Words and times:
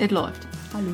It 0.00 0.12
läuft. 0.12 0.48
Hallo. 0.72 0.92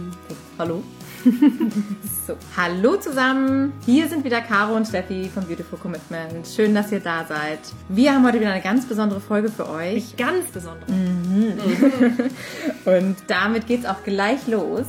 Hallo. 0.58 0.82
so, 2.26 2.36
hallo 2.56 2.96
zusammen. 2.96 3.72
Hier 3.84 4.08
sind 4.08 4.24
wieder 4.24 4.40
Caro 4.40 4.74
und 4.74 4.84
Steffi 4.84 5.30
von 5.32 5.44
Beautiful 5.46 5.78
Commitment. 5.78 6.44
Schön, 6.44 6.74
dass 6.74 6.90
ihr 6.90 6.98
da 6.98 7.24
seid. 7.24 7.60
Wir 7.88 8.12
haben 8.12 8.26
heute 8.26 8.40
wieder 8.40 8.50
eine 8.50 8.62
ganz 8.62 8.84
besondere 8.84 9.20
Folge 9.20 9.48
für 9.48 9.68
euch. 9.70 9.94
Nicht 9.94 10.18
ganz 10.18 10.46
besonders. 10.46 10.88
Und 12.84 13.16
damit 13.28 13.68
geht's 13.68 13.86
auch 13.86 14.02
gleich 14.02 14.48
los. 14.48 14.86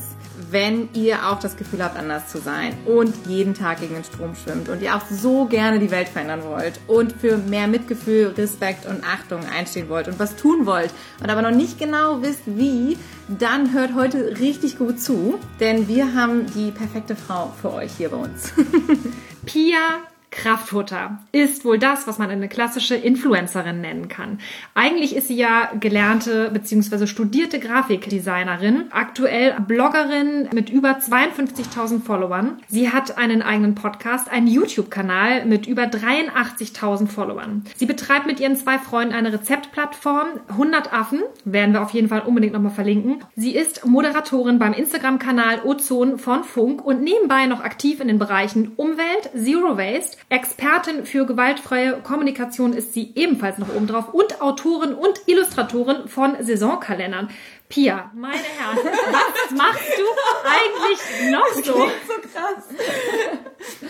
Wenn 0.50 0.88
ihr 0.94 1.28
auch 1.28 1.38
das 1.38 1.56
Gefühl 1.56 1.84
habt, 1.84 1.96
anders 1.96 2.28
zu 2.28 2.38
sein 2.38 2.72
und 2.86 3.12
jeden 3.26 3.54
Tag 3.54 3.80
gegen 3.80 3.94
den 3.94 4.04
Strom 4.04 4.34
schwimmt 4.36 4.68
und 4.68 4.80
ihr 4.80 4.94
auch 4.94 5.04
so 5.10 5.46
gerne 5.46 5.80
die 5.80 5.90
Welt 5.90 6.08
verändern 6.08 6.42
wollt 6.44 6.80
und 6.86 7.12
für 7.12 7.36
mehr 7.36 7.66
Mitgefühl, 7.66 8.28
Respekt 8.38 8.86
und 8.86 9.02
Achtung 9.04 9.40
einstehen 9.44 9.88
wollt 9.88 10.06
und 10.06 10.18
was 10.20 10.36
tun 10.36 10.64
wollt 10.64 10.90
und 11.20 11.28
aber 11.28 11.42
noch 11.42 11.50
nicht 11.50 11.78
genau 11.78 12.22
wisst, 12.22 12.42
wie, 12.46 12.96
dann 13.28 13.72
hört 13.72 13.94
heute 13.94 14.38
richtig 14.38 14.78
gut 14.78 15.00
zu, 15.00 15.38
denn 15.60 15.86
wir 15.88 16.14
haben 16.14 16.46
die 16.54 16.70
perfekte 16.70 17.14
Frau 17.14 17.52
für 17.60 17.72
euch 17.72 17.92
hier 17.96 18.08
bei 18.08 18.16
uns. 18.16 18.52
Pia 19.46 20.00
Kraftfutter 20.30 21.18
ist 21.32 21.64
wohl 21.64 21.78
das, 21.78 22.06
was 22.06 22.18
man 22.18 22.30
eine 22.30 22.48
klassische 22.48 22.94
Influencerin 22.94 23.80
nennen 23.80 24.08
kann. 24.08 24.38
Eigentlich 24.74 25.16
ist 25.16 25.28
sie 25.28 25.36
ja 25.36 25.70
gelernte 25.80 26.50
bzw. 26.52 27.06
studierte 27.06 27.58
Grafikdesignerin, 27.58 28.84
aktuell 28.90 29.56
Bloggerin 29.66 30.48
mit 30.52 30.70
über 30.70 30.90
52.000 30.98 32.02
Followern. 32.02 32.58
Sie 32.68 32.90
hat 32.90 33.16
einen 33.16 33.42
eigenen 33.42 33.74
Podcast, 33.74 34.30
einen 34.30 34.46
YouTube-Kanal 34.46 35.46
mit 35.46 35.66
über 35.66 35.84
83.000 35.84 37.08
Followern. 37.08 37.64
Sie 37.76 37.86
betreibt 37.86 38.26
mit 38.26 38.38
ihren 38.38 38.56
zwei 38.56 38.78
Freunden 38.78 39.14
eine 39.14 39.32
Rezeptplattform, 39.32 40.28
100 40.48 40.92
Affen, 40.92 41.22
werden 41.44 41.72
wir 41.72 41.82
auf 41.82 41.90
jeden 41.90 42.08
Fall 42.08 42.20
unbedingt 42.20 42.52
nochmal 42.52 42.72
verlinken. 42.72 43.24
Sie 43.34 43.56
ist 43.56 43.86
Moderatorin 43.86 44.58
beim 44.58 44.74
Instagram-Kanal 44.74 45.62
Ozon 45.64 46.18
von 46.18 46.44
Funk 46.44 46.84
und 46.84 47.02
nebenbei 47.02 47.46
noch 47.46 47.60
aktiv 47.60 48.00
in 48.00 48.08
den 48.08 48.18
Bereichen 48.18 48.72
Umwelt, 48.76 49.30
Zero 49.34 49.78
Waste, 49.78 50.17
Expertin 50.28 51.06
für 51.06 51.24
gewaltfreie 51.24 52.00
Kommunikation 52.02 52.72
ist 52.72 52.92
sie 52.92 53.12
ebenfalls 53.14 53.58
noch 53.58 53.74
oben 53.74 53.86
drauf 53.86 54.12
und 54.12 54.40
Autorin 54.42 54.94
und 54.94 55.20
Illustratorin 55.26 56.08
von 56.08 56.36
Saisonkalendern. 56.40 57.30
Pia, 57.68 58.10
meine 58.14 58.38
Herren, 58.38 58.78
was 59.12 59.58
machst 59.58 59.92
du 59.98 60.04
eigentlich 60.48 61.30
noch 61.30 61.52
so? 61.54 61.72
so 61.72 62.14
krass. 62.32 62.64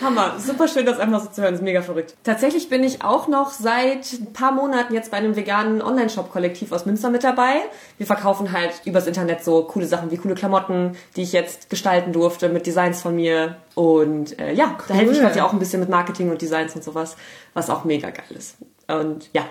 Hammer. 0.01 0.37
Super 0.37 0.67
schön, 0.67 0.85
das 0.85 0.99
einfach 0.99 1.21
so 1.21 1.29
zu 1.29 1.41
hören. 1.41 1.53
Das 1.53 1.61
ist 1.61 1.63
mega 1.65 1.81
verrückt. 1.81 2.15
Tatsächlich 2.23 2.67
bin 2.67 2.83
ich 2.83 3.03
auch 3.03 3.27
noch 3.27 3.51
seit 3.51 4.11
ein 4.13 4.33
paar 4.33 4.51
Monaten 4.51 4.93
jetzt 4.93 5.11
bei 5.11 5.17
einem 5.17 5.35
veganen 5.35 5.81
Online-Shop-Kollektiv 5.81 6.73
aus 6.73 6.85
Münster 6.85 7.09
mit 7.09 7.23
dabei. 7.23 7.61
Wir 7.97 8.05
verkaufen 8.05 8.51
halt 8.51 8.81
übers 8.83 9.07
Internet 9.07 9.43
so 9.45 9.63
coole 9.63 9.85
Sachen 9.85 10.11
wie 10.11 10.17
coole 10.17 10.35
Klamotten, 10.35 10.97
die 11.15 11.23
ich 11.23 11.31
jetzt 11.31 11.69
gestalten 11.69 12.11
durfte 12.11 12.49
mit 12.49 12.65
Designs 12.65 13.01
von 13.01 13.15
mir. 13.15 13.57
Und 13.75 14.37
äh, 14.39 14.53
ja, 14.53 14.75
cool. 14.77 14.85
da 14.89 14.93
helfe 14.93 15.13
ich 15.13 15.19
quasi 15.21 15.39
auch 15.39 15.53
ein 15.53 15.59
bisschen 15.59 15.79
mit 15.79 15.89
Marketing 15.89 16.29
und 16.31 16.41
Designs 16.41 16.75
und 16.75 16.83
sowas, 16.83 17.15
was 17.53 17.69
auch 17.69 17.85
mega 17.85 18.09
geil 18.09 18.25
ist. 18.37 18.57
Und 18.89 19.29
ja. 19.33 19.43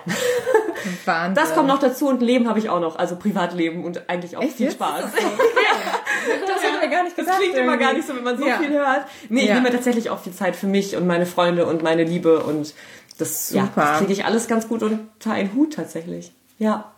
Wahnsinn. 1.05 1.35
Das 1.35 1.55
kommt 1.55 1.67
noch 1.67 1.79
dazu 1.79 2.07
und 2.07 2.21
Leben 2.21 2.47
habe 2.47 2.59
ich 2.59 2.69
auch 2.69 2.79
noch, 2.79 2.97
also 2.97 3.15
Privatleben 3.15 3.83
und 3.83 4.09
eigentlich 4.09 4.37
auch 4.37 4.41
Echt 4.41 4.57
viel? 4.57 4.71
Spaß. 4.71 5.01
Das, 5.01 5.11
so? 5.21 5.27
ja. 5.27 6.35
das 6.47 6.63
hätte 6.63 6.79
mir 6.79 6.89
gar 6.89 7.03
nicht 7.03 7.15
gesagt. 7.15 7.29
Das 7.29 7.37
klingt 7.37 7.55
irgendwie. 7.55 7.73
immer 7.73 7.77
gar 7.77 7.93
nicht 7.93 8.07
so, 8.07 8.15
wenn 8.15 8.23
man 8.23 8.37
so 8.37 8.45
ja. 8.45 8.57
viel 8.57 8.69
hört. 8.69 9.05
Nee, 9.29 9.45
ja. 9.45 9.47
ich 9.47 9.53
nehme 9.61 9.71
tatsächlich 9.71 10.09
auch 10.09 10.19
viel 10.19 10.33
Zeit 10.33 10.55
für 10.55 10.67
mich 10.67 10.95
und 10.95 11.07
meine 11.07 11.25
Freunde 11.25 11.65
und 11.65 11.83
meine 11.83 12.03
Liebe 12.03 12.43
und 12.43 12.73
das, 13.17 13.51
ja, 13.51 13.69
das 13.75 13.99
kriege 13.99 14.13
ich 14.13 14.25
alles 14.25 14.47
ganz 14.47 14.67
gut 14.67 14.81
unter 14.81 15.31
einen 15.31 15.53
Hut 15.53 15.73
tatsächlich. 15.73 16.31
Ja. 16.57 16.91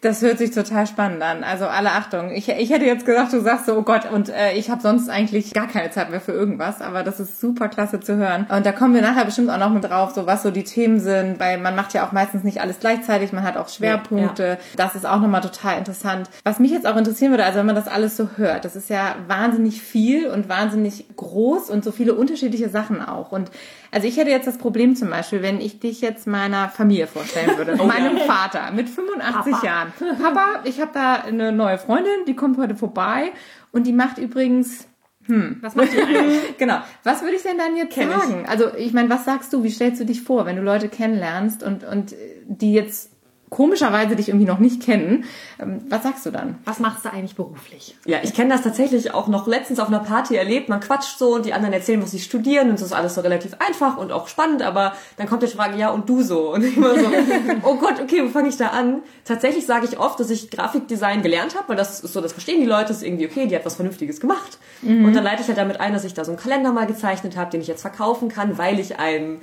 Das 0.00 0.22
hört 0.22 0.38
sich 0.38 0.52
total 0.52 0.86
spannend 0.86 1.22
an. 1.22 1.42
Also 1.42 1.66
alle 1.66 1.90
Achtung. 1.90 2.30
Ich, 2.30 2.48
ich 2.48 2.70
hätte 2.70 2.84
jetzt 2.84 3.04
gesagt, 3.04 3.32
du 3.32 3.40
sagst 3.40 3.66
so, 3.66 3.76
oh 3.76 3.82
Gott, 3.82 4.08
und 4.10 4.28
äh, 4.28 4.52
ich 4.52 4.70
habe 4.70 4.80
sonst 4.80 5.08
eigentlich 5.08 5.52
gar 5.52 5.66
keine 5.66 5.90
Zeit 5.90 6.10
mehr 6.10 6.20
für 6.20 6.30
irgendwas, 6.30 6.80
aber 6.80 7.02
das 7.02 7.18
ist 7.18 7.40
super 7.40 7.68
klasse 7.68 7.98
zu 7.98 8.16
hören. 8.16 8.46
Und 8.48 8.64
da 8.64 8.70
kommen 8.70 8.94
wir 8.94 9.02
nachher 9.02 9.24
bestimmt 9.24 9.50
auch 9.50 9.58
noch 9.58 9.70
mit 9.70 9.82
drauf, 9.82 10.12
so 10.14 10.24
was 10.24 10.44
so 10.44 10.52
die 10.52 10.62
Themen 10.62 11.00
sind, 11.00 11.40
weil 11.40 11.58
man 11.58 11.74
macht 11.74 11.94
ja 11.94 12.06
auch 12.06 12.12
meistens 12.12 12.44
nicht 12.44 12.60
alles 12.60 12.78
gleichzeitig, 12.78 13.32
man 13.32 13.42
hat 13.42 13.56
auch 13.56 13.68
Schwerpunkte. 13.68 14.42
Ja, 14.42 14.48
ja. 14.50 14.58
Das 14.76 14.94
ist 14.94 15.04
auch 15.04 15.20
nochmal 15.20 15.40
total 15.40 15.78
interessant. 15.78 16.30
Was 16.44 16.60
mich 16.60 16.70
jetzt 16.70 16.86
auch 16.86 16.96
interessieren 16.96 17.32
würde, 17.32 17.44
also 17.44 17.58
wenn 17.58 17.66
man 17.66 17.74
das 17.74 17.88
alles 17.88 18.16
so 18.16 18.28
hört, 18.36 18.64
das 18.64 18.76
ist 18.76 18.90
ja 18.90 19.16
wahnsinnig 19.26 19.82
viel 19.82 20.28
und 20.28 20.48
wahnsinnig 20.48 21.06
groß 21.16 21.70
und 21.70 21.82
so 21.82 21.90
viele 21.90 22.14
unterschiedliche 22.14 22.68
Sachen 22.68 23.02
auch. 23.04 23.32
Und 23.32 23.50
also 23.90 24.06
ich 24.06 24.16
hätte 24.16 24.30
jetzt 24.30 24.46
das 24.46 24.58
Problem 24.58 24.96
zum 24.96 25.10
Beispiel, 25.10 25.42
wenn 25.42 25.60
ich 25.60 25.80
dich 25.80 26.00
jetzt 26.00 26.26
meiner 26.26 26.68
Familie 26.68 27.06
vorstellen 27.06 27.56
würde, 27.56 27.76
oh, 27.78 27.84
meinem. 27.84 28.18
Vater 28.18 28.72
mit 28.72 28.88
85 28.88 29.52
Papa. 29.52 29.66
Jahren. 29.66 29.92
Papa, 30.20 30.60
ich 30.64 30.80
habe 30.80 30.90
da 30.92 31.14
eine 31.14 31.52
neue 31.52 31.78
Freundin, 31.78 32.24
die 32.26 32.34
kommt 32.34 32.58
heute 32.58 32.74
vorbei 32.74 33.32
und 33.72 33.86
die 33.86 33.92
macht 33.92 34.18
übrigens 34.18 34.86
hm. 35.28 35.58
Was 35.60 35.74
macht 35.74 35.92
die 35.92 36.00
eigentlich? 36.00 36.40
genau. 36.58 36.78
Was 37.04 37.22
würde 37.22 37.36
ich 37.36 37.42
denn 37.42 37.58
dann 37.58 37.76
jetzt 37.76 37.92
Kenn 37.92 38.10
sagen? 38.10 38.42
Ich. 38.44 38.48
Also 38.48 38.74
ich 38.74 38.94
meine, 38.94 39.10
was 39.10 39.26
sagst 39.26 39.52
du? 39.52 39.62
Wie 39.62 39.70
stellst 39.70 40.00
du 40.00 40.06
dich 40.06 40.22
vor, 40.22 40.46
wenn 40.46 40.56
du 40.56 40.62
Leute 40.62 40.88
kennenlernst 40.88 41.62
und 41.62 41.84
und 41.84 42.14
die 42.46 42.72
jetzt 42.72 43.12
komischerweise 43.50 44.16
dich 44.16 44.28
irgendwie 44.28 44.46
noch 44.46 44.58
nicht 44.58 44.82
kennen. 44.82 45.24
Ähm, 45.58 45.80
was 45.88 46.02
sagst 46.02 46.26
du 46.26 46.30
dann? 46.30 46.58
Was 46.64 46.78
machst 46.78 47.04
du 47.04 47.12
eigentlich 47.12 47.34
beruflich? 47.34 47.96
Ja, 48.04 48.18
ich 48.22 48.34
kenne 48.34 48.50
das 48.50 48.62
tatsächlich 48.62 49.14
auch 49.14 49.28
noch 49.28 49.46
letztens 49.46 49.80
auf 49.80 49.88
einer 49.88 50.00
Party 50.00 50.36
erlebt. 50.36 50.68
Man 50.68 50.80
quatscht 50.80 51.18
so 51.18 51.34
und 51.34 51.46
die 51.46 51.52
anderen 51.52 51.72
erzählen, 51.72 52.02
was 52.02 52.10
sie 52.10 52.18
studieren 52.18 52.70
und 52.70 52.74
das 52.74 52.82
ist 52.82 52.92
alles 52.92 53.14
so 53.14 53.20
relativ 53.20 53.52
einfach 53.58 53.96
und 53.96 54.12
auch 54.12 54.28
spannend, 54.28 54.62
aber 54.62 54.94
dann 55.16 55.28
kommt 55.28 55.42
die 55.42 55.46
Frage, 55.48 55.78
ja, 55.78 55.90
und 55.90 56.08
du 56.08 56.22
so? 56.22 56.52
Und 56.52 56.64
ich 56.64 56.76
immer 56.76 56.98
so, 56.98 57.06
oh 57.62 57.76
Gott, 57.76 58.00
okay, 58.00 58.22
wo 58.24 58.28
fange 58.28 58.48
ich 58.48 58.56
da 58.56 58.68
an? 58.68 59.02
Tatsächlich 59.24 59.66
sage 59.66 59.86
ich 59.86 59.98
oft, 59.98 60.20
dass 60.20 60.30
ich 60.30 60.50
Grafikdesign 60.50 61.22
gelernt 61.22 61.56
habe, 61.56 61.70
weil 61.70 61.76
das 61.76 62.00
ist 62.00 62.12
so, 62.12 62.20
das 62.20 62.32
verstehen 62.32 62.60
die 62.60 62.66
Leute, 62.66 62.88
das 62.88 62.98
ist 62.98 63.02
irgendwie 63.02 63.26
okay, 63.26 63.46
die 63.46 63.56
hat 63.56 63.64
was 63.64 63.76
Vernünftiges 63.76 64.20
gemacht. 64.20 64.58
Mhm. 64.82 65.04
Und 65.04 65.14
dann 65.14 65.24
leite 65.24 65.42
ich 65.42 65.48
halt 65.48 65.58
damit 65.58 65.80
ein, 65.80 65.92
dass 65.92 66.04
ich 66.04 66.14
da 66.14 66.24
so 66.24 66.32
einen 66.32 66.38
Kalender 66.38 66.72
mal 66.72 66.86
gezeichnet 66.86 67.36
habe, 67.36 67.50
den 67.50 67.60
ich 67.60 67.66
jetzt 67.66 67.82
verkaufen 67.82 68.28
kann, 68.28 68.58
weil 68.58 68.78
ich 68.78 68.98
einen 68.98 69.40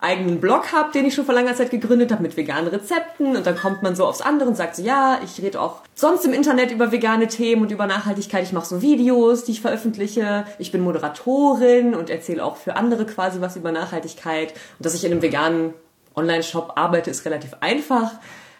eigenen 0.00 0.40
Blog 0.40 0.72
habe, 0.72 0.92
den 0.92 1.06
ich 1.06 1.14
schon 1.14 1.24
vor 1.24 1.34
langer 1.34 1.54
Zeit 1.54 1.70
gegründet 1.70 2.12
habe 2.12 2.22
mit 2.22 2.36
veganen 2.36 2.68
Rezepten 2.68 3.36
und 3.36 3.46
dann 3.46 3.56
kommt 3.56 3.82
man 3.82 3.96
so 3.96 4.04
aufs 4.04 4.20
andere 4.20 4.48
und 4.48 4.54
sagt 4.54 4.76
so, 4.76 4.82
ja, 4.82 5.18
ich 5.24 5.42
rede 5.42 5.60
auch 5.60 5.80
sonst 5.94 6.24
im 6.24 6.34
Internet 6.34 6.70
über 6.72 6.92
vegane 6.92 7.26
Themen 7.26 7.62
und 7.62 7.70
über 7.70 7.86
Nachhaltigkeit. 7.86 8.42
Ich 8.42 8.52
mache 8.52 8.66
so 8.66 8.82
Videos, 8.82 9.44
die 9.44 9.52
ich 9.52 9.60
veröffentliche. 9.62 10.44
Ich 10.58 10.72
bin 10.72 10.82
Moderatorin 10.82 11.94
und 11.94 12.10
erzähle 12.10 12.44
auch 12.44 12.56
für 12.56 12.76
andere 12.76 13.06
quasi 13.06 13.40
was 13.40 13.56
über 13.56 13.72
Nachhaltigkeit. 13.72 14.52
Und 14.78 14.84
dass 14.84 14.94
ich 14.94 15.04
in 15.04 15.12
einem 15.12 15.22
veganen 15.22 15.74
Online-Shop 16.14 16.72
arbeite, 16.76 17.10
ist 17.10 17.24
relativ 17.24 17.56
einfach. 17.60 18.12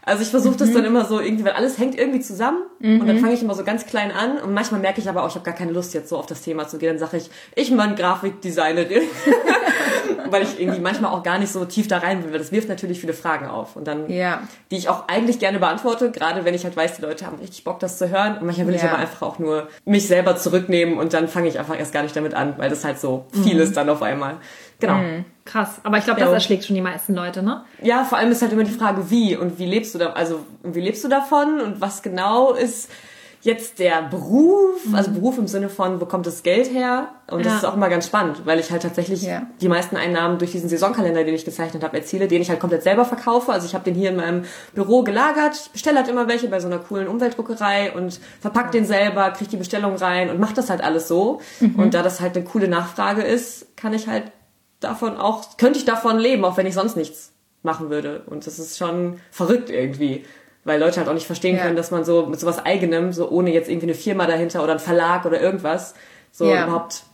Also 0.04 0.22
ich 0.22 0.28
versuche 0.28 0.56
das 0.56 0.70
mhm. 0.70 0.74
dann 0.74 0.84
immer 0.84 1.04
so 1.04 1.20
irgendwie, 1.20 1.44
weil 1.44 1.52
alles 1.52 1.78
hängt 1.78 1.96
irgendwie 1.98 2.20
zusammen 2.20 2.58
mhm. 2.78 3.00
und 3.00 3.06
dann 3.06 3.18
fange 3.18 3.34
ich 3.34 3.42
immer 3.42 3.54
so 3.54 3.64
ganz 3.64 3.86
klein 3.86 4.12
an 4.12 4.38
und 4.38 4.52
manchmal 4.52 4.80
merke 4.80 5.00
ich 5.00 5.08
aber 5.08 5.22
auch, 5.22 5.28
ich 5.28 5.34
habe 5.34 5.44
gar 5.44 5.54
keine 5.54 5.72
Lust 5.72 5.94
jetzt 5.94 6.08
so 6.08 6.16
auf 6.18 6.26
das 6.26 6.42
Thema 6.42 6.68
zu 6.68 6.78
gehen. 6.78 6.90
Dann 6.90 6.98
sage 6.98 7.16
ich, 7.16 7.30
ich 7.54 7.74
bin 7.74 7.94
Grafikdesignerin. 7.96 9.02
weil 10.30 10.42
ich 10.42 10.60
irgendwie 10.60 10.80
manchmal 10.80 11.12
auch 11.12 11.22
gar 11.22 11.38
nicht 11.38 11.52
so 11.52 11.64
tief 11.64 11.88
da 11.88 11.98
rein 11.98 12.24
will, 12.24 12.32
weil 12.32 12.38
das 12.38 12.52
wirft 12.52 12.68
natürlich 12.68 13.00
viele 13.00 13.12
Fragen 13.12 13.46
auf 13.46 13.76
und 13.76 13.86
dann, 13.86 14.10
ja. 14.10 14.42
die 14.70 14.76
ich 14.76 14.88
auch 14.88 15.08
eigentlich 15.08 15.38
gerne 15.38 15.58
beantworte, 15.58 16.10
gerade 16.10 16.44
wenn 16.44 16.54
ich 16.54 16.64
halt 16.64 16.76
weiß, 16.76 16.96
die 16.96 17.02
Leute 17.02 17.26
haben 17.26 17.38
richtig 17.38 17.64
Bock, 17.64 17.78
das 17.80 17.98
zu 17.98 18.10
hören 18.10 18.38
und 18.38 18.46
manchmal 18.46 18.66
will 18.66 18.74
ja. 18.74 18.80
ich 18.80 18.88
aber 18.88 18.98
einfach 18.98 19.22
auch 19.22 19.38
nur 19.38 19.68
mich 19.84 20.06
selber 20.06 20.36
zurücknehmen 20.36 20.98
und 20.98 21.12
dann 21.12 21.28
fange 21.28 21.48
ich 21.48 21.58
einfach 21.58 21.78
erst 21.78 21.92
gar 21.92 22.02
nicht 22.02 22.16
damit 22.16 22.34
an, 22.34 22.54
weil 22.56 22.70
das 22.70 22.84
halt 22.84 22.98
so 22.98 23.26
viel 23.32 23.54
mhm. 23.54 23.60
ist 23.60 23.76
dann 23.76 23.88
auf 23.88 24.02
einmal. 24.02 24.36
Genau. 24.80 24.96
Mhm. 24.96 25.24
Krass, 25.44 25.80
aber 25.82 25.98
ich 25.98 26.04
glaube, 26.04 26.20
das 26.20 26.32
erschlägt 26.32 26.64
schon 26.64 26.74
die 26.74 26.82
meisten 26.82 27.14
Leute, 27.14 27.42
ne? 27.42 27.64
Ja, 27.82 28.04
vor 28.04 28.16
allem 28.16 28.32
ist 28.32 28.40
halt 28.40 28.52
immer 28.52 28.64
die 28.64 28.70
Frage, 28.70 29.10
wie 29.10 29.36
und 29.36 29.58
wie 29.58 29.66
lebst 29.66 29.94
du 29.94 29.98
da, 29.98 30.10
also 30.12 30.40
wie 30.62 30.80
lebst 30.80 31.04
du 31.04 31.08
davon 31.08 31.60
und 31.60 31.80
was 31.82 32.02
genau 32.02 32.52
ist 32.52 32.88
jetzt 33.44 33.78
der 33.78 34.02
Beruf, 34.02 34.86
mhm. 34.86 34.94
also 34.94 35.10
Beruf 35.10 35.36
im 35.36 35.46
Sinne 35.46 35.68
von, 35.68 36.00
wo 36.00 36.06
kommt 36.06 36.26
das 36.26 36.42
Geld 36.42 36.72
her? 36.72 37.08
Und 37.30 37.40
ja. 37.40 37.44
das 37.44 37.56
ist 37.58 37.64
auch 37.64 37.74
immer 37.74 37.90
ganz 37.90 38.06
spannend, 38.06 38.46
weil 38.46 38.58
ich 38.58 38.70
halt 38.70 38.82
tatsächlich 38.82 39.22
ja. 39.22 39.42
die 39.60 39.68
meisten 39.68 39.96
Einnahmen 39.96 40.38
durch 40.38 40.52
diesen 40.52 40.70
Saisonkalender, 40.70 41.24
den 41.24 41.34
ich 41.34 41.44
gezeichnet 41.44 41.84
habe, 41.84 41.96
erziele, 41.98 42.26
den 42.26 42.40
ich 42.40 42.48
halt 42.48 42.58
komplett 42.58 42.82
selber 42.82 43.04
verkaufe. 43.04 43.52
Also 43.52 43.66
ich 43.66 43.74
habe 43.74 43.84
den 43.84 43.94
hier 43.94 44.10
in 44.10 44.16
meinem 44.16 44.44
Büro 44.74 45.02
gelagert, 45.02 45.70
bestelle 45.72 45.98
halt 45.98 46.08
immer 46.08 46.26
welche 46.26 46.48
bei 46.48 46.58
so 46.58 46.68
einer 46.68 46.78
coolen 46.78 47.06
Umweltdruckerei 47.06 47.92
und 47.92 48.18
verpack 48.40 48.72
den 48.72 48.86
selber, 48.86 49.30
kriege 49.30 49.50
die 49.50 49.56
Bestellung 49.58 49.96
rein 49.96 50.30
und 50.30 50.40
mache 50.40 50.54
das 50.54 50.70
halt 50.70 50.82
alles 50.82 51.06
so. 51.06 51.42
Mhm. 51.60 51.76
Und 51.76 51.94
da 51.94 52.02
das 52.02 52.22
halt 52.22 52.36
eine 52.36 52.46
coole 52.46 52.66
Nachfrage 52.66 53.22
ist, 53.22 53.76
kann 53.76 53.92
ich 53.92 54.08
halt 54.08 54.32
davon 54.84 55.16
auch, 55.16 55.56
könnte 55.56 55.78
ich 55.78 55.84
davon 55.84 56.18
leben, 56.18 56.44
auch 56.44 56.56
wenn 56.56 56.66
ich 56.66 56.74
sonst 56.74 56.96
nichts 56.96 57.32
machen 57.62 57.90
würde. 57.90 58.22
Und 58.26 58.46
das 58.46 58.58
ist 58.58 58.78
schon 58.78 59.20
verrückt 59.30 59.70
irgendwie 59.70 60.24
weil 60.64 60.80
Leute 60.80 60.98
halt 60.98 61.08
auch 61.08 61.14
nicht 61.14 61.26
verstehen 61.26 61.56
ja. 61.56 61.62
können, 61.62 61.76
dass 61.76 61.90
man 61.90 62.04
so 62.04 62.26
mit 62.26 62.40
sowas 62.40 62.64
eigenem, 62.64 63.12
so 63.12 63.28
ohne 63.28 63.52
jetzt 63.52 63.68
irgendwie 63.68 63.86
eine 63.86 63.94
Firma 63.94 64.26
dahinter 64.26 64.62
oder 64.62 64.72
ein 64.72 64.78
Verlag 64.78 65.24
oder 65.26 65.40
irgendwas, 65.40 65.94
so 66.32 66.46
ja. 66.46 66.64
überhaupt 66.64 67.04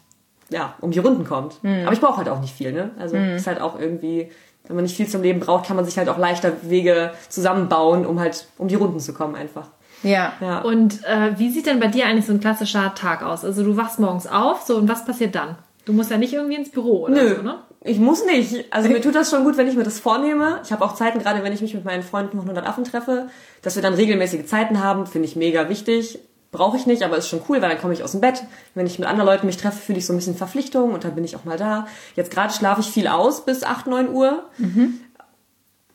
ja, 0.51 0.75
um 0.81 0.91
die 0.91 0.99
Runden 0.99 1.25
kommt. 1.25 1.63
Mhm. 1.63 1.83
Aber 1.85 1.93
ich 1.93 2.01
brauche 2.01 2.19
halt 2.19 2.29
auch 2.29 2.41
nicht 2.41 2.55
viel, 2.55 2.73
ne? 2.73 2.91
Also 2.99 3.17
mhm. 3.17 3.37
ist 3.37 3.47
halt 3.47 3.61
auch 3.61 3.79
irgendwie, 3.79 4.31
wenn 4.67 4.77
man 4.77 4.85
nicht 4.85 4.97
viel 4.97 5.07
zum 5.07 5.23
Leben 5.23 5.41
braucht, 5.41 5.67
kann 5.67 5.77
man 5.77 5.85
sich 5.85 5.97
halt 5.99 6.09
auch 6.09 6.19
leichter 6.19 6.53
Wege 6.63 7.13
zusammenbauen, 7.29 8.07
um 8.07 8.19
halt 8.19 8.47
um 8.59 8.69
die 8.69 8.75
Runden 8.75 8.99
zu 8.99 9.13
kommen 9.13 9.37
einfach. 9.37 9.69
Ja. 10.03 10.33
ja. 10.41 10.61
Und 10.61 11.05
äh, 11.05 11.39
wie 11.39 11.51
sieht 11.51 11.67
denn 11.67 11.79
bei 11.79 11.87
dir 11.87 12.07
eigentlich 12.07 12.27
so 12.27 12.33
ein 12.33 12.41
klassischer 12.41 12.95
Tag 12.95 13.23
aus? 13.23 13.45
Also 13.45 13.63
du 13.63 13.77
wachst 13.77 14.01
morgens 14.01 14.27
auf, 14.27 14.63
so 14.63 14.77
und 14.77 14.89
was 14.89 15.05
passiert 15.05 15.35
dann? 15.35 15.57
Du 15.85 15.93
musst 15.93 16.11
ja 16.11 16.19
nicht 16.19 16.33
irgendwie 16.33 16.57
ins 16.57 16.71
Büro 16.71 17.05
oder 17.05 17.15
Nö. 17.15 17.37
so, 17.37 17.43
ne? 17.43 17.59
Ich 17.83 17.99
muss 17.99 18.25
nicht. 18.27 18.67
Also 18.71 18.91
mir 18.91 19.01
tut 19.01 19.15
das 19.15 19.31
schon 19.31 19.45
gut, 19.45 19.57
wenn 19.57 19.67
ich 19.67 19.75
mir 19.75 19.85
das 19.85 19.99
vornehme. 19.99 20.61
Ich 20.63 20.71
habe 20.71 20.85
auch 20.85 20.95
Zeiten, 20.95 21.19
gerade 21.19 21.43
wenn 21.43 21.53
ich 21.53 21.63
mich 21.63 21.73
mit 21.73 21.85
meinen 21.85 22.03
Freunden 22.03 22.33
von 22.33 22.41
100 22.41 22.67
Affen 22.67 22.85
treffe, 22.85 23.29
dass 23.63 23.77
wir 23.77 23.83
dann 23.83 23.95
regelmäßige 23.95 24.45
Zeiten 24.45 24.83
haben, 24.85 25.07
finde 25.07 25.27
ich 25.27 25.37
mega 25.37 25.69
wichtig. 25.71 26.19
brauche 26.53 26.77
ich 26.77 26.87
nicht, 26.87 27.03
aber 27.03 27.17
ist 27.17 27.29
schon 27.29 27.41
cool, 27.49 27.63
weil 27.63 27.71
dann 27.71 27.81
komme 27.81 27.95
ich 27.95 28.05
aus 28.05 28.13
dem 28.13 28.21
Bett. 28.21 28.43
Wenn 28.75 28.87
ich 28.87 28.99
mit 28.99 29.09
anderen 29.09 29.27
Leuten 29.27 29.47
mich 29.47 29.57
treffe, 29.57 29.79
fühle 29.79 29.99
ich 29.99 30.07
so 30.07 30.13
ein 30.13 30.17
bisschen 30.17 30.37
Verpflichtung 30.37 30.93
und 30.93 31.05
dann 31.05 31.15
bin 31.15 31.25
ich 31.25 31.37
auch 31.37 31.45
mal 31.45 31.57
da. 31.57 31.87
Jetzt 32.17 32.31
gerade 32.31 32.53
schlafe 32.53 32.83
ich 32.83 32.91
viel 32.91 33.07
aus 33.07 33.47
bis 33.47 33.63
8, 33.63 33.87
9 33.87 34.11
Uhr. 34.11 34.45
Mhm. 34.59 35.01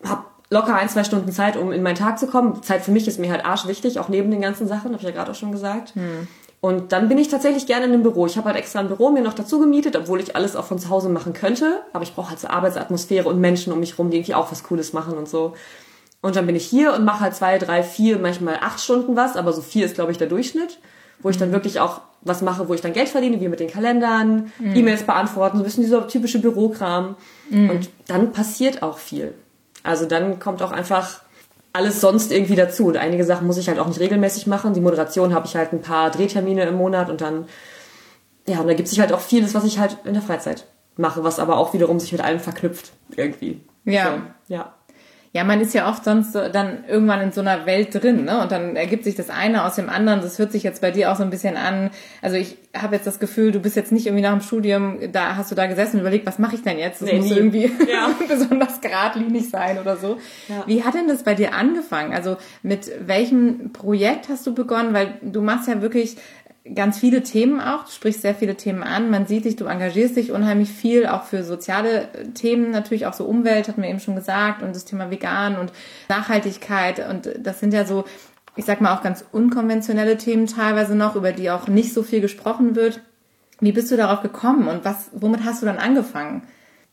Hab 0.04 0.32
locker 0.50 0.76
ein, 0.76 0.90
zwei 0.90 1.04
Stunden 1.04 1.32
Zeit, 1.32 1.58
um 1.58 1.72
in 1.72 1.84
meinen 1.84 1.96
Tag 1.96 2.18
zu 2.18 2.28
kommen. 2.28 2.64
Zeit 2.64 2.82
für 2.82 2.92
mich 2.92 3.08
ist 3.08 3.20
mir 3.20 3.32
halt 3.32 3.46
arsch 3.46 3.68
wichtig, 3.68 4.00
auch 4.00 4.10
neben 4.10 4.32
den 4.32 4.42
ganzen 4.42 4.68
Sachen, 4.68 4.86
habe 4.92 4.98
ich 4.98 5.04
ja 5.04 5.12
gerade 5.12 5.32
auch 5.32 5.36
schon 5.36 5.52
gesagt. 5.52 5.96
Mhm. 5.96 6.28
Und 6.66 6.94
dann 6.94 7.10
bin 7.10 7.20
ich 7.20 7.28
tatsächlich 7.28 7.68
gerne 7.68 7.86
in 7.86 7.94
einem 7.94 8.02
Büro. 8.02 8.26
Ich 8.26 8.38
habe 8.38 8.48
halt 8.48 8.58
extra 8.58 8.80
ein 8.80 8.88
Büro 8.88 9.12
mir 9.12 9.22
noch 9.22 9.36
dazu 9.36 9.60
gemietet, 9.60 9.96
obwohl 9.96 10.20
ich 10.20 10.36
alles 10.36 10.56
auch 10.56 10.66
von 10.66 10.80
zu 10.80 10.90
Hause 10.90 11.10
machen 11.10 11.34
könnte. 11.34 11.82
Aber 11.94 12.02
ich 12.02 12.16
brauche 12.16 12.32
halt 12.32 12.40
so 12.40 12.48
Arbeitsatmosphäre 12.48 13.30
und 13.30 13.40
Menschen 13.40 13.72
um 13.72 13.80
mich 13.80 14.00
rum, 14.00 14.10
die 14.10 14.18
irgendwie 14.18 14.34
auch 14.34 14.52
was 14.52 14.64
Cooles 14.64 14.92
machen 14.92 15.16
und 15.16 15.30
so. 15.30 15.54
Und 16.24 16.36
dann 16.36 16.48
bin 16.48 16.56
ich 16.56 16.66
hier 16.66 16.96
und 16.96 17.06
mache 17.06 17.20
halt 17.20 17.36
zwei, 17.36 17.60
drei, 17.60 17.84
vier, 17.84 18.18
manchmal 18.18 18.56
acht 18.62 18.82
Stunden 18.82 19.16
was, 19.16 19.36
aber 19.36 19.54
so 19.54 19.62
vier 19.62 19.86
ist, 19.86 19.94
glaube 19.94 20.12
ich, 20.12 20.18
der 20.18 20.26
Durchschnitt, 20.26 20.80
wo 21.20 21.30
ich 21.30 21.38
dann 21.38 21.52
wirklich 21.52 21.80
auch 21.80 22.02
was 22.22 22.42
mache, 22.42 22.68
wo 22.68 22.74
ich 22.74 22.82
dann 22.82 22.94
Geld 22.94 23.10
verdiene, 23.10 23.40
wie 23.40 23.48
mit 23.48 23.60
den 23.60 23.70
Kalendern, 23.70 24.52
mhm. 24.58 24.76
E-Mails 24.76 25.04
beantworten, 25.04 25.58
so 25.58 25.62
ein 25.64 25.66
bisschen 25.66 25.84
dieser 25.84 26.08
typische 26.08 26.40
Bürokram. 26.40 27.16
Mhm. 27.52 27.70
Und 27.70 27.90
dann 28.08 28.32
passiert 28.32 28.82
auch 28.82 28.98
viel. 28.98 29.36
Also 29.84 30.08
dann 30.08 30.40
kommt 30.40 30.64
auch 30.64 30.72
einfach 30.72 31.22
alles 31.76 32.02
sonst 32.02 32.32
irgendwie 32.32 32.56
dazu. 32.56 32.86
Und 32.88 32.98
einige 32.98 33.26
Sachen 33.26 33.46
muss 33.46 33.58
ich 33.58 33.68
halt 33.68 33.80
auch 33.80 33.88
nicht 33.88 34.00
regelmäßig 34.00 34.48
machen. 34.48 34.74
Die 34.74 34.82
Moderation 34.82 35.34
habe 35.34 35.46
ich 35.46 35.56
halt 35.56 35.74
ein 35.74 35.82
paar 35.82 36.10
Drehtermine 36.10 36.64
im 36.64 36.76
Monat 36.76 37.10
und 37.10 37.22
dann, 37.22 37.48
ja, 38.48 38.62
und 38.62 38.68
da 38.68 38.74
gibt 38.74 38.88
sich 38.88 39.00
halt 39.00 39.12
auch 39.12 39.20
vieles, 39.20 39.54
was 39.54 39.66
ich 39.66 39.78
halt 39.78 39.98
in 40.06 40.14
der 40.14 40.24
Freizeit 40.24 40.66
mache, 40.96 41.24
was 41.24 41.40
aber 41.40 41.58
auch 41.58 41.74
wiederum 41.74 42.00
sich 42.00 42.12
mit 42.14 42.22
allem 42.22 42.40
verknüpft 42.40 42.94
irgendwie. 43.16 43.62
Ja. 43.84 44.06
So, 44.48 44.54
ja. 44.54 44.74
Ja, 45.36 45.44
man 45.44 45.60
ist 45.60 45.74
ja 45.74 45.90
oft 45.90 46.06
sonst 46.06 46.32
so, 46.32 46.48
dann 46.48 46.86
irgendwann 46.88 47.20
in 47.20 47.34
so 47.34 47.42
einer 47.42 47.66
Welt 47.66 47.94
drin, 47.94 48.24
ne? 48.24 48.42
Und 48.42 48.54
dann 48.54 48.78
ergibt 48.78 49.04
sich 49.04 49.16
das 49.16 49.30
eine 49.30 49.66
aus 49.66 49.76
dem 49.76 49.90
anderen. 49.90 50.22
Das 50.22 50.40
hört 50.40 50.54
sich 50.54 50.64
jetzt 50.64 50.80
bei 50.80 50.92
dir 50.92 51.12
auch 51.12 51.18
so 51.18 51.24
ein 51.24 51.30
bisschen 51.30 51.58
an. 51.58 51.90
Also 52.22 52.38
ich 52.38 52.58
habe 52.74 52.96
jetzt 52.96 53.06
das 53.06 53.20
Gefühl, 53.20 53.52
du 53.52 53.60
bist 53.60 53.76
jetzt 53.76 53.92
nicht 53.92 54.06
irgendwie 54.06 54.24
nach 54.24 54.32
dem 54.32 54.40
Studium, 54.40 54.98
da 55.12 55.36
hast 55.36 55.52
du 55.52 55.56
da 55.56 55.66
gesessen 55.68 55.98
und 55.98 56.04
überlegt, 56.04 56.26
was 56.26 56.40
mache 56.40 56.56
ich 56.56 56.62
denn 56.62 56.80
jetzt? 56.80 57.02
Das 57.02 57.10
nee, 57.10 57.18
muss 57.18 57.26
nie. 57.26 57.36
irgendwie 57.36 57.70
ja. 57.92 58.12
besonders 58.30 58.80
geradlinig 58.80 59.50
sein 59.50 59.78
oder 59.78 59.98
so. 59.98 60.20
Ja. 60.48 60.64
Wie 60.68 60.86
hat 60.86 60.94
denn 60.94 61.10
das 61.10 61.24
bei 61.24 61.36
dir 61.36 61.54
angefangen? 61.54 62.14
Also 62.14 62.38
mit 62.64 62.90
welchem 63.06 63.74
Projekt 63.74 64.30
hast 64.30 64.48
du 64.48 64.54
begonnen? 64.54 64.94
Weil 64.94 65.16
du 65.22 65.42
machst 65.42 65.68
ja 65.68 65.82
wirklich 65.82 66.16
ganz 66.74 67.00
viele 67.00 67.22
Themen 67.22 67.62
auch. 67.62 67.86
Du 67.86 67.92
sprichst 67.92 68.22
sehr 68.22 68.34
viele 68.34 68.56
Themen 68.56 68.82
an. 68.82 69.10
Man 69.10 69.28
sieht 69.28 69.46
dich, 69.46 69.56
du 69.56 69.66
engagierst 69.66 70.16
dich 70.16 70.32
unheimlich 70.32 70.72
viel, 70.72 71.06
auch 71.06 71.24
für 71.24 71.44
soziale 71.44 72.10
äh, 72.14 72.28
Themen, 72.34 72.72
natürlich 72.72 73.06
auch 73.06 73.14
so 73.14 73.26
Umwelt, 73.26 73.68
hat 73.68 73.78
mir 73.78 73.90
eben 73.90 74.00
schon 74.00 74.16
gesagt, 74.16 74.64
und 74.64 74.76
das 74.76 74.86
Thema 74.86 75.12
Vegan 75.12 75.58
und 75.58 75.72
Nachhaltigkeit. 76.10 77.08
Und 77.08 77.30
das 77.40 77.60
sind 77.60 77.74
ja 77.74 77.86
so, 77.86 78.06
ich 78.56 78.66
sag 78.66 78.82
mal, 78.82 78.96
auch 78.96 79.04
ganz 79.04 79.24
unkonventionelle 79.32 80.18
Themen 80.18 80.48
teilweise 80.48 80.96
noch, 80.96 81.16
über 81.16 81.32
die 81.32 81.52
auch 81.52 81.68
nicht 81.68 81.94
so 81.94 82.02
viel 82.02 82.22
gesprochen 82.22 82.76
wird. 82.76 83.02
Wie 83.60 83.72
bist 83.72 83.92
du 83.92 83.98
darauf 83.98 84.22
gekommen 84.22 84.68
und 84.68 84.84
was, 84.84 85.10
womit 85.14 85.46
hast 85.46 85.62
du 85.62 85.66
dann 85.66 85.78
angefangen? 85.78 86.44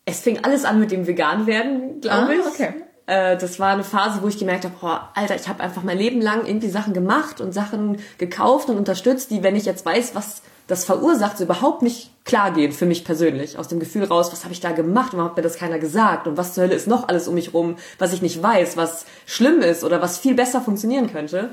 Es 0.04 0.20
fing 0.20 0.44
alles 0.44 0.64
an 0.64 0.80
mit 0.80 0.90
dem 0.90 1.06
Vegan-Werden, 1.06 2.00
glaube 2.00 2.28
ah, 2.28 2.32
ich. 2.32 2.46
Okay. 2.46 2.74
Äh, 3.12 3.36
das 3.36 3.60
war 3.60 3.74
eine 3.74 3.84
Phase, 3.84 4.22
wo 4.22 4.28
ich 4.28 4.38
gemerkt 4.38 4.64
habe, 4.64 4.74
boah, 4.80 5.10
Alter, 5.14 5.36
ich 5.36 5.46
habe 5.46 5.62
einfach 5.62 5.82
mein 5.82 5.98
Leben 5.98 6.22
lang 6.22 6.46
irgendwie 6.46 6.70
Sachen 6.70 6.94
gemacht 6.94 7.42
und 7.42 7.52
Sachen 7.52 7.98
gekauft 8.16 8.70
und 8.70 8.78
unterstützt, 8.78 9.30
die, 9.30 9.42
wenn 9.42 9.54
ich 9.54 9.66
jetzt 9.66 9.84
weiß, 9.84 10.14
was 10.14 10.40
das 10.66 10.86
verursacht, 10.86 11.36
so 11.36 11.44
überhaupt 11.44 11.82
nicht 11.82 12.10
klar 12.24 12.52
gehen 12.52 12.72
für 12.72 12.86
mich 12.86 13.04
persönlich. 13.04 13.58
Aus 13.58 13.68
dem 13.68 13.80
Gefühl 13.80 14.04
raus, 14.04 14.32
was 14.32 14.44
habe 14.44 14.54
ich 14.54 14.60
da 14.60 14.72
gemacht? 14.72 15.12
Warum 15.12 15.26
hat 15.26 15.36
mir 15.36 15.42
das 15.42 15.58
keiner 15.58 15.78
gesagt? 15.78 16.26
Und 16.26 16.38
was 16.38 16.54
zur 16.54 16.64
Hölle 16.64 16.74
ist 16.74 16.86
noch 16.86 17.08
alles 17.08 17.28
um 17.28 17.34
mich 17.34 17.52
rum, 17.52 17.76
was 17.98 18.14
ich 18.14 18.22
nicht 18.22 18.42
weiß, 18.42 18.78
was 18.78 19.04
schlimm 19.26 19.60
ist 19.60 19.84
oder 19.84 20.00
was 20.00 20.16
viel 20.16 20.34
besser 20.34 20.62
funktionieren 20.62 21.12
könnte? 21.12 21.50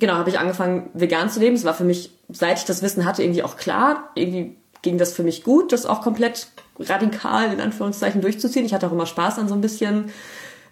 Genau, 0.00 0.14
habe 0.14 0.28
ich 0.28 0.38
angefangen, 0.38 0.90
vegan 0.92 1.30
zu 1.30 1.40
leben. 1.40 1.56
Es 1.56 1.64
war 1.64 1.74
für 1.74 1.84
mich, 1.84 2.10
seit 2.28 2.58
ich 2.58 2.64
das 2.66 2.82
Wissen 2.82 3.06
hatte, 3.06 3.22
irgendwie 3.22 3.42
auch 3.42 3.56
klar. 3.56 4.10
Irgendwie 4.14 4.58
ging 4.82 4.98
das 4.98 5.14
für 5.14 5.22
mich 5.22 5.44
gut, 5.44 5.72
das 5.72 5.86
auch 5.86 6.02
komplett 6.02 6.48
radikal 6.78 7.52
in 7.52 7.60
Anführungszeichen 7.60 8.20
durchzuziehen. 8.20 8.66
Ich 8.66 8.74
hatte 8.74 8.86
auch 8.86 8.92
immer 8.92 9.06
Spaß 9.06 9.38
an 9.38 9.48
so 9.48 9.54
ein 9.54 9.60
bisschen 9.62 10.10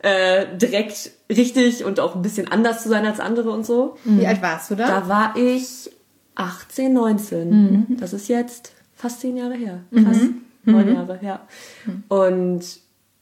äh, 0.00 0.46
direkt 0.56 1.10
richtig 1.30 1.84
und 1.84 2.00
auch 2.00 2.14
ein 2.14 2.22
bisschen 2.22 2.50
anders 2.50 2.82
zu 2.82 2.88
sein 2.88 3.04
als 3.04 3.20
andere 3.20 3.50
und 3.50 3.66
so. 3.66 3.96
Wie 4.04 4.26
alt 4.26 4.42
warst 4.42 4.70
du 4.70 4.74
da? 4.74 4.86
Da 4.86 5.08
war 5.08 5.36
ich 5.36 5.90
18, 6.36 6.92
19. 6.92 7.50
Mhm. 7.50 7.96
Das 7.98 8.12
ist 8.12 8.28
jetzt 8.28 8.72
fast 8.94 9.20
zehn 9.20 9.36
Jahre 9.36 9.54
her. 9.54 9.80
Fast 9.92 10.22
mhm. 10.22 10.42
neun 10.64 10.94
Jahre 10.94 11.18
her. 11.18 11.40
Mhm. 11.84 12.04
Und 12.08 12.64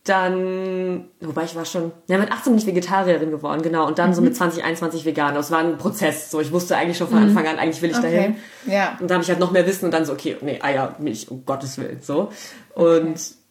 dann, 0.04 1.06
wobei 1.20 1.44
ich 1.44 1.56
war 1.56 1.64
schon, 1.64 1.90
ja, 2.06 2.18
mit 2.18 2.30
18 2.30 2.52
bin 2.52 2.58
ich 2.58 2.66
Vegetarierin 2.66 3.30
geworden, 3.30 3.62
genau. 3.62 3.88
Und 3.88 3.98
dann 3.98 4.10
mhm. 4.10 4.14
so 4.14 4.22
mit 4.22 4.36
20, 4.36 4.62
21 4.62 5.04
vegan. 5.04 5.34
Das 5.34 5.50
war 5.50 5.58
ein 5.58 5.78
Prozess. 5.78 6.30
So, 6.30 6.40
ich 6.40 6.52
wusste 6.52 6.76
eigentlich 6.76 6.96
schon 6.96 7.08
von 7.08 7.18
mhm. 7.18 7.28
Anfang 7.28 7.46
an, 7.46 7.58
eigentlich 7.58 7.82
will 7.82 7.90
ich 7.90 7.98
okay. 7.98 8.14
dahin. 8.14 8.36
Ja. 8.66 8.96
Und 9.00 9.10
dann 9.10 9.16
habe 9.16 9.24
ich 9.24 9.30
halt 9.30 9.40
noch 9.40 9.50
mehr 9.50 9.66
Wissen 9.66 9.86
und 9.86 9.90
dann 9.92 10.04
so, 10.04 10.12
okay, 10.12 10.36
nee, 10.42 10.60
Eier, 10.60 10.94
Milch, 11.00 11.28
um 11.30 11.44
Gottes 11.44 11.78
Willen, 11.78 11.98
so. 12.02 12.30
Und 12.74 13.14
okay 13.14 13.45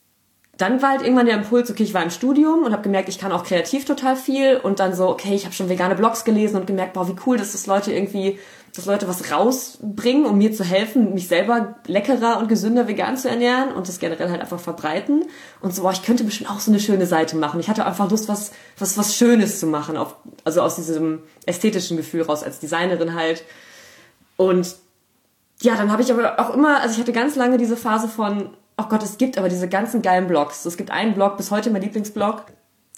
dann 0.58 0.82
war 0.82 0.92
halt 0.92 1.02
irgendwann 1.02 1.26
der 1.26 1.36
Impuls, 1.36 1.70
okay, 1.70 1.84
ich 1.84 1.94
war 1.94 2.04
im 2.04 2.10
Studium 2.10 2.64
und 2.64 2.72
habe 2.72 2.84
gemerkt, 2.84 3.10
ich 3.10 3.20
kann 3.20 3.32
auch 3.32 3.44
kreativ 3.44 3.84
total 3.84 4.16
viel 4.16 4.58
und 4.58 4.80
dann 4.80 4.94
so, 4.94 5.10
okay, 5.10 5.36
ich 5.36 5.44
habe 5.44 5.54
schon 5.54 5.68
vegane 5.68 5.96
Blogs 5.96 6.24
gelesen 6.24 6.56
und 6.56 6.66
gemerkt, 6.66 6.94
boah, 6.94 7.08
wie 7.10 7.16
cool, 7.26 7.38
dass 7.38 7.52
das 7.52 7.68
Leute 7.68 7.92
irgendwie, 7.92 8.40
dass 8.74 8.86
Leute 8.86 9.08
was 9.10 9.32
rausbringen, 9.32 10.26
um 10.26 10.38
mir 10.38 10.54
zu 10.54 10.64
helfen, 10.64 11.14
mich 11.14 11.28
selber 11.28 11.76
leckerer 11.88 12.40
und 12.40 12.48
gesünder 12.48 12.88
vegan 12.88 13.18
zu 13.18 13.30
ernähren 13.30 13.74
und 13.74 13.90
das 13.90 14.00
generell 14.00 14.30
halt 14.30 14.40
einfach 14.40 14.60
verbreiten 14.60 15.26
und 15.62 15.76
so, 15.76 15.82
boah, 15.82 15.92
ich 15.92 16.04
könnte 16.04 16.24
bestimmt 16.24 16.50
auch 16.50 16.62
so 16.62 16.72
eine 16.72 16.80
schöne 16.80 17.06
Seite 17.06 17.36
machen. 17.36 17.60
Ich 17.60 17.68
hatte 17.68 17.86
einfach 17.86 18.10
Lust, 18.10 18.30
was 18.30 18.52
was 18.78 18.98
was 18.98 19.16
Schönes 19.16 19.60
zu 19.60 19.68
machen, 19.68 19.98
auf, 19.98 20.16
also 20.46 20.62
aus 20.62 20.78
diesem 20.78 21.24
ästhetischen 21.46 21.98
Gefühl 21.98 22.22
raus 22.22 22.44
als 22.44 22.60
Designerin 22.60 23.14
halt 23.14 23.44
und 24.38 24.76
ja, 25.62 25.76
dann 25.76 25.92
habe 25.92 26.02
ich 26.02 26.12
aber 26.12 26.40
auch 26.40 26.54
immer, 26.54 26.82
also 26.82 26.96
ich 26.96 27.00
hatte 27.00 27.14
ganz 27.14 27.36
lange 27.36 27.58
diese 27.58 27.78
Phase 27.78 28.08
von 28.08 28.50
oh 28.78 28.86
Gott, 28.90 29.04
es 29.04 29.18
gibt 29.18 29.38
aber 29.38 29.50
diese 29.50 29.68
ganzen 29.68 30.02
geilen 30.02 30.28
Blogs. 30.28 30.66
Es 30.66 30.78
gibt 30.78 30.92
einen 30.92 31.14
Blog, 31.14 31.38
bis 31.38 31.52
heute 31.52 31.70
mein 31.70 31.82
Lieblingsblog, 31.82 32.46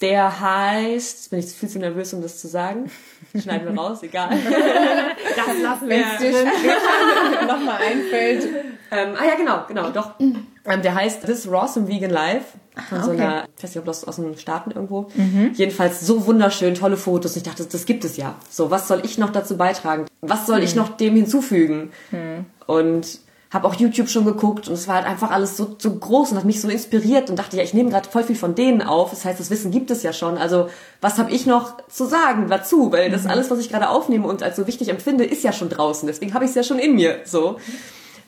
der 0.01 0.39
heißt, 0.39 1.17
jetzt 1.17 1.29
bin 1.31 1.39
ich 1.39 1.47
viel 1.47 1.69
zu 1.69 1.79
nervös, 1.79 2.13
um 2.13 2.21
das 2.21 2.39
zu 2.39 2.47
sagen. 2.47 2.91
Schneiden 3.41 3.73
wir 3.73 3.81
raus, 3.81 4.03
egal. 4.03 4.29
das 4.29 5.61
lassen 5.61 5.89
wir. 5.89 5.97
Wenn 5.97 6.03
es 6.03 6.19
dir 6.19 7.47
nochmal 7.47 7.77
einfällt. 7.81 8.47
Ähm, 8.91 9.15
ah 9.19 9.25
ja, 9.25 9.35
genau, 9.35 9.65
genau, 9.67 9.89
doch. 9.89 10.19
Ähm, 10.19 10.81
der 10.83 10.93
heißt 10.93 11.25
This 11.25 11.49
Rawsome 11.49 11.87
Vegan 11.87 12.11
Life. 12.11 12.57
Von 12.89 12.99
okay. 12.99 13.05
so 13.05 13.11
einer, 13.11 13.45
ich 13.57 13.63
weiß 13.63 13.71
nicht, 13.71 13.79
ob 13.79 13.85
das 13.85 14.03
aus 14.03 14.17
den 14.17 14.37
Staaten 14.37 14.69
irgendwo. 14.69 15.09
Mhm. 15.15 15.51
Jedenfalls 15.55 16.01
so 16.01 16.27
wunderschön, 16.27 16.75
tolle 16.75 16.97
Fotos. 16.97 17.35
Ich 17.35 17.41
dachte, 17.41 17.65
das 17.65 17.85
gibt 17.85 18.05
es 18.05 18.17
ja. 18.17 18.35
So, 18.51 18.69
was 18.69 18.87
soll 18.87 19.01
ich 19.03 19.17
noch 19.17 19.31
dazu 19.31 19.57
beitragen? 19.57 20.05
Was 20.21 20.45
soll 20.45 20.59
mhm. 20.59 20.63
ich 20.63 20.75
noch 20.75 20.95
dem 20.95 21.15
hinzufügen? 21.15 21.91
Mhm. 22.11 22.45
Und 22.67 23.19
habe 23.49 23.67
auch 23.67 23.75
YouTube 23.75 24.09
schon 24.09 24.25
geguckt 24.25 24.67
und 24.67 24.73
es 24.73 24.87
war 24.87 24.95
halt 24.95 25.05
einfach 25.05 25.31
alles 25.31 25.55
so, 25.55 25.75
so 25.77 25.95
groß 25.95 26.31
und 26.31 26.37
hat 26.37 26.45
mich 26.45 26.59
so 26.59 26.67
inspiriert 26.67 27.29
und 27.29 27.37
dachte, 27.37 27.55
ja, 27.55 27.63
ich 27.63 27.73
nehme 27.73 27.89
gerade 27.89 28.09
voll 28.09 28.23
viel 28.23 28.35
von 28.35 28.55
denen 28.55 28.81
auf. 28.81 29.11
Das 29.11 29.23
heißt, 29.23 29.39
das 29.39 29.49
Wissen 29.49 29.71
gibt 29.71 29.89
es 29.89 30.03
ja 30.03 30.11
schon. 30.11 30.37
Also 30.37 30.69
was 30.99 31.17
habe 31.17 31.31
ich 31.31 31.45
noch 31.45 31.77
zu 31.87 32.05
sagen 32.05 32.49
dazu? 32.49 32.91
Weil 32.91 33.09
das 33.09 33.23
mhm. 33.23 33.31
alles, 33.31 33.49
was 33.49 33.59
ich 33.59 33.69
gerade 33.69 33.89
aufnehme 33.89 34.27
und 34.27 34.43
als 34.43 34.57
so 34.57 34.67
wichtig 34.67 34.89
empfinde, 34.89 35.23
ist 35.23 35.43
ja 35.43 35.53
schon 35.53 35.69
draußen. 35.69 36.07
Deswegen 36.07 36.33
habe 36.33 36.43
ich 36.43 36.49
es 36.49 36.55
ja 36.55 36.63
schon 36.63 36.79
in 36.79 36.95
mir. 36.95 37.21
So. 37.23 37.57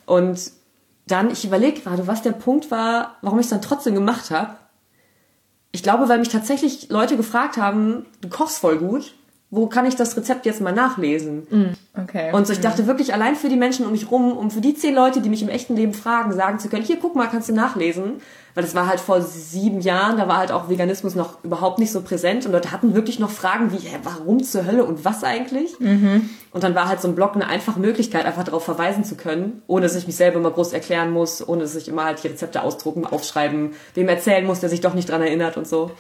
Und 0.06 0.52
dann, 1.06 1.32
ich 1.32 1.44
überlege 1.44 1.82
gerade, 1.82 2.08
was 2.08 2.22
der 2.22 2.32
Punkt 2.32 2.72
war, 2.72 3.18
warum 3.22 3.40
ich 3.40 3.46
es 3.48 3.50
dann 3.50 3.62
trotzdem 3.62 3.96
gemacht 3.96 4.32
habe. 4.32 4.56
Ich 5.72 5.84
glaube, 5.84 6.08
weil 6.08 6.20
mich 6.20 6.30
tatsächlich 6.30 6.90
Leute 6.90 7.18
gefragt 7.18 7.58
haben, 7.58 8.06
du 8.22 8.30
kochst 8.30 8.60
voll 8.60 8.78
gut 8.78 9.14
wo 9.52 9.66
kann 9.66 9.88
ich 9.88 9.96
das 9.96 10.16
Rezept 10.16 10.46
jetzt 10.46 10.62
mal 10.62 10.74
nachlesen? 10.74 11.48
Mm, 11.50 12.00
okay. 12.00 12.32
Und 12.34 12.46
so, 12.46 12.54
ich 12.54 12.60
dachte 12.60 12.86
wirklich 12.86 13.16
allein 13.16 13.36
für 13.36 13.50
die 13.50 13.56
Menschen 13.56 13.84
um 13.84 13.92
mich 13.92 14.12
rum, 14.12 14.38
um 14.38 14.52
für 14.52 14.62
die 14.62 14.76
zehn 14.76 14.94
Leute, 14.94 15.22
die 15.22 15.30
mich 15.30 15.42
im 15.42 15.50
echten 15.50 15.76
Leben 15.76 15.94
fragen, 15.94 16.32
sagen 16.34 16.60
zu 16.60 16.70
können, 16.70 16.84
hier, 16.84 16.98
guck 17.02 17.16
mal, 17.16 17.28
kannst 17.28 17.50
du 17.50 17.54
nachlesen. 17.54 18.22
Weil 18.54 18.64
das 18.64 18.76
war 18.76 18.88
halt 18.88 19.00
vor 19.00 19.22
sieben 19.22 19.80
Jahren, 19.80 20.18
da 20.18 20.28
war 20.28 20.38
halt 20.38 20.52
auch 20.52 20.70
Veganismus 20.70 21.16
noch 21.16 21.44
überhaupt 21.44 21.80
nicht 21.80 21.92
so 21.92 22.02
präsent 22.02 22.46
und 22.46 22.52
Leute 22.52 22.72
hatten 22.72 22.94
wirklich 22.94 23.18
noch 23.18 23.30
Fragen 23.30 23.72
wie, 23.72 23.78
hä, 23.78 23.98
warum 24.04 24.44
zur 24.44 24.66
Hölle 24.66 24.84
und 24.84 25.06
was 25.06 25.24
eigentlich? 25.24 25.80
Mhm. 25.80 26.30
Und 26.52 26.64
dann 26.64 26.76
war 26.76 26.88
halt 26.88 27.02
so 27.02 27.08
ein 27.08 27.16
Blog 27.16 27.36
eine 27.36 27.48
einfache 27.48 27.80
Möglichkeit, 27.80 28.26
einfach 28.26 28.44
darauf 28.44 28.66
verweisen 28.66 29.04
zu 29.04 29.16
können, 29.16 29.62
ohne 29.68 29.84
dass 29.84 29.96
ich 29.96 30.08
mich 30.08 30.16
selber 30.16 30.40
immer 30.40 30.52
groß 30.52 30.74
erklären 30.74 31.12
muss, 31.12 31.48
ohne 31.48 31.62
dass 31.62 31.76
ich 31.76 31.88
immer 31.88 32.06
halt 32.06 32.24
die 32.24 32.28
Rezepte 32.28 32.62
ausdrucken, 32.62 33.06
aufschreiben, 33.06 33.72
wem 33.94 34.10
erzählen 34.10 34.46
muss, 34.46 34.60
der 34.60 34.70
sich 34.70 34.82
doch 34.82 34.94
nicht 34.94 35.10
dran 35.10 35.22
erinnert 35.22 35.56
und 35.56 35.68
so. 35.68 35.92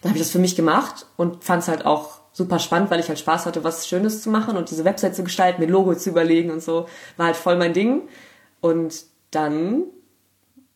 Dann 0.00 0.10
habe 0.10 0.18
ich 0.18 0.24
das 0.24 0.32
für 0.32 0.38
mich 0.38 0.56
gemacht 0.56 1.06
und 1.16 1.44
fand 1.44 1.62
es 1.62 1.68
halt 1.68 1.86
auch 1.86 2.23
super 2.34 2.58
spannend, 2.58 2.90
weil 2.90 3.00
ich 3.00 3.08
halt 3.08 3.18
Spaß 3.18 3.46
hatte, 3.46 3.64
was 3.64 3.88
Schönes 3.88 4.20
zu 4.20 4.28
machen 4.28 4.56
und 4.56 4.70
diese 4.70 4.84
Website 4.84 5.14
zu 5.14 5.24
gestalten, 5.24 5.62
mir 5.62 5.68
Logo 5.68 5.94
zu 5.94 6.10
überlegen 6.10 6.50
und 6.50 6.62
so, 6.62 6.86
war 7.16 7.26
halt 7.26 7.36
voll 7.36 7.56
mein 7.56 7.72
Ding. 7.72 8.02
Und 8.60 9.04
dann, 9.30 9.84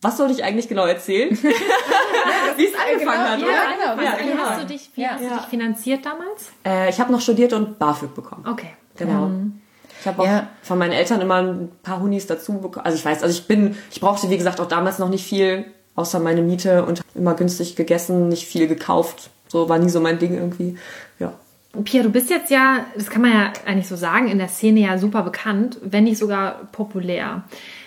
was 0.01 0.17
soll 0.17 0.31
ich 0.31 0.45
eigentlich 0.45 0.69
genau 0.69 0.87
erzählen? 0.87 1.31
wie 2.57 2.67
es 2.67 2.75
angefangen 2.75 3.01
genau, 3.01 3.31
hat, 3.31 3.41
ja, 3.41 3.47
oder? 3.47 3.97
Genau, 3.97 4.03
ja, 4.03 4.19
wie 4.19 4.31
genau. 4.31 4.43
hast 4.45 4.63
du 4.63 4.67
dich, 4.67 4.91
wie 4.95 5.03
ja. 5.03 5.11
hast 5.11 5.25
du 5.25 5.29
dich 5.29 5.47
finanziert 5.51 6.07
damals? 6.07 6.51
Äh, 6.65 6.91
ich 6.91 7.01
habe 7.01 7.11
noch 7.11 7.21
studiert 7.21 7.53
und 7.53 7.79
BAföG 7.79 8.15
bekommen. 8.15 8.47
Okay. 8.49 8.71
Genau. 8.97 9.27
Mhm. 9.27 9.61
Ich 10.01 10.07
habe 10.07 10.23
auch 10.23 10.27
ja. 10.27 10.49
von 10.63 10.79
meinen 10.79 10.93
Eltern 10.93 11.21
immer 11.21 11.43
ein 11.43 11.73
paar 11.83 12.01
Hunis 12.01 12.29
dazu 12.29 12.53
bekommen. 12.61 12.87
Also 12.87 12.97
ich 12.97 13.05
weiß, 13.05 13.25
also 13.25 13.37
ich 13.37 13.49
bin, 13.49 13.77
ich 13.91 14.01
brauchte 14.01 14.31
wie 14.31 14.39
gesagt 14.39 14.61
auch 14.61 14.69
damals 14.69 15.01
noch 15.01 15.09
nicht 15.09 15.25
viel, 15.25 15.65
außer 15.97 16.21
meine 16.21 16.43
Miete 16.43 16.85
und 16.85 17.01
immer 17.17 17.35
günstig 17.35 17.75
gegessen, 17.75 18.29
nicht 18.29 18.47
viel 18.47 18.69
gekauft. 18.69 19.31
So 19.49 19.69
war 19.69 19.79
nie 19.79 19.89
so 19.89 20.01
mein 20.01 20.19
Ding 20.19 20.35
irgendwie. 20.35 20.77
Pia, 21.85 22.03
du 22.03 22.11
bist 22.11 22.31
jetzt 22.31 22.51
ja, 22.51 22.87
das 22.95 23.11
kann 23.11 23.23
man 23.23 23.33
ja 23.33 23.53
eigentlich 23.67 23.89
so 23.89 23.97
sagen, 23.97 24.29
in 24.29 24.39
der 24.39 24.49
Szene 24.49 24.81
ja 24.81 24.99
super 24.99 25.23
bekannt, 25.23 25.79
wenn 25.83 26.05
nicht 26.05 26.19
sogar 26.19 26.69
populär. 26.73 27.45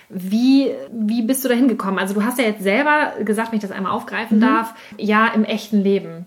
Wie, 0.10 0.72
wie 0.92 1.22
bist 1.24 1.44
du 1.44 1.50
da 1.50 1.56
hingekommen? 1.56 1.98
Also 1.98 2.14
du 2.14 2.24
hast 2.24 2.38
ja 2.38 2.46
jetzt 2.46 2.64
selber 2.64 3.14
gesagt, 3.24 3.52
wenn 3.52 3.58
ich 3.58 3.64
das 3.64 3.72
einmal 3.72 3.94
aufgreifen 3.94 4.38
mhm. 4.38 4.42
darf, 4.42 4.74
ja, 4.98 5.28
im 5.28 5.46
echten 5.46 5.82
Leben. 5.82 6.26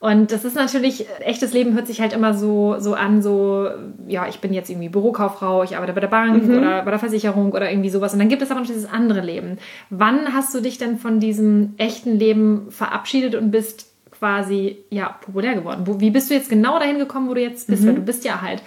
Und 0.00 0.30
das 0.30 0.44
ist 0.44 0.54
natürlich, 0.54 1.06
echtes 1.20 1.52
Leben 1.52 1.74
hört 1.74 1.88
sich 1.88 2.00
halt 2.00 2.12
immer 2.12 2.32
so, 2.32 2.76
so 2.78 2.94
an, 2.94 3.20
so, 3.20 3.68
ja, 4.06 4.28
ich 4.28 4.38
bin 4.38 4.52
jetzt 4.52 4.70
irgendwie 4.70 4.88
Bürokauffrau, 4.88 5.64
ich 5.64 5.76
arbeite 5.76 5.92
bei 5.92 6.00
der 6.00 6.08
Bank 6.08 6.44
mhm. 6.44 6.58
oder 6.58 6.82
bei 6.84 6.90
der 6.90 7.00
Versicherung 7.00 7.50
oder 7.52 7.70
irgendwie 7.70 7.90
sowas. 7.90 8.12
Und 8.12 8.20
dann 8.20 8.28
gibt 8.28 8.42
es 8.42 8.50
aber 8.50 8.60
noch 8.60 8.66
dieses 8.66 8.88
andere 8.88 9.20
Leben. 9.20 9.58
Wann 9.90 10.32
hast 10.32 10.54
du 10.54 10.60
dich 10.60 10.78
denn 10.78 10.98
von 10.98 11.18
diesem 11.18 11.74
echten 11.78 12.16
Leben 12.16 12.70
verabschiedet 12.70 13.34
und 13.34 13.50
bist 13.50 13.92
quasi, 14.18 14.84
ja, 14.90 15.16
populär 15.20 15.54
geworden? 15.54 15.82
Wo, 15.86 16.00
wie 16.00 16.10
bist 16.10 16.30
du 16.30 16.34
jetzt 16.34 16.50
genau 16.50 16.78
dahin 16.78 16.98
gekommen, 16.98 17.28
wo 17.28 17.34
du 17.34 17.40
jetzt 17.40 17.68
bist? 17.68 17.82
Mhm. 17.82 17.86
Weil 17.86 17.94
du 17.94 18.02
bist 18.02 18.24
ja 18.24 18.40
halt 18.40 18.62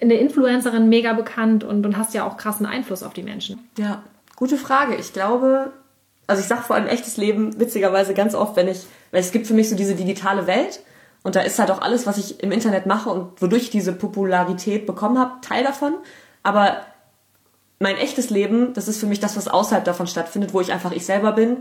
eine 0.00 0.14
Influencerin, 0.14 0.88
mega 0.88 1.12
bekannt 1.12 1.64
und, 1.64 1.84
und 1.86 1.96
hast 1.96 2.14
ja 2.14 2.26
auch 2.26 2.36
krassen 2.36 2.66
Einfluss 2.66 3.02
auf 3.02 3.12
die 3.12 3.22
Menschen. 3.22 3.68
Ja, 3.78 4.02
gute 4.36 4.56
Frage. 4.56 4.96
Ich 4.96 5.12
glaube, 5.12 5.72
also 6.26 6.40
ich 6.40 6.48
sage 6.48 6.62
vor 6.62 6.76
allem 6.76 6.88
echtes 6.88 7.16
Leben 7.16 7.58
witzigerweise 7.60 8.14
ganz 8.14 8.34
oft, 8.34 8.56
wenn 8.56 8.68
ich, 8.68 8.86
weil 9.10 9.20
es 9.20 9.32
gibt 9.32 9.46
für 9.46 9.54
mich 9.54 9.68
so 9.68 9.76
diese 9.76 9.94
digitale 9.94 10.46
Welt 10.46 10.80
und 11.22 11.36
da 11.36 11.40
ist 11.40 11.58
halt 11.58 11.70
auch 11.70 11.80
alles, 11.80 12.06
was 12.06 12.18
ich 12.18 12.42
im 12.42 12.52
Internet 12.52 12.86
mache 12.86 13.10
und 13.10 13.40
wodurch 13.40 13.64
ich 13.64 13.70
diese 13.70 13.92
Popularität 13.92 14.86
bekommen 14.86 15.18
habe, 15.18 15.40
Teil 15.40 15.62
davon. 15.62 15.94
Aber 16.42 16.80
mein 17.78 17.96
echtes 17.96 18.30
Leben, 18.30 18.72
das 18.74 18.88
ist 18.88 18.98
für 18.98 19.06
mich 19.06 19.20
das, 19.20 19.36
was 19.36 19.48
außerhalb 19.48 19.84
davon 19.84 20.06
stattfindet, 20.06 20.52
wo 20.52 20.60
ich 20.60 20.72
einfach 20.72 20.92
ich 20.92 21.06
selber 21.06 21.32
bin, 21.32 21.58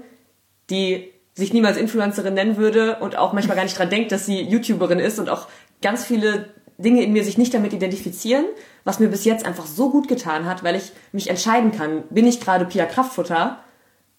die 0.70 1.12
sich 1.42 1.54
niemals 1.54 1.76
Influencerin 1.76 2.36
nennen 2.36 2.56
würde 2.56 2.98
und 2.98 3.18
auch 3.18 3.34
manchmal 3.34 3.58
gar 3.58 3.64
nicht 3.64 3.78
dran 3.78 3.90
denkt, 3.90 4.12
dass 4.12 4.28
sie 4.28 4.42
YouTuberin 4.42 5.00
ist 5.00 5.18
und 5.18 5.28
auch 5.28 5.48
ganz 5.82 6.06
viele 6.06 6.50
Dinge 6.78 7.02
in 7.04 7.14
mir 7.14 7.24
sich 7.24 7.40
nicht 7.40 7.54
damit 7.54 7.74
identifizieren, 7.74 8.46
was 8.84 9.00
mir 9.00 9.08
bis 9.08 9.26
jetzt 9.26 9.44
einfach 9.46 9.66
so 9.66 9.90
gut 9.90 10.08
getan 10.08 10.46
hat, 10.46 10.64
weil 10.64 10.76
ich 10.76 10.92
mich 11.12 11.32
entscheiden 11.32 11.72
kann, 11.72 12.04
bin 12.12 12.28
ich 12.28 12.40
gerade 12.40 12.66
Pia 12.66 12.86
Kraftfutter 12.86 13.58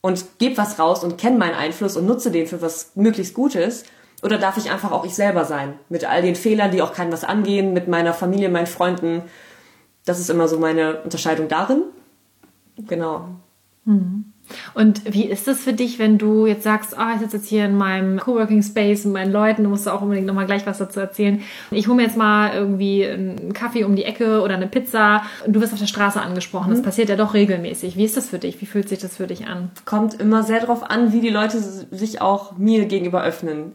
und 0.00 0.38
gebe 0.38 0.56
was 0.56 0.80
raus 0.80 1.04
und 1.04 1.16
kenne 1.16 1.38
meinen 1.38 1.54
Einfluss 1.54 1.96
und 1.96 2.06
nutze 2.06 2.32
den 2.32 2.48
für 2.48 2.60
was 2.60 2.90
möglichst 2.96 3.34
Gutes? 3.34 3.84
Oder 4.22 4.38
darf 4.38 4.56
ich 4.56 4.70
einfach 4.70 4.90
auch 4.90 5.04
ich 5.04 5.14
selber 5.14 5.44
sein? 5.44 5.74
Mit 5.88 6.04
all 6.04 6.22
den 6.22 6.34
Fehlern, 6.34 6.72
die 6.72 6.82
auch 6.82 6.92
keinem 6.92 7.12
was 7.12 7.24
angehen, 7.24 7.72
mit 7.72 7.86
meiner 7.86 8.14
Familie, 8.14 8.48
meinen 8.48 8.66
Freunden. 8.66 9.22
Das 10.04 10.18
ist 10.18 10.28
immer 10.28 10.48
so 10.48 10.58
meine 10.58 11.02
Unterscheidung 11.02 11.46
darin. 11.48 11.82
Genau. 12.76 13.28
Mhm. 13.84 14.31
Und 14.74 15.12
wie 15.12 15.24
ist 15.24 15.48
es 15.48 15.62
für 15.62 15.72
dich, 15.72 15.98
wenn 15.98 16.18
du 16.18 16.46
jetzt 16.46 16.64
sagst, 16.64 16.96
ah, 16.96 17.10
oh, 17.10 17.14
ich 17.14 17.20
sitze 17.20 17.36
jetzt 17.38 17.48
hier 17.48 17.64
in 17.64 17.76
meinem 17.76 18.18
Coworking 18.18 18.62
Space 18.62 19.04
mit 19.04 19.14
meinen 19.14 19.32
Leuten, 19.32 19.64
du 19.64 19.70
musst 19.70 19.88
auch 19.88 20.02
unbedingt 20.02 20.26
nochmal 20.26 20.46
gleich 20.46 20.66
was 20.66 20.78
dazu 20.78 21.00
erzählen. 21.00 21.42
Ich 21.70 21.88
hole 21.88 21.96
mir 21.96 22.02
jetzt 22.02 22.16
mal 22.16 22.52
irgendwie 22.54 23.06
einen 23.06 23.52
Kaffee 23.52 23.84
um 23.84 23.96
die 23.96 24.04
Ecke 24.04 24.40
oder 24.40 24.54
eine 24.54 24.66
Pizza 24.66 25.22
und 25.46 25.54
du 25.54 25.60
wirst 25.60 25.72
auf 25.72 25.78
der 25.78 25.86
Straße 25.86 26.20
angesprochen. 26.20 26.68
Mhm. 26.70 26.74
Das 26.74 26.82
passiert 26.82 27.08
ja 27.08 27.16
doch 27.16 27.34
regelmäßig. 27.34 27.96
Wie 27.96 28.04
ist 28.04 28.16
das 28.16 28.28
für 28.28 28.38
dich? 28.38 28.60
Wie 28.60 28.66
fühlt 28.66 28.88
sich 28.88 28.98
das 28.98 29.16
für 29.16 29.26
dich 29.26 29.46
an? 29.46 29.70
Kommt 29.84 30.20
immer 30.20 30.42
sehr 30.42 30.60
darauf 30.60 30.82
an, 30.82 31.12
wie 31.12 31.20
die 31.20 31.30
Leute 31.30 31.58
sich 31.60 32.20
auch 32.20 32.56
mir 32.56 32.86
gegenüber 32.86 33.22
öffnen. 33.22 33.72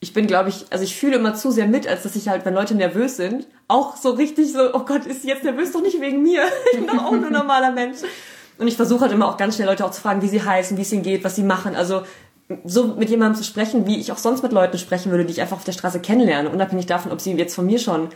Ich 0.00 0.12
bin, 0.12 0.28
glaube 0.28 0.48
ich, 0.48 0.66
also 0.70 0.84
ich 0.84 0.94
fühle 0.94 1.16
immer 1.16 1.34
zu 1.34 1.50
sehr 1.50 1.66
mit, 1.66 1.88
als 1.88 2.04
dass 2.04 2.14
ich 2.14 2.28
halt, 2.28 2.44
wenn 2.44 2.54
Leute 2.54 2.76
nervös 2.76 3.16
sind, 3.16 3.48
auch 3.66 3.96
so 3.96 4.10
richtig 4.10 4.52
so, 4.52 4.72
oh 4.72 4.84
Gott, 4.84 5.06
ist 5.06 5.22
sie 5.22 5.28
jetzt 5.28 5.42
nervös? 5.42 5.72
Doch 5.72 5.82
nicht 5.82 6.00
wegen 6.00 6.22
mir. 6.22 6.42
Ich 6.72 6.78
bin 6.78 6.86
doch 6.86 7.04
auch 7.04 7.12
nur 7.12 7.30
normaler 7.30 7.72
Mensch. 7.72 7.98
Und 8.58 8.68
ich 8.68 8.76
versuche 8.76 9.02
halt 9.02 9.12
immer 9.12 9.28
auch 9.28 9.36
ganz 9.36 9.54
schnell 9.54 9.68
Leute 9.68 9.84
auch 9.84 9.90
zu 9.90 10.00
fragen, 10.00 10.22
wie 10.22 10.28
sie 10.28 10.42
heißen, 10.42 10.76
wie 10.76 10.82
es 10.82 10.92
ihnen 10.92 11.02
geht, 11.02 11.24
was 11.24 11.36
sie 11.36 11.44
machen. 11.44 11.76
Also 11.76 12.02
so 12.64 12.88
mit 12.88 13.10
jemandem 13.10 13.40
zu 13.40 13.44
sprechen, 13.48 13.86
wie 13.86 13.98
ich 13.98 14.10
auch 14.10 14.18
sonst 14.18 14.42
mit 14.42 14.52
Leuten 14.52 14.78
sprechen 14.78 15.10
würde, 15.10 15.24
die 15.24 15.32
ich 15.32 15.40
einfach 15.40 15.58
auf 15.58 15.64
der 15.64 15.72
Straße 15.72 16.00
kennenlerne, 16.00 16.48
unabhängig 16.48 16.86
davon, 16.86 17.12
ob 17.12 17.20
sie 17.20 17.32
jetzt 17.34 17.54
von 17.54 17.66
mir 17.66 17.78
schon 17.78 18.08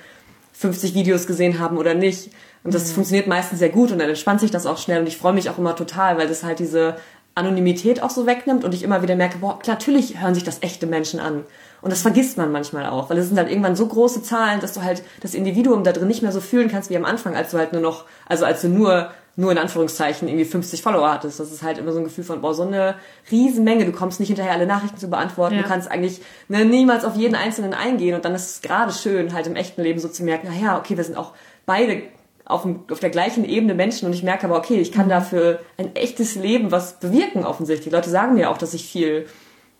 50 0.55 0.95
Videos 0.95 1.27
gesehen 1.27 1.59
haben 1.59 1.77
oder 1.77 1.95
nicht. 1.95 2.31
Und 2.65 2.75
das 2.75 2.89
mhm. 2.89 2.95
funktioniert 2.95 3.27
meistens 3.27 3.59
sehr 3.59 3.69
gut 3.69 3.93
und 3.93 3.99
dann 3.99 4.09
entspannt 4.09 4.41
sich 4.41 4.51
das 4.51 4.67
auch 4.67 4.79
schnell 4.79 5.01
und 5.01 5.07
ich 5.07 5.17
freue 5.17 5.33
mich 5.33 5.51
auch 5.51 5.59
immer 5.59 5.77
total, 5.77 6.17
weil 6.17 6.29
das 6.29 6.45
halt 6.45 6.59
diese 6.59 6.97
Anonymität 7.35 8.03
auch 8.03 8.11
so 8.11 8.27
wegnimmt 8.27 8.65
und 8.65 8.75
ich 8.75 8.83
immer 8.83 9.03
wieder 9.03 9.17
merke, 9.17 9.39
boah, 9.39 9.59
klar, 9.59 9.77
natürlich 9.77 10.21
hören 10.21 10.35
sich 10.35 10.45
das 10.45 10.63
echte 10.63 10.87
Menschen 10.87 11.19
an. 11.19 11.45
Und 11.81 11.91
das 11.91 12.03
vergisst 12.03 12.39
man 12.39 12.53
manchmal 12.53 12.87
auch, 12.87 13.11
weil 13.11 13.19
es 13.19 13.27
sind 13.27 13.37
dann 13.37 13.49
irgendwann 13.49 13.75
so 13.75 13.87
große 13.87 14.23
Zahlen, 14.23 14.61
dass 14.61 14.75
du 14.75 14.83
halt 14.83 15.03
das 15.21 15.35
Individuum 15.35 15.83
da 15.83 15.93
drin 15.93 16.09
nicht 16.09 16.23
mehr 16.23 16.31
so 16.31 16.41
fühlen 16.41 16.71
kannst 16.71 16.91
wie 16.91 16.97
am 16.97 17.05
Anfang, 17.05 17.35
als 17.35 17.51
du 17.51 17.59
halt 17.59 17.73
nur 17.73 17.83
noch, 17.83 18.05
also 18.29 18.45
als 18.45 18.61
du 18.63 18.69
nur 18.69 19.11
nur 19.35 19.51
in 19.51 19.59
Anführungszeichen 19.59 20.29
irgendwie 20.29 20.45
50 20.45 20.83
Follower 20.83 21.11
hattest. 21.11 21.41
Das 21.41 21.51
ist 21.51 21.63
halt 21.63 21.79
immer 21.79 21.93
so 21.93 21.99
ein 21.99 22.05
Gefühl 22.05 22.25
von, 22.25 22.43
boah, 22.43 22.55
so 22.55 22.65
eine 22.65 22.97
Riesenmenge. 23.31 23.87
Du 23.87 23.93
kommst 23.93 24.21
nicht 24.21 24.29
hinterher, 24.29 24.53
alle 24.53 24.67
Nachrichten 24.67 24.99
zu 24.99 25.09
beantworten. 25.09 25.55
Ja. 25.55 25.63
Du 25.63 25.69
kannst 25.69 25.91
eigentlich 25.91 26.21
ne, 26.49 26.65
niemals 26.65 27.05
auf 27.05 27.17
jeden 27.17 27.35
Einzelnen 27.35 27.73
eingehen. 27.73 28.15
Und 28.15 28.25
dann 28.25 28.35
ist 28.35 28.51
es 28.51 28.63
gerade 28.63 28.93
schön, 28.93 29.33
halt 29.33 29.47
im 29.47 29.57
echten 29.57 29.83
Leben 29.83 30.01
so 30.01 30.09
zu 30.09 30.23
merken, 30.23 30.49
na 30.51 30.63
ja, 30.63 30.79
okay, 30.79 30.97
wir 30.97 31.05
sind 31.05 31.17
auch 31.17 31.33
beide 31.65 32.03
auf, 32.45 32.63
dem, 32.63 32.81
auf 32.91 33.01
der 33.01 33.11
gleichen 33.11 33.45
Ebene 33.45 33.75
Menschen 33.75 34.07
und 34.07 34.13
ich 34.13 34.23
merke 34.23 34.47
aber, 34.47 34.57
okay, 34.57 34.81
ich 34.81 34.93
kann 34.93 35.07
mhm. 35.07 35.11
dafür 35.11 35.61
ein 35.79 35.95
echtes 35.97 36.35
Leben 36.35 36.71
was 36.71 37.01
bewirken 37.01 37.45
offensichtlich. 37.45 37.89
Die 37.89 37.95
Leute 37.95 38.11
sagen 38.11 38.35
mir 38.35 38.51
auch, 38.51 38.59
dass 38.59 38.75
ich 38.75 38.87
viel 38.87 39.27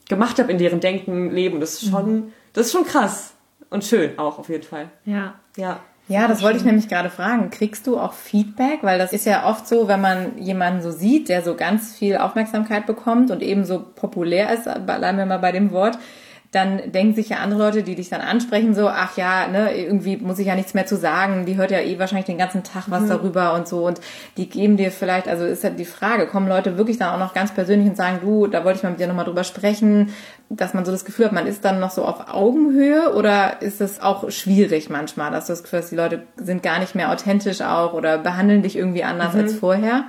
gemacht 0.09 0.39
habe 0.39 0.51
in 0.51 0.59
deren 0.59 0.81
Denken, 0.81 1.31
Leben. 1.31 1.61
Das 1.61 1.75
ist 1.75 1.91
schon, 1.91 2.15
mhm. 2.15 2.33
das 2.53 2.67
ist 2.67 2.73
schon 2.73 2.85
krass 2.85 3.35
und 3.71 3.85
schön 3.85 4.19
auch 4.19 4.39
auf 4.39 4.49
jeden 4.49 4.65
Fall. 4.65 4.91
Ja. 5.05 5.35
Ja. 5.57 5.81
Ja, 6.13 6.29
das 6.29 6.43
wollte 6.43 6.59
ich 6.59 6.65
nämlich 6.65 6.89
gerade 6.89 7.09
fragen. 7.09 7.49
Kriegst 7.49 7.87
du 7.87 7.99
auch 7.99 8.13
Feedback? 8.13 8.81
Weil 8.83 8.99
das 8.99 9.15
ist 9.15 9.25
ja 9.25 9.49
oft 9.49 9.67
so, 9.67 9.89
wenn 9.89 10.03
man 10.03 10.37
jemanden 10.37 10.83
so 10.83 10.91
sieht, 10.91 11.31
der 11.31 11.41
so 11.41 11.55
ganz 11.55 11.97
viel 11.97 12.19
Aufmerksamkeit 12.19 12.85
bekommt 12.85 13.31
und 13.31 13.43
eben 13.43 13.65
so 13.65 13.83
populär 13.95 14.53
ist, 14.53 14.65
bleiben 14.85 15.17
wir 15.17 15.25
mal 15.25 15.39
bei 15.39 15.53
dem 15.53 15.71
Wort, 15.71 15.99
dann 16.53 16.93
denken 16.93 17.15
sich 17.15 17.31
ja 17.31 17.39
andere 17.39 17.61
Leute, 17.61 17.83
die 17.83 17.95
dich 17.95 18.11
dann 18.11 18.21
ansprechen, 18.21 18.75
so, 18.75 18.87
ach 18.87 19.17
ja, 19.17 19.49
ne, 19.49 19.75
irgendwie 19.75 20.19
muss 20.19 20.39
ich 20.39 20.49
ja 20.49 20.55
nichts 20.55 20.75
mehr 20.75 20.85
zu 20.85 20.99
sagen, 20.99 21.47
die 21.47 21.57
hört 21.57 21.71
ja 21.71 21.81
eh 21.81 21.99
wahrscheinlich 21.99 22.27
den 22.27 22.37
ganzen 22.37 22.63
Tag 22.63 22.85
was 22.89 23.05
mhm. 23.05 23.09
darüber 23.09 23.55
und 23.55 23.67
so 23.67 23.87
und 23.87 24.03
die 24.37 24.51
geben 24.51 24.77
dir 24.77 24.91
vielleicht, 24.91 25.29
also 25.29 25.47
ist 25.47 25.65
ja 25.65 25.71
die 25.71 25.87
Frage, 25.87 26.27
kommen 26.27 26.49
Leute 26.49 26.77
wirklich 26.77 26.99
dann 26.99 27.15
auch 27.15 27.19
noch 27.19 27.33
ganz 27.33 27.55
persönlich 27.55 27.89
und 27.89 27.97
sagen, 27.97 28.19
du, 28.21 28.49
da 28.49 28.67
wollte 28.67 28.77
ich 28.77 28.83
mal 28.83 28.91
mit 28.91 29.01
dir 29.01 29.07
nochmal 29.07 29.25
drüber 29.25 29.45
sprechen, 29.45 30.11
dass 30.51 30.75
man 30.75 30.85
so 30.85 30.93
das 30.93 31.07
Gefühl 31.07 31.25
hat, 31.25 31.33
man 31.33 31.47
ist 31.47 31.65
dann 31.65 31.81
noch 31.81 31.91
so 31.91 32.05
auf 32.05 32.29
Augenhöhe 32.29 33.15
oder 33.15 33.63
ist 33.63 33.81
es 33.81 34.03
auch 34.03 34.31
schwierig 34.31 34.91
manchmal, 34.91 35.31
dass 35.31 35.47
du 35.47 35.55
das 35.55 35.63
Gefühl 35.63 35.79
hast, 35.79 35.91
die 35.91 35.97
Leute 35.97 36.23
sind 36.37 36.63
gar 36.63 36.81
nicht 36.81 36.95
mehr 36.95 37.11
authentisch 37.11 37.63
auch 37.63 37.95
oder 37.95 38.19
behandeln 38.19 38.63
dich 38.63 38.77
irgendwie 38.77 39.05
anders 39.05 39.33
mhm. 39.33 39.41
als 39.41 39.55
vorher? 39.55 40.05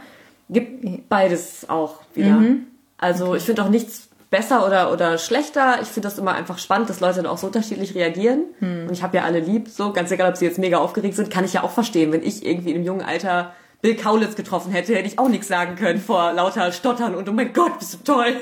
Gibt 0.50 1.08
beides 1.08 1.70
auch 1.70 2.02
wieder. 2.14 2.32
Mhm. 2.32 2.68
Also 2.98 3.28
okay. 3.28 3.38
ich 3.38 3.44
finde 3.44 3.64
auch 3.64 3.70
nichts 3.70 4.10
besser 4.34 4.66
oder, 4.66 4.92
oder 4.92 5.20
schlechter. 5.20 5.78
Ich 5.84 5.90
finde 5.90 6.10
das 6.10 6.18
immer 6.18 6.34
einfach 6.34 6.58
spannend, 6.58 6.90
dass 6.90 7.00
Leute 7.00 7.18
dann 7.18 7.28
auch 7.28 7.38
so 7.38 7.46
unterschiedlich 7.48 7.94
reagieren. 7.94 8.46
Hm. 8.58 8.88
Und 8.88 8.92
ich 8.92 9.04
habe 9.04 9.16
ja 9.16 9.24
alle 9.26 9.40
lieb, 9.40 9.68
so 9.70 9.94
ganz 9.94 10.10
egal, 10.10 10.32
ob 10.32 10.38
sie 10.38 10.46
jetzt 10.46 10.58
mega 10.58 10.80
aufgeregt 10.80 11.16
sind, 11.16 11.30
kann 11.30 11.46
ich 11.46 11.54
ja 11.54 11.62
auch 11.62 11.70
verstehen. 11.70 12.12
Wenn 12.12 12.24
ich 12.24 12.44
irgendwie 12.44 12.72
in 12.72 12.78
einem 12.78 12.86
jungen 12.86 13.04
Alter 13.04 13.54
Bill 13.84 13.96
Kaulitz 13.96 14.36
getroffen 14.36 14.72
hätte, 14.72 14.96
hätte 14.96 15.08
ich 15.08 15.20
auch 15.20 15.30
nichts 15.30 15.48
sagen 15.48 15.76
können 15.76 16.00
vor 16.00 16.34
lauter 16.34 16.72
Stottern 16.72 17.14
und 17.14 17.30
oh 17.30 17.32
mein 17.32 17.54
Gott, 17.54 17.78
bist 17.78 17.94
du 17.94 18.14
toll. 18.14 18.34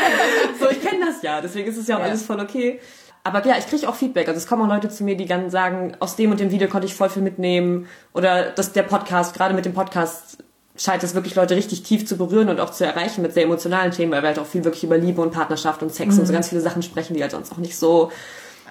so, 0.58 0.68
ich 0.68 0.82
kenne 0.82 1.06
das 1.06 1.22
ja, 1.22 1.40
deswegen 1.40 1.68
ist 1.68 1.76
es 1.76 1.86
ja 1.86 1.94
auch 1.94 2.00
ja. 2.00 2.06
alles 2.06 2.24
voll 2.24 2.40
okay. 2.40 2.80
Aber 3.22 3.46
ja, 3.46 3.56
ich 3.56 3.68
kriege 3.68 3.88
auch 3.88 3.94
Feedback. 3.94 4.26
Also 4.26 4.38
es 4.38 4.46
kommen 4.46 4.62
auch 4.62 4.74
Leute 4.74 4.88
zu 4.88 5.04
mir, 5.04 5.16
die 5.16 5.26
dann 5.26 5.50
sagen, 5.50 5.96
aus 6.00 6.16
dem 6.16 6.30
und 6.32 6.40
dem 6.40 6.50
Video 6.50 6.68
konnte 6.68 6.86
ich 6.86 6.94
voll 6.94 7.08
viel 7.08 7.22
mitnehmen. 7.22 7.88
Oder 8.14 8.50
dass 8.50 8.72
der 8.72 8.84
Podcast, 8.84 9.36
gerade 9.36 9.52
mit 9.52 9.64
dem 9.64 9.74
Podcast, 9.74 10.38
scheint 10.76 11.02
es 11.02 11.14
wirklich 11.14 11.34
Leute 11.34 11.56
richtig 11.56 11.82
tief 11.82 12.06
zu 12.06 12.16
berühren 12.16 12.48
und 12.48 12.60
auch 12.60 12.70
zu 12.70 12.84
erreichen 12.84 13.22
mit 13.22 13.34
sehr 13.34 13.44
emotionalen 13.44 13.92
Themen, 13.92 14.12
weil 14.12 14.22
wir 14.22 14.28
halt 14.28 14.38
auch 14.38 14.46
viel 14.46 14.64
wirklich 14.64 14.84
über 14.84 14.98
Liebe 14.98 15.22
und 15.22 15.32
Partnerschaft 15.32 15.82
und 15.82 15.92
Sex 15.92 16.14
mhm. 16.14 16.20
und 16.20 16.26
so 16.26 16.32
mhm. 16.32 16.36
ganz 16.36 16.48
viele 16.48 16.60
Sachen 16.60 16.82
sprechen, 16.82 17.14
die 17.14 17.22
halt 17.22 17.32
sonst 17.32 17.52
auch 17.52 17.58
nicht 17.58 17.76
so 17.76 18.10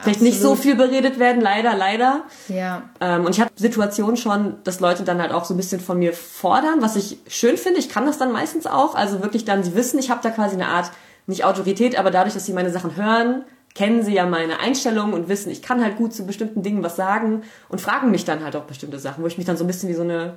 vielleicht 0.02 0.22
nicht 0.22 0.42
so 0.42 0.56
viel 0.56 0.76
beredet 0.76 1.20
werden, 1.20 1.42
leider, 1.42 1.76
leider. 1.76 2.24
Ja. 2.48 2.84
Ähm, 3.00 3.26
und 3.26 3.32
ich 3.32 3.42
habe 3.42 3.52
Situationen 3.56 4.18
schon, 4.18 4.56
dass 4.64 4.80
Leute 4.80 5.04
dann 5.04 5.22
halt 5.22 5.32
auch 5.32 5.46
so 5.46 5.54
ein 5.54 5.58
bisschen 5.58 5.80
von 5.80 5.98
mir 5.98 6.14
fordern, 6.14 6.82
was 6.82 6.96
ich 6.96 7.18
schön 7.28 7.58
finde. 7.58 7.80
Ich 7.80 7.90
kann 7.90 8.06
das 8.06 8.18
dann 8.18 8.32
meistens 8.32 8.68
auch. 8.68 8.96
Also 8.96 9.22
wirklich 9.22 9.46
dann, 9.46 9.64
sie 9.64 9.76
wissen, 9.76 10.00
ich 10.00 10.10
habe 10.10 10.22
da 10.22 10.30
quasi 10.30 10.56
eine 10.56 10.68
Art, 10.68 10.92
nicht 11.28 11.44
Autorität, 11.44 11.98
aber 11.98 12.12
dadurch, 12.12 12.34
dass 12.34 12.46
sie 12.46 12.54
meine 12.54 12.72
Sachen 12.72 12.96
hören, 12.96 13.46
kennen 13.74 14.04
sie 14.04 14.14
ja 14.14 14.26
meine 14.26 14.60
Einstellung 14.60 15.14
und 15.14 15.28
wissen, 15.28 15.50
ich 15.50 15.62
kann 15.62 15.84
halt 15.84 15.98
gut 15.98 16.14
zu 16.14 16.26
bestimmten 16.26 16.64
Dingen 16.64 16.84
was 16.84 16.96
sagen 16.96 17.44
und 17.68 17.82
fragen 17.82 18.12
mich 18.12 18.26
dann 18.26 18.44
halt 18.44 18.56
auch 18.56 18.64
bestimmte 18.64 19.00
Sachen, 19.00 19.24
wo 19.24 19.28
ich 19.28 19.38
mich 19.38 19.46
dann 19.46 19.58
so 19.58 19.64
ein 19.64 19.68
bisschen 19.68 19.90
wie 19.90 19.94
so 19.94 20.04
eine 20.04 20.36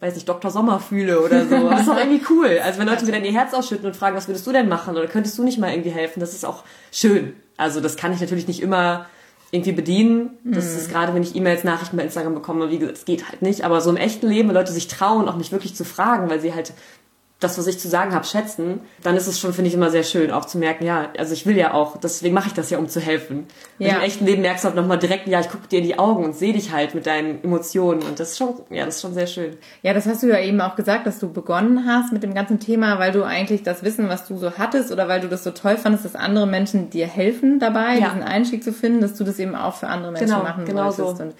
weiß 0.00 0.14
nicht, 0.14 0.28
Dr. 0.28 0.50
Sommer 0.50 0.78
fühle 0.78 1.20
oder 1.22 1.46
so. 1.46 1.68
Das 1.68 1.82
ist 1.82 1.88
auch 1.88 1.96
irgendwie 1.96 2.22
cool. 2.30 2.58
Also 2.62 2.78
wenn 2.78 2.86
Leute 2.86 3.06
mir 3.06 3.12
dann 3.12 3.24
ihr 3.24 3.32
Herz 3.32 3.54
ausschütten 3.54 3.86
und 3.86 3.96
fragen, 3.96 4.16
was 4.16 4.28
würdest 4.28 4.46
du 4.46 4.52
denn 4.52 4.68
machen 4.68 4.96
oder 4.96 5.06
könntest 5.06 5.38
du 5.38 5.42
nicht 5.42 5.58
mal 5.58 5.70
irgendwie 5.70 5.90
helfen, 5.90 6.20
das 6.20 6.34
ist 6.34 6.44
auch 6.44 6.64
schön. 6.92 7.34
Also 7.56 7.80
das 7.80 7.96
kann 7.96 8.12
ich 8.12 8.20
natürlich 8.20 8.46
nicht 8.46 8.60
immer 8.60 9.06
irgendwie 9.52 9.72
bedienen. 9.72 10.38
Das 10.44 10.72
mhm. 10.72 10.78
ist 10.78 10.90
gerade, 10.90 11.14
wenn 11.14 11.22
ich 11.22 11.34
E-Mails, 11.34 11.64
Nachrichten 11.64 11.96
bei 11.96 12.02
Instagram 12.02 12.34
bekomme, 12.34 12.70
wie 12.70 12.78
gesagt, 12.78 12.98
das 12.98 13.04
geht 13.04 13.28
halt 13.28 13.42
nicht. 13.42 13.64
Aber 13.64 13.80
so 13.80 13.90
im 13.90 13.96
echten 13.96 14.28
Leben, 14.28 14.48
wenn 14.48 14.54
Leute 14.54 14.72
sich 14.72 14.88
trauen, 14.88 15.28
auch 15.28 15.36
mich 15.36 15.52
wirklich 15.52 15.74
zu 15.74 15.84
fragen, 15.84 16.28
weil 16.28 16.40
sie 16.40 16.52
halt 16.52 16.72
das, 17.38 17.58
was 17.58 17.66
ich 17.66 17.78
zu 17.78 17.88
sagen 17.88 18.14
habe, 18.14 18.24
schätzen, 18.24 18.80
dann 19.02 19.14
ist 19.14 19.26
es 19.26 19.38
schon, 19.38 19.52
finde 19.52 19.68
ich, 19.68 19.74
immer 19.74 19.90
sehr 19.90 20.04
schön, 20.04 20.30
auch 20.30 20.46
zu 20.46 20.56
merken, 20.56 20.86
ja, 20.86 21.10
also 21.18 21.34
ich 21.34 21.44
will 21.44 21.56
ja 21.56 21.74
auch, 21.74 21.98
deswegen 21.98 22.34
mache 22.34 22.46
ich 22.46 22.54
das 22.54 22.70
ja, 22.70 22.78
um 22.78 22.88
zu 22.88 22.98
helfen. 22.98 23.46
Ja. 23.78 23.90
Und 23.90 23.96
Im 23.96 24.02
echten 24.02 24.24
Leben 24.24 24.40
merkst 24.40 24.64
du 24.64 24.68
halt 24.68 24.76
nochmal 24.76 24.98
direkt, 24.98 25.28
ja, 25.28 25.40
ich 25.40 25.50
gucke 25.50 25.68
dir 25.68 25.80
in 25.80 25.84
die 25.84 25.98
Augen 25.98 26.24
und 26.24 26.34
sehe 26.34 26.54
dich 26.54 26.72
halt 26.72 26.94
mit 26.94 27.04
deinen 27.04 27.44
Emotionen 27.44 28.02
und 28.04 28.18
das 28.18 28.30
ist 28.30 28.38
schon, 28.38 28.54
ja, 28.70 28.86
das 28.86 28.96
ist 28.96 29.02
schon 29.02 29.12
sehr 29.12 29.26
schön. 29.26 29.58
Ja, 29.82 29.92
das 29.92 30.06
hast 30.06 30.22
du 30.22 30.28
ja 30.28 30.40
eben 30.40 30.58
auch 30.62 30.76
gesagt, 30.76 31.06
dass 31.06 31.18
du 31.18 31.30
begonnen 31.30 31.86
hast 31.86 32.10
mit 32.10 32.22
dem 32.22 32.32
ganzen 32.32 32.58
Thema, 32.58 32.98
weil 32.98 33.12
du 33.12 33.22
eigentlich 33.22 33.62
das 33.62 33.82
Wissen, 33.82 34.08
was 34.08 34.26
du 34.26 34.38
so 34.38 34.52
hattest 34.52 34.90
oder 34.90 35.06
weil 35.06 35.20
du 35.20 35.28
das 35.28 35.44
so 35.44 35.50
toll 35.50 35.76
fandest, 35.76 36.06
dass 36.06 36.14
andere 36.14 36.46
Menschen 36.46 36.88
dir 36.88 37.06
helfen 37.06 37.58
dabei, 37.58 37.98
ja. 37.98 38.08
diesen 38.08 38.22
Einstieg 38.22 38.64
zu 38.64 38.72
finden, 38.72 39.02
dass 39.02 39.12
du 39.12 39.24
das 39.24 39.38
eben 39.38 39.54
auch 39.54 39.74
für 39.74 39.88
andere 39.88 40.12
Menschen 40.12 40.28
genau, 40.28 40.42
machen 40.42 40.64
genau 40.64 40.84
wolltest. 40.84 41.18
So. 41.18 41.22
Und 41.22 41.34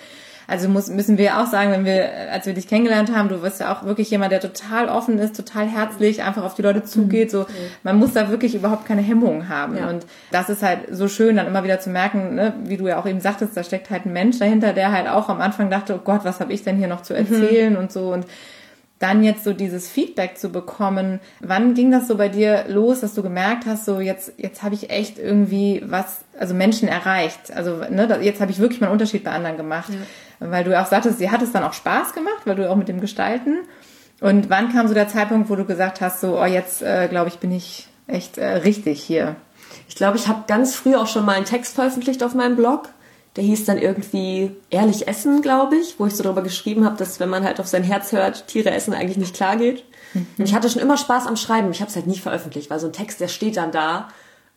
also 0.49 0.69
muss, 0.69 0.89
müssen 0.89 1.19
wir 1.19 1.41
auch 1.41 1.47
sagen, 1.47 1.73
wenn 1.73 1.85
wir, 1.85 2.31
als 2.31 2.47
wir 2.47 2.55
dich 2.55 2.69
kennengelernt 2.69 3.15
haben, 3.15 3.29
du 3.29 3.43
wirst 3.43 3.61
ja 3.61 3.73
auch 3.73 3.85
wirklich 3.85 4.11
jemand, 4.11 4.31
der 4.31 4.41
total 4.41 4.89
offen 4.89 5.19
ist, 5.19 5.35
total 5.37 5.67
herzlich, 5.67 6.23
einfach 6.23 6.45
auf 6.45 6.55
die 6.55 6.63
Leute 6.63 6.85
zugeht. 6.85 7.31
So, 7.31 7.47
man 7.83 7.97
muss 7.97 8.13
da 8.13 8.31
wirklich 8.31 8.55
überhaupt 8.55 8.87
keine 8.87 9.03
Hemmungen 9.03 9.49
haben. 9.49 9.77
Ja. 9.77 9.89
Und 9.89 10.07
das 10.31 10.49
ist 10.49 10.63
halt 10.63 10.81
so 10.91 11.09
schön, 11.09 11.37
dann 11.37 11.49
immer 11.49 11.65
wieder 11.65 11.81
zu 11.81 11.91
merken, 11.91 12.37
ne, 12.37 12.55
wie 12.65 12.77
du 12.77 12.87
ja 12.87 13.01
auch 13.01 13.07
eben 13.07 13.21
sagtest, 13.21 13.57
da 13.57 13.65
steckt 13.65 13.91
halt 13.91 14.07
ein 14.07 14.13
Mensch 14.13 14.39
dahinter, 14.39 14.73
der 14.73 14.93
halt 14.93 15.09
auch 15.09 15.29
am 15.29 15.41
Anfang 15.41 15.69
dachte, 15.69 15.95
oh 15.95 16.01
Gott, 16.03 16.21
was 16.25 16.39
habe 16.39 16.53
ich 16.53 16.63
denn 16.63 16.77
hier 16.77 16.89
noch 16.89 17.03
zu 17.03 17.15
mhm. 17.15 17.19
erzählen 17.19 17.73
mhm. 17.73 17.79
und 17.79 17.93
so. 17.93 18.13
Und 18.13 18.27
dann 18.99 19.23
jetzt 19.23 19.45
so 19.45 19.53
dieses 19.53 19.91
Feedback 19.91 20.39
zu 20.39 20.49
bekommen. 20.49 21.21
Wann 21.41 21.75
ging 21.75 21.91
das 21.91 22.09
so 22.09 22.17
bei 22.17 22.31
dir 22.31 22.65
los, 22.69 23.01
dass 23.01 23.13
du 23.13 23.23
gemerkt 23.23 23.67
hast, 23.67 23.85
so 23.85 24.01
jetzt 24.01 24.33
jetzt 24.39 24.63
habe 24.63 24.75
ich 24.75 24.89
echt 24.89 25.19
irgendwie 25.19 25.83
was, 25.85 26.21
also 26.39 26.55
Menschen 26.55 26.89
erreicht. 26.89 27.53
Also 27.55 27.77
ne, 27.91 28.21
jetzt 28.23 28.41
habe 28.41 28.51
ich 28.51 28.59
wirklich 28.59 28.81
mal 28.81 28.87
einen 28.87 28.95
Unterschied 28.95 29.23
bei 29.23 29.33
anderen 29.33 29.59
gemacht. 29.59 29.91
Ja 29.91 29.99
weil 30.41 30.65
du 30.65 30.79
auch 30.79 30.87
sagtest, 30.87 31.19
sie 31.19 31.31
hat 31.31 31.43
es 31.43 31.53
dann 31.53 31.65
auch 31.65 31.73
Spaß 31.73 32.13
gemacht, 32.13 32.43
weil 32.45 32.57
du 32.57 32.71
auch 32.71 32.77
mit 32.77 32.89
dem 32.89 33.01
Gestalten. 33.01 33.59
Und 34.21 34.49
wann 34.49 34.73
kam 34.73 34.89
so 34.89 34.95
der 34.95 35.09
Zeitpunkt, 35.09 35.51
wo 35.51 35.57
du 35.57 35.65
gesagt 35.65 36.01
hast, 36.01 36.21
so, 36.21 36.41
oh, 36.41 36.45
jetzt 36.45 36.83
äh, 36.83 37.09
glaube 37.09 37.29
ich, 37.29 37.39
bin 37.39 37.53
ich 37.53 37.89
echt 38.07 38.39
äh, 38.39 38.47
richtig 38.47 39.03
hier? 39.03 39.37
Ich 39.89 39.95
glaube, 39.95 40.17
ich 40.17 40.29
habe 40.29 40.45
ganz 40.47 40.75
früh 40.75 40.95
auch 40.95 41.07
schon 41.07 41.25
mal 41.25 41.37
einen 41.37 41.45
Text 41.45 41.75
veröffentlicht 41.75 42.23
auf 42.23 42.35
meinem 42.35 42.57
Blog. 42.57 42.89
Der 43.37 43.45
hieß 43.45 43.67
dann 43.67 43.77
irgendwie 43.77 44.57
Ehrlich 44.71 45.09
Essen, 45.09 45.43
glaube 45.43 45.77
ich, 45.77 45.99
wo 45.99 46.07
ich 46.07 46.15
so 46.15 46.23
darüber 46.23 46.43
geschrieben 46.43 46.87
habe, 46.87 46.97
dass 46.97 47.21
wenn 47.21 47.29
man 47.29 47.45
halt 47.45 47.61
auf 47.61 47.67
sein 47.67 47.83
Herz 47.83 48.13
hört, 48.13 48.47
Tiere 48.47 48.71
essen 48.71 48.95
eigentlich 48.95 49.19
nicht 49.19 49.35
klar 49.35 49.57
geht. 49.57 49.85
Mhm. 50.15 50.27
Und 50.39 50.45
ich 50.45 50.55
hatte 50.55 50.71
schon 50.71 50.81
immer 50.81 50.97
Spaß 50.97 51.27
am 51.27 51.37
Schreiben. 51.37 51.71
Ich 51.71 51.81
habe 51.81 51.91
es 51.91 51.97
halt 51.97 52.07
nie 52.07 52.19
veröffentlicht, 52.19 52.71
weil 52.71 52.81
so 52.81 52.87
ein 52.87 52.95
Text, 52.95 53.21
der 53.21 53.29
steht 53.29 53.59
dann 53.59 53.73
da 53.73 54.09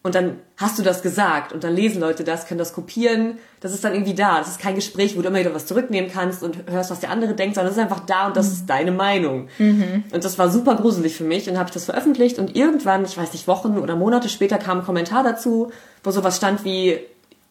und 0.02 0.16
dann 0.16 0.38
hast 0.56 0.80
du 0.80 0.84
das 0.84 1.02
gesagt 1.02 1.52
und 1.52 1.66
dann 1.66 1.76
lesen 1.76 2.00
Leute 2.00 2.24
das, 2.24 2.48
können 2.48 2.58
das 2.58 2.72
kopieren. 2.72 3.38
Das 3.60 3.74
ist 3.74 3.84
dann 3.84 3.94
irgendwie 3.94 4.14
da. 4.14 4.40
Das 4.40 4.48
ist 4.48 4.60
kein 4.60 4.76
Gespräch, 4.76 5.18
wo 5.18 5.22
du 5.22 5.28
immer 5.28 5.40
wieder 5.40 5.54
was 5.54 5.66
zurücknehmen 5.66 6.10
kannst 6.10 6.42
und 6.42 6.70
hörst, 6.72 6.90
was 6.90 7.02
der 7.02 7.10
andere 7.10 7.34
denkt, 7.34 7.56
sondern 7.56 7.70
das 7.74 7.78
ist 7.78 7.84
einfach 7.84 8.06
da 8.06 8.28
und 8.28 8.38
das 8.38 8.48
mhm. 8.48 8.54
ist 8.54 8.66
deine 8.68 8.92
Meinung. 8.94 9.50
Mhm. 9.58 10.06
Und 10.14 10.24
das 10.24 10.40
war 10.40 10.50
super 10.50 10.76
gruselig 10.76 11.18
für 11.18 11.26
mich 11.26 11.50
und 11.50 11.58
habe 11.58 11.68
ich 11.68 11.74
das 11.74 11.84
veröffentlicht 11.84 12.40
und 12.40 12.56
irgendwann, 12.56 13.04
ich 13.04 13.18
weiß 13.18 13.34
nicht, 13.34 13.48
Wochen 13.48 13.78
oder 13.78 13.98
Monate 13.98 14.30
später 14.30 14.58
kam 14.58 14.80
ein 14.80 14.86
Kommentar 14.86 15.24
dazu, 15.24 15.72
wo 16.02 16.12
sowas 16.12 16.38
stand 16.38 16.64
wie, 16.64 17.00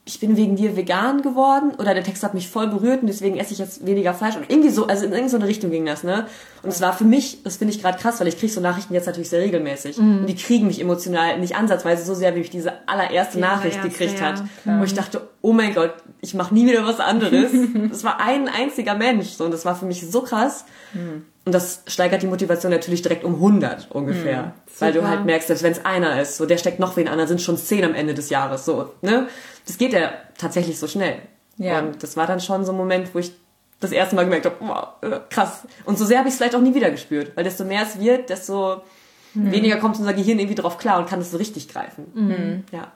ich 0.08 0.20
bin 0.20 0.38
wegen 0.38 0.56
dir 0.56 0.74
vegan 0.74 1.20
geworden 1.20 1.72
oder 1.78 1.92
der 1.92 2.02
Text 2.02 2.22
hat 2.22 2.32
mich 2.32 2.48
voll 2.48 2.66
berührt 2.66 3.02
und 3.02 3.08
deswegen 3.08 3.36
esse 3.36 3.52
ich 3.52 3.58
jetzt 3.58 3.84
weniger 3.84 4.14
Fleisch 4.14 4.36
und 4.36 4.48
irgendwie 4.48 4.70
so, 4.70 4.86
also 4.86 5.04
in 5.04 5.12
irgendeine 5.12 5.46
Richtung 5.46 5.70
ging 5.70 5.84
das, 5.84 6.02
ne? 6.02 6.26
Und 6.62 6.70
es 6.70 6.80
war 6.80 6.94
für 6.94 7.04
mich, 7.04 7.42
das 7.42 7.58
finde 7.58 7.74
ich 7.74 7.82
gerade 7.82 7.98
krass, 7.98 8.18
weil 8.18 8.26
ich 8.26 8.38
kriege 8.38 8.50
so 8.50 8.62
Nachrichten 8.62 8.94
jetzt 8.94 9.04
natürlich 9.04 9.28
sehr 9.28 9.42
regelmäßig 9.42 9.98
mhm. 9.98 10.20
und 10.20 10.26
die 10.26 10.34
kriegen 10.34 10.66
mich 10.66 10.80
emotional 10.80 11.38
nicht 11.38 11.56
ansatzweise 11.56 12.04
so 12.04 12.14
sehr, 12.14 12.34
wie 12.34 12.40
ich 12.40 12.48
diese 12.48 12.88
allererste 12.88 13.36
die 13.36 13.42
Nachricht 13.42 13.76
allererste, 13.76 13.98
gekriegt 13.98 14.20
ja. 14.20 14.26
hat, 14.28 14.42
wo 14.64 14.82
ich 14.82 14.94
dachte, 14.94 15.28
oh 15.42 15.52
mein 15.52 15.74
Gott, 15.74 15.92
ich 16.22 16.32
mache 16.32 16.54
nie 16.54 16.66
wieder 16.66 16.86
was 16.86 17.00
anderes. 17.00 17.52
das 17.90 18.02
war 18.02 18.18
ein 18.18 18.48
einziger 18.48 18.94
Mensch 18.94 19.28
so 19.28 19.44
und 19.44 19.52
das 19.52 19.66
war 19.66 19.76
für 19.76 19.84
mich 19.84 20.10
so 20.10 20.22
krass. 20.22 20.64
Mhm. 20.94 21.26
Und 21.48 21.52
das 21.52 21.82
steigert 21.86 22.20
die 22.20 22.26
Motivation 22.26 22.70
natürlich 22.70 23.00
direkt 23.00 23.24
um 23.24 23.36
100 23.36 23.90
ungefähr. 23.90 24.42
Mhm, 24.42 24.52
weil 24.80 24.92
du 24.92 25.08
halt 25.08 25.24
merkst, 25.24 25.48
dass 25.48 25.62
wenn 25.62 25.72
es 25.72 25.82
einer 25.82 26.20
ist, 26.20 26.36
so 26.36 26.44
der 26.44 26.58
steckt 26.58 26.78
noch 26.78 26.98
wen 26.98 27.08
an, 27.08 27.16
dann 27.16 27.26
sind 27.26 27.40
schon 27.40 27.56
zehn 27.56 27.86
am 27.86 27.94
Ende 27.94 28.12
des 28.12 28.28
Jahres, 28.28 28.66
so, 28.66 28.92
ne? 29.00 29.28
Das 29.66 29.78
geht 29.78 29.94
ja 29.94 30.12
tatsächlich 30.36 30.78
so 30.78 30.86
schnell. 30.86 31.16
Ja. 31.56 31.78
Und 31.78 32.02
das 32.02 32.18
war 32.18 32.26
dann 32.26 32.40
schon 32.40 32.66
so 32.66 32.72
ein 32.72 32.76
Moment, 32.76 33.14
wo 33.14 33.18
ich 33.18 33.32
das 33.80 33.92
erste 33.92 34.14
Mal 34.14 34.24
gemerkt 34.24 34.44
habe, 34.44 34.56
wow, 34.60 34.88
äh, 35.00 35.20
krass. 35.30 35.62
Und 35.86 35.96
so 35.96 36.04
sehr 36.04 36.18
habe 36.18 36.28
ich 36.28 36.34
es 36.34 36.36
vielleicht 36.36 36.54
auch 36.54 36.60
nie 36.60 36.74
wieder 36.74 36.90
gespürt. 36.90 37.34
Weil 37.34 37.44
desto 37.44 37.64
mehr 37.64 37.82
es 37.82 37.98
wird, 37.98 38.28
desto 38.28 38.82
mhm. 39.32 39.50
weniger 39.50 39.76
kommt 39.78 39.98
unser 39.98 40.12
Gehirn 40.12 40.38
irgendwie 40.38 40.60
drauf 40.60 40.76
klar 40.76 40.98
und 40.98 41.08
kann 41.08 41.20
es 41.22 41.30
so 41.30 41.38
richtig 41.38 41.66
greifen. 41.70 42.12
Mhm. 42.12 42.64
Ja. 42.72 42.92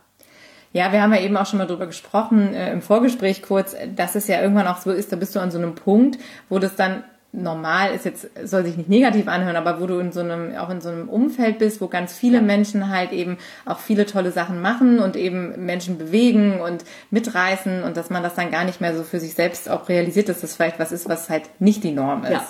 Ja, 0.74 0.92
wir 0.92 1.00
haben 1.00 1.14
ja 1.14 1.20
eben 1.20 1.36
auch 1.38 1.46
schon 1.46 1.58
mal 1.58 1.66
drüber 1.66 1.86
gesprochen, 1.86 2.52
äh, 2.52 2.70
im 2.70 2.82
Vorgespräch 2.82 3.42
kurz, 3.42 3.74
dass 3.96 4.14
es 4.14 4.28
ja 4.28 4.42
irgendwann 4.42 4.66
auch 4.66 4.78
so 4.78 4.90
ist, 4.90 5.10
da 5.10 5.16
bist 5.16 5.34
du 5.34 5.40
an 5.40 5.50
so 5.50 5.56
einem 5.56 5.74
Punkt, 5.74 6.18
wo 6.50 6.58
das 6.58 6.76
dann 6.76 7.04
normal 7.32 7.94
ist 7.94 8.04
jetzt, 8.04 8.28
soll 8.44 8.64
sich 8.64 8.76
nicht 8.76 8.90
negativ 8.90 9.26
anhören, 9.26 9.56
aber 9.56 9.80
wo 9.80 9.86
du 9.86 9.98
in 9.98 10.12
so 10.12 10.20
einem, 10.20 10.54
auch 10.56 10.68
in 10.68 10.82
so 10.82 10.90
einem 10.90 11.08
Umfeld 11.08 11.58
bist, 11.58 11.80
wo 11.80 11.88
ganz 11.88 12.12
viele 12.12 12.36
ja. 12.36 12.42
Menschen 12.42 12.90
halt 12.90 13.12
eben 13.12 13.38
auch 13.64 13.78
viele 13.78 14.04
tolle 14.04 14.32
Sachen 14.32 14.60
machen 14.60 14.98
und 14.98 15.16
eben 15.16 15.64
Menschen 15.64 15.96
bewegen 15.96 16.60
und 16.60 16.84
mitreißen 17.10 17.82
und 17.82 17.96
dass 17.96 18.10
man 18.10 18.22
das 18.22 18.34
dann 18.34 18.50
gar 18.50 18.64
nicht 18.64 18.82
mehr 18.82 18.94
so 18.94 19.02
für 19.02 19.18
sich 19.18 19.34
selbst 19.34 19.70
auch 19.70 19.88
realisiert, 19.88 20.28
dass 20.28 20.42
das 20.42 20.54
vielleicht 20.54 20.78
was 20.78 20.92
ist, 20.92 21.08
was 21.08 21.30
halt 21.30 21.44
nicht 21.58 21.82
die 21.84 21.92
Norm 21.92 22.24
ist. 22.24 22.32
Ja. 22.32 22.46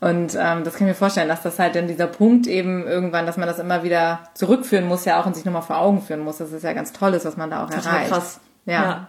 Und 0.00 0.34
ähm, 0.38 0.64
das 0.64 0.74
kann 0.74 0.86
ich 0.86 0.92
mir 0.92 0.94
vorstellen, 0.94 1.28
dass 1.28 1.42
das 1.42 1.58
halt 1.58 1.74
dann 1.74 1.86
dieser 1.86 2.06
Punkt 2.06 2.46
eben 2.46 2.86
irgendwann, 2.86 3.26
dass 3.26 3.36
man 3.36 3.46
das 3.46 3.58
immer 3.58 3.82
wieder 3.82 4.20
zurückführen 4.34 4.86
muss, 4.86 5.04
ja 5.04 5.20
auch 5.20 5.26
und 5.26 5.34
sich 5.34 5.44
nochmal 5.44 5.62
vor 5.62 5.78
Augen 5.78 6.00
führen 6.00 6.20
muss. 6.20 6.38
Das 6.38 6.52
ist 6.52 6.62
ja 6.62 6.72
ganz 6.72 6.92
tolles, 6.92 7.24
was 7.24 7.36
man 7.36 7.50
da 7.50 7.64
auch 7.64 7.70
Total 7.70 7.94
erreicht. 7.94 8.10
Krass. 8.10 8.40
Ja. 8.66 8.72
ja. 8.72 9.08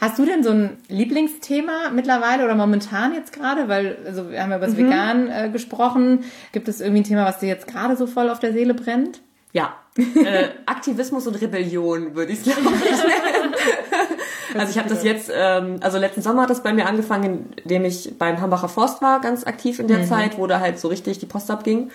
Hast 0.00 0.18
du 0.18 0.24
denn 0.24 0.42
so 0.42 0.50
ein 0.50 0.76
Lieblingsthema 0.88 1.90
mittlerweile 1.92 2.44
oder 2.44 2.54
momentan 2.54 3.14
jetzt 3.14 3.32
gerade? 3.32 3.68
Weil, 3.68 3.96
also 4.04 4.30
wir 4.30 4.42
haben 4.42 4.50
ja 4.50 4.56
über 4.56 4.66
das 4.66 4.74
mhm. 4.74 4.86
Vegan 4.86 5.30
äh, 5.30 5.50
gesprochen. 5.50 6.24
Gibt 6.52 6.68
es 6.68 6.80
irgendwie 6.80 7.02
ein 7.02 7.04
Thema, 7.04 7.24
was 7.24 7.38
dir 7.38 7.48
jetzt 7.48 7.66
gerade 7.66 7.96
so 7.96 8.06
voll 8.06 8.28
auf 8.28 8.40
der 8.40 8.52
Seele 8.52 8.74
brennt? 8.74 9.20
Ja. 9.52 9.74
äh, 9.96 10.48
Aktivismus 10.66 11.26
und 11.28 11.40
Rebellion 11.40 12.16
würde 12.16 12.32
ich 12.32 12.42
sagen. 12.42 12.66
also 14.58 14.70
ich 14.70 14.78
habe 14.78 14.88
das 14.88 15.04
jetzt, 15.04 15.30
ähm, 15.32 15.76
also 15.80 15.98
letzten 15.98 16.22
Sommer 16.22 16.42
hat 16.42 16.50
das 16.50 16.64
bei 16.64 16.72
mir 16.72 16.86
angefangen, 16.86 17.52
indem 17.62 17.84
ich 17.84 18.18
beim 18.18 18.40
Hambacher 18.40 18.68
Forst 18.68 19.00
war, 19.00 19.20
ganz 19.20 19.46
aktiv 19.46 19.78
in 19.78 19.86
der 19.86 19.98
mhm. 19.98 20.06
Zeit, 20.06 20.36
wo 20.38 20.48
da 20.48 20.58
halt 20.58 20.80
so 20.80 20.88
richtig 20.88 21.20
die 21.20 21.26
Post 21.26 21.48
abging. 21.50 21.92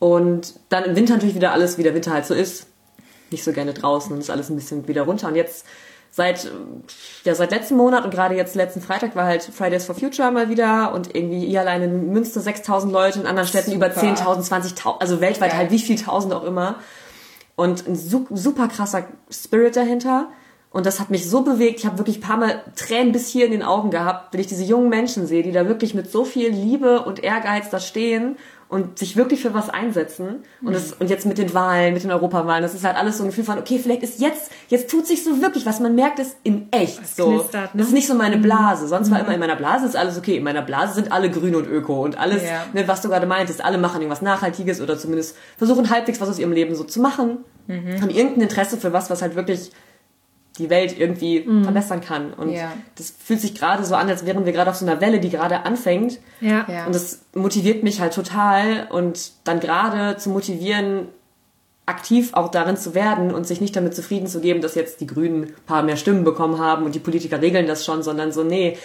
Und 0.00 0.54
dann 0.68 0.84
im 0.84 0.96
Winter 0.96 1.14
natürlich 1.14 1.36
wieder 1.36 1.52
alles, 1.52 1.78
wie 1.78 1.84
der 1.84 1.94
Winter 1.94 2.12
halt 2.12 2.26
so 2.26 2.34
ist. 2.34 2.66
Nicht 3.30 3.44
so 3.44 3.52
gerne 3.52 3.72
draußen 3.72 4.12
und 4.12 4.18
ist 4.18 4.30
alles 4.30 4.50
ein 4.50 4.56
bisschen 4.56 4.86
wieder 4.88 5.02
runter. 5.02 5.28
Und 5.28 5.36
jetzt 5.36 5.64
seit, 6.16 6.50
ja, 7.24 7.34
seit 7.34 7.50
letzten 7.50 7.76
Monat 7.76 8.06
und 8.06 8.10
gerade 8.10 8.34
jetzt 8.34 8.54
letzten 8.54 8.80
Freitag 8.80 9.14
war 9.16 9.26
halt 9.26 9.42
Fridays 9.42 9.84
for 9.84 9.94
Future 9.94 10.30
mal 10.30 10.48
wieder 10.48 10.94
und 10.94 11.14
irgendwie 11.14 11.44
hier 11.44 11.60
allein 11.60 11.82
in 11.82 12.10
Münster 12.10 12.40
6000 12.40 12.90
Leute, 12.90 13.20
in 13.20 13.26
anderen 13.26 13.46
Städten 13.46 13.72
super. 13.72 13.88
über 13.88 14.00
10.000, 14.00 14.48
20.000, 14.48 14.98
also 14.98 15.20
weltweit 15.20 15.52
ja. 15.52 15.58
halt 15.58 15.70
wie 15.70 15.78
viel 15.78 16.02
tausend 16.02 16.32
auch 16.32 16.44
immer. 16.44 16.76
Und 17.54 17.86
ein 17.86 17.96
super 17.96 18.68
krasser 18.68 19.04
Spirit 19.30 19.76
dahinter. 19.76 20.28
Und 20.70 20.86
das 20.86 21.00
hat 21.00 21.10
mich 21.10 21.28
so 21.28 21.42
bewegt. 21.42 21.80
Ich 21.80 21.86
habe 21.86 21.98
wirklich 21.98 22.18
ein 22.18 22.22
paar 22.22 22.36
Mal 22.38 22.62
Tränen 22.76 23.12
bis 23.12 23.28
hier 23.28 23.44
in 23.44 23.50
den 23.50 23.62
Augen 23.62 23.90
gehabt, 23.90 24.32
wenn 24.32 24.40
ich 24.40 24.46
diese 24.46 24.64
jungen 24.64 24.88
Menschen 24.88 25.26
sehe, 25.26 25.42
die 25.42 25.52
da 25.52 25.68
wirklich 25.68 25.94
mit 25.94 26.10
so 26.10 26.24
viel 26.24 26.50
Liebe 26.50 27.02
und 27.02 27.22
Ehrgeiz 27.22 27.68
da 27.70 27.78
stehen 27.78 28.36
und 28.68 28.98
sich 28.98 29.16
wirklich 29.16 29.42
für 29.42 29.54
was 29.54 29.70
einsetzen. 29.70 30.42
Und, 30.60 30.74
das, 30.74 30.92
und 30.92 31.08
jetzt 31.08 31.24
mit 31.24 31.38
den 31.38 31.54
Wahlen, 31.54 31.94
mit 31.94 32.02
den 32.02 32.10
Europawahlen, 32.10 32.62
das 32.62 32.74
ist 32.74 32.84
halt 32.84 32.96
alles 32.96 33.18
so 33.18 33.24
ein 33.24 33.28
Gefühl 33.28 33.44
von, 33.44 33.58
okay, 33.58 33.78
vielleicht 33.78 34.02
ist 34.02 34.20
jetzt, 34.20 34.50
jetzt 34.68 34.90
tut 34.90 35.06
sich 35.06 35.22
so 35.22 35.40
wirklich 35.40 35.64
was. 35.66 35.78
Man 35.78 35.94
merkt 35.94 36.18
es 36.18 36.36
in 36.42 36.66
echt. 36.72 37.00
Das 37.00 37.16
so. 37.16 37.30
Knistert, 37.30 37.74
ne? 37.74 37.78
Das 37.78 37.88
ist 37.88 37.92
nicht 37.92 38.08
so 38.08 38.14
meine 38.14 38.38
mhm. 38.38 38.42
Blase. 38.42 38.88
Sonst 38.88 39.08
mhm. 39.08 39.12
war 39.12 39.20
immer 39.20 39.34
in 39.34 39.40
meiner 39.40 39.56
Blase 39.56 39.86
ist 39.86 39.96
alles 39.96 40.18
okay. 40.18 40.36
In 40.36 40.44
meiner 40.44 40.62
Blase 40.62 40.94
sind 40.94 41.12
alle 41.12 41.30
grün 41.30 41.54
und 41.54 41.68
öko 41.68 42.02
und 42.02 42.18
alles, 42.18 42.42
ja. 42.42 42.64
ne, 42.72 42.88
was 42.88 43.02
du 43.02 43.08
gerade 43.08 43.26
meintest, 43.26 43.64
alle 43.64 43.78
machen 43.78 44.00
irgendwas 44.00 44.22
Nachhaltiges 44.22 44.80
oder 44.80 44.98
zumindest 44.98 45.36
versuchen 45.56 45.88
halbwegs 45.88 46.20
was 46.20 46.28
aus 46.28 46.38
ihrem 46.38 46.52
Leben 46.52 46.74
so 46.74 46.82
zu 46.82 47.00
machen. 47.00 47.44
Mhm. 47.68 48.00
Haben 48.00 48.10
irgendein 48.10 48.42
Interesse 48.42 48.78
für 48.78 48.92
was, 48.92 49.10
was 49.10 49.22
halt 49.22 49.36
wirklich 49.36 49.70
die 50.58 50.70
Welt 50.70 50.98
irgendwie 50.98 51.40
mhm. 51.40 51.64
verbessern 51.64 52.00
kann. 52.00 52.32
Und 52.32 52.50
ja. 52.50 52.72
das 52.96 53.10
fühlt 53.10 53.40
sich 53.40 53.54
gerade 53.54 53.84
so 53.84 53.94
an, 53.94 54.08
als 54.08 54.26
wären 54.26 54.44
wir 54.44 54.52
gerade 54.52 54.70
auf 54.70 54.76
so 54.76 54.86
einer 54.86 55.00
Welle, 55.00 55.20
die 55.20 55.30
gerade 55.30 55.64
anfängt. 55.64 56.18
Ja. 56.40 56.66
ja. 56.68 56.86
Und 56.86 56.94
das 56.94 57.20
motiviert 57.34 57.82
mich 57.82 58.00
halt 58.00 58.14
total. 58.14 58.88
Und 58.90 59.32
dann 59.44 59.60
gerade 59.60 60.16
zu 60.16 60.30
motivieren, 60.30 61.08
aktiv 61.86 62.34
auch 62.34 62.50
darin 62.50 62.76
zu 62.76 62.94
werden 62.94 63.32
und 63.32 63.46
sich 63.46 63.60
nicht 63.60 63.76
damit 63.76 63.94
zufrieden 63.94 64.26
zu 64.26 64.40
geben, 64.40 64.60
dass 64.60 64.74
jetzt 64.74 65.00
die 65.00 65.06
Grünen 65.06 65.44
ein 65.44 65.54
paar 65.66 65.82
mehr 65.84 65.96
Stimmen 65.96 66.24
bekommen 66.24 66.58
haben 66.58 66.84
und 66.84 66.94
die 66.96 67.00
Politiker 67.00 67.40
regeln 67.40 67.68
das 67.68 67.84
schon, 67.84 68.02
sondern 68.02 68.32
so, 68.32 68.42
nee, 68.42 68.76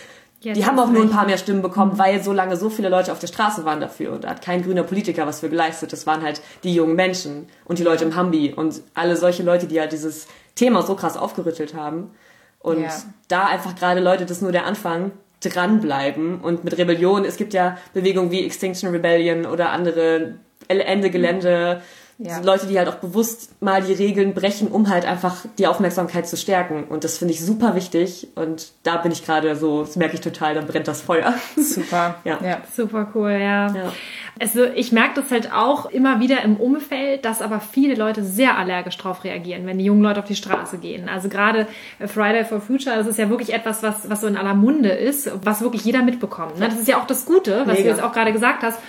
ja, 0.43 0.53
die 0.53 0.65
haben 0.65 0.79
auch 0.79 0.89
nur 0.89 1.03
ein 1.03 1.11
paar 1.11 1.27
mehr 1.27 1.37
Stimmen 1.37 1.61
bekommen, 1.61 1.93
mhm. 1.93 1.99
weil 1.99 2.23
so 2.23 2.33
lange 2.33 2.57
so 2.57 2.69
viele 2.69 2.89
Leute 2.89 3.11
auf 3.11 3.19
der 3.19 3.27
Straße 3.27 3.63
waren 3.63 3.79
dafür. 3.79 4.13
Und 4.13 4.23
da 4.23 4.29
hat 4.29 4.41
kein 4.41 4.63
grüner 4.63 4.83
Politiker 4.83 5.27
was 5.27 5.41
für 5.41 5.49
geleistet. 5.49 5.93
Das 5.93 6.07
waren 6.07 6.23
halt 6.23 6.41
die 6.63 6.73
jungen 6.73 6.95
Menschen 6.95 7.47
und 7.65 7.77
die 7.77 7.83
Leute 7.83 8.05
im 8.05 8.15
Hambi 8.15 8.51
und 8.55 8.81
alle 8.95 9.15
solche 9.17 9.43
Leute, 9.43 9.67
die 9.67 9.79
halt 9.79 9.91
dieses 9.91 10.27
Thema 10.55 10.83
so 10.83 10.95
krass 10.95 11.17
aufgerüttelt 11.17 11.73
haben. 11.73 12.11
Und 12.59 12.83
ja. 12.83 12.91
da 13.27 13.45
einfach 13.45 13.75
gerade 13.75 14.01
Leute, 14.01 14.25
das 14.25 14.37
ist 14.37 14.43
nur 14.43 14.51
der 14.51 14.65
Anfang, 14.65 15.11
dranbleiben. 15.43 16.39
Und 16.39 16.63
mit 16.63 16.77
Rebellion, 16.77 17.25
es 17.25 17.37
gibt 17.37 17.53
ja 17.53 17.77
Bewegungen 17.93 18.31
wie 18.31 18.45
Extinction 18.45 18.91
Rebellion 18.91 19.45
oder 19.45 19.71
andere 19.71 20.35
Ende 20.67 21.09
Gelände. 21.09 21.81
Ja. 22.17 22.39
Leute, 22.39 22.67
die 22.67 22.77
halt 22.77 22.87
auch 22.87 22.95
bewusst 22.95 23.61
mal 23.61 23.81
die 23.81 23.93
Regeln 23.93 24.33
brechen, 24.33 24.67
um 24.67 24.89
halt 24.89 25.05
einfach 25.05 25.45
die 25.57 25.67
Aufmerksamkeit 25.67 26.27
zu 26.27 26.37
stärken. 26.37 26.83
Und 26.83 27.03
das 27.03 27.17
finde 27.17 27.33
ich 27.33 27.43
super 27.43 27.75
wichtig. 27.75 28.27
Und 28.35 28.71
da 28.83 28.97
bin 28.97 29.11
ich 29.11 29.25
gerade 29.25 29.55
so, 29.55 29.81
das 29.81 29.95
merke 29.95 30.15
ich 30.15 30.21
total, 30.21 30.53
dann 30.53 30.67
brennt 30.67 30.87
das 30.87 31.01
Feuer. 31.01 31.33
Super. 31.57 32.15
Ja. 32.23 32.39
ja. 32.43 32.61
Super 32.75 33.07
cool, 33.15 33.31
ja. 33.31 33.73
Ja. 33.73 33.93
Also 34.39 34.63
ich 34.63 34.91
merke 34.91 35.21
das 35.21 35.31
halt 35.31 35.51
auch 35.53 35.85
immer 35.87 36.19
wieder 36.19 36.41
im 36.43 36.57
Umfeld, 36.57 37.25
dass 37.25 37.41
aber 37.41 37.59
viele 37.59 37.95
Leute 37.95 38.23
sehr 38.23 38.57
allergisch 38.57 38.97
drauf 38.97 39.23
reagieren, 39.23 39.65
wenn 39.65 39.77
die 39.77 39.85
jungen 39.85 40.01
Leute 40.01 40.19
auf 40.19 40.25
die 40.25 40.35
Straße 40.35 40.77
gehen. 40.77 41.09
Also 41.09 41.29
gerade 41.29 41.67
Friday 41.99 42.45
for 42.45 42.61
Future, 42.61 42.95
das 42.95 43.07
ist 43.07 43.19
ja 43.19 43.29
wirklich 43.29 43.53
etwas, 43.53 43.83
was, 43.83 44.09
was 44.09 44.21
so 44.21 44.27
in 44.27 44.37
aller 44.37 44.53
Munde 44.53 44.89
ist, 44.89 45.31
was 45.43 45.61
wirklich 45.61 45.83
jeder 45.85 46.01
mitbekommt. 46.01 46.59
Ne? 46.59 46.69
Das 46.69 46.79
ist 46.79 46.87
ja 46.87 46.99
auch 46.99 47.07
das 47.07 47.25
Gute, 47.25 47.61
was 47.65 47.77
Mega. 47.77 47.81
du 47.81 47.89
jetzt 47.89 48.03
auch 48.03 48.13
gerade 48.13 48.31
gesagt 48.31 48.63
hast. 48.63 48.79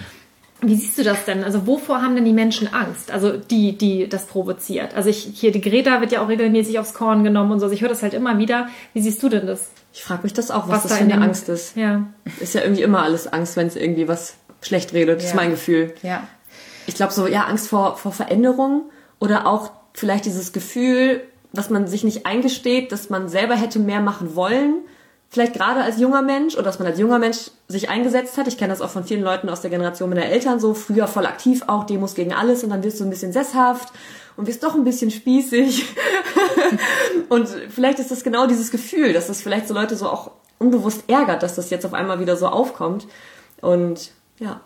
Wie 0.64 0.76
siehst 0.76 0.96
du 0.96 1.02
das 1.02 1.24
denn? 1.24 1.42
Also 1.44 1.66
wovor 1.66 2.02
haben 2.02 2.14
denn 2.14 2.24
die 2.24 2.32
Menschen 2.32 2.72
Angst? 2.72 3.10
Also 3.10 3.36
die, 3.36 3.76
die 3.76 4.08
das 4.08 4.26
provoziert. 4.26 4.94
Also 4.94 5.08
ich, 5.10 5.28
hier 5.34 5.50
die 5.50 5.60
Greta 5.60 6.00
wird 6.00 6.12
ja 6.12 6.22
auch 6.22 6.28
regelmäßig 6.28 6.78
aufs 6.78 6.94
Korn 6.94 7.24
genommen 7.24 7.50
und 7.52 7.58
so. 7.60 7.66
Also 7.66 7.74
ich 7.74 7.82
höre 7.82 7.88
das 7.88 8.02
halt 8.02 8.14
immer 8.14 8.38
wieder. 8.38 8.68
Wie 8.94 9.00
siehst 9.02 9.22
du 9.22 9.28
denn 9.28 9.46
das? 9.46 9.70
Ich 9.92 10.04
frage 10.04 10.22
mich 10.22 10.32
das 10.32 10.50
auch, 10.50 10.68
was, 10.68 10.76
Was 10.76 10.82
das 10.84 10.92
da 10.92 10.96
für 10.98 11.04
in 11.04 11.12
eine 11.12 11.22
Angst 11.22 11.48
ist. 11.48 11.76
Ja. 11.76 12.06
Ist 12.40 12.54
ja 12.54 12.62
irgendwie 12.62 12.82
immer 12.82 13.02
alles 13.02 13.26
Angst, 13.32 13.56
wenn 13.56 13.66
es 13.66 13.76
irgendwie 13.76 14.06
was 14.08 14.34
schlecht 14.60 14.92
redet. 14.92 15.16
Das 15.18 15.24
ist 15.24 15.30
Ja. 15.30 15.36
mein 15.36 15.50
Gefühl. 15.50 15.94
Ja. 16.02 16.26
Ich 16.86 16.94
glaube 16.94 17.12
so, 17.12 17.26
ja, 17.26 17.42
Angst 17.44 17.68
vor, 17.68 17.96
vor 17.96 18.12
Veränderung 18.12 18.84
oder 19.18 19.46
auch 19.46 19.70
vielleicht 19.94 20.24
dieses 20.24 20.52
Gefühl, 20.52 21.22
was 21.52 21.70
man 21.70 21.86
sich 21.86 22.04
nicht 22.04 22.24
eingesteht, 22.24 22.92
dass 22.92 23.10
man 23.10 23.28
selber 23.28 23.54
hätte 23.56 23.78
mehr 23.78 24.00
machen 24.00 24.34
wollen. 24.36 24.76
Vielleicht 25.32 25.54
gerade 25.54 25.80
als 25.80 25.98
junger 25.98 26.20
Mensch 26.20 26.56
oder 26.56 26.64
dass 26.64 26.78
man 26.78 26.86
als 26.86 26.98
junger 26.98 27.18
Mensch 27.18 27.50
sich 27.66 27.88
eingesetzt 27.88 28.36
hat. 28.36 28.48
Ich 28.48 28.58
kenne 28.58 28.70
das 28.70 28.82
auch 28.82 28.90
von 28.90 29.04
vielen 29.04 29.22
Leuten 29.22 29.48
aus 29.48 29.62
der 29.62 29.70
Generation 29.70 30.10
meiner 30.10 30.26
Eltern 30.26 30.60
so. 30.60 30.74
Früher 30.74 31.06
voll 31.08 31.24
aktiv 31.24 31.62
auch, 31.68 31.84
Demos 31.84 32.14
gegen 32.14 32.34
alles 32.34 32.62
und 32.62 32.68
dann 32.68 32.82
wirst 32.82 33.00
du 33.00 33.04
ein 33.04 33.08
bisschen 33.08 33.32
sesshaft 33.32 33.94
und 34.36 34.46
wirst 34.46 34.62
doch 34.62 34.74
ein 34.74 34.84
bisschen 34.84 35.10
spießig. 35.10 35.86
und 37.30 37.48
vielleicht 37.70 37.98
ist 37.98 38.10
das 38.10 38.24
genau 38.24 38.46
dieses 38.46 38.70
Gefühl, 38.70 39.14
dass 39.14 39.28
das 39.28 39.40
vielleicht 39.40 39.68
so 39.68 39.72
Leute 39.72 39.96
so 39.96 40.06
auch 40.06 40.32
unbewusst 40.58 41.04
ärgert, 41.06 41.42
dass 41.42 41.54
das 41.54 41.70
jetzt 41.70 41.86
auf 41.86 41.94
einmal 41.94 42.20
wieder 42.20 42.36
so 42.36 42.48
aufkommt. 42.48 43.06
Und 43.62 44.10
ja, 44.38 44.60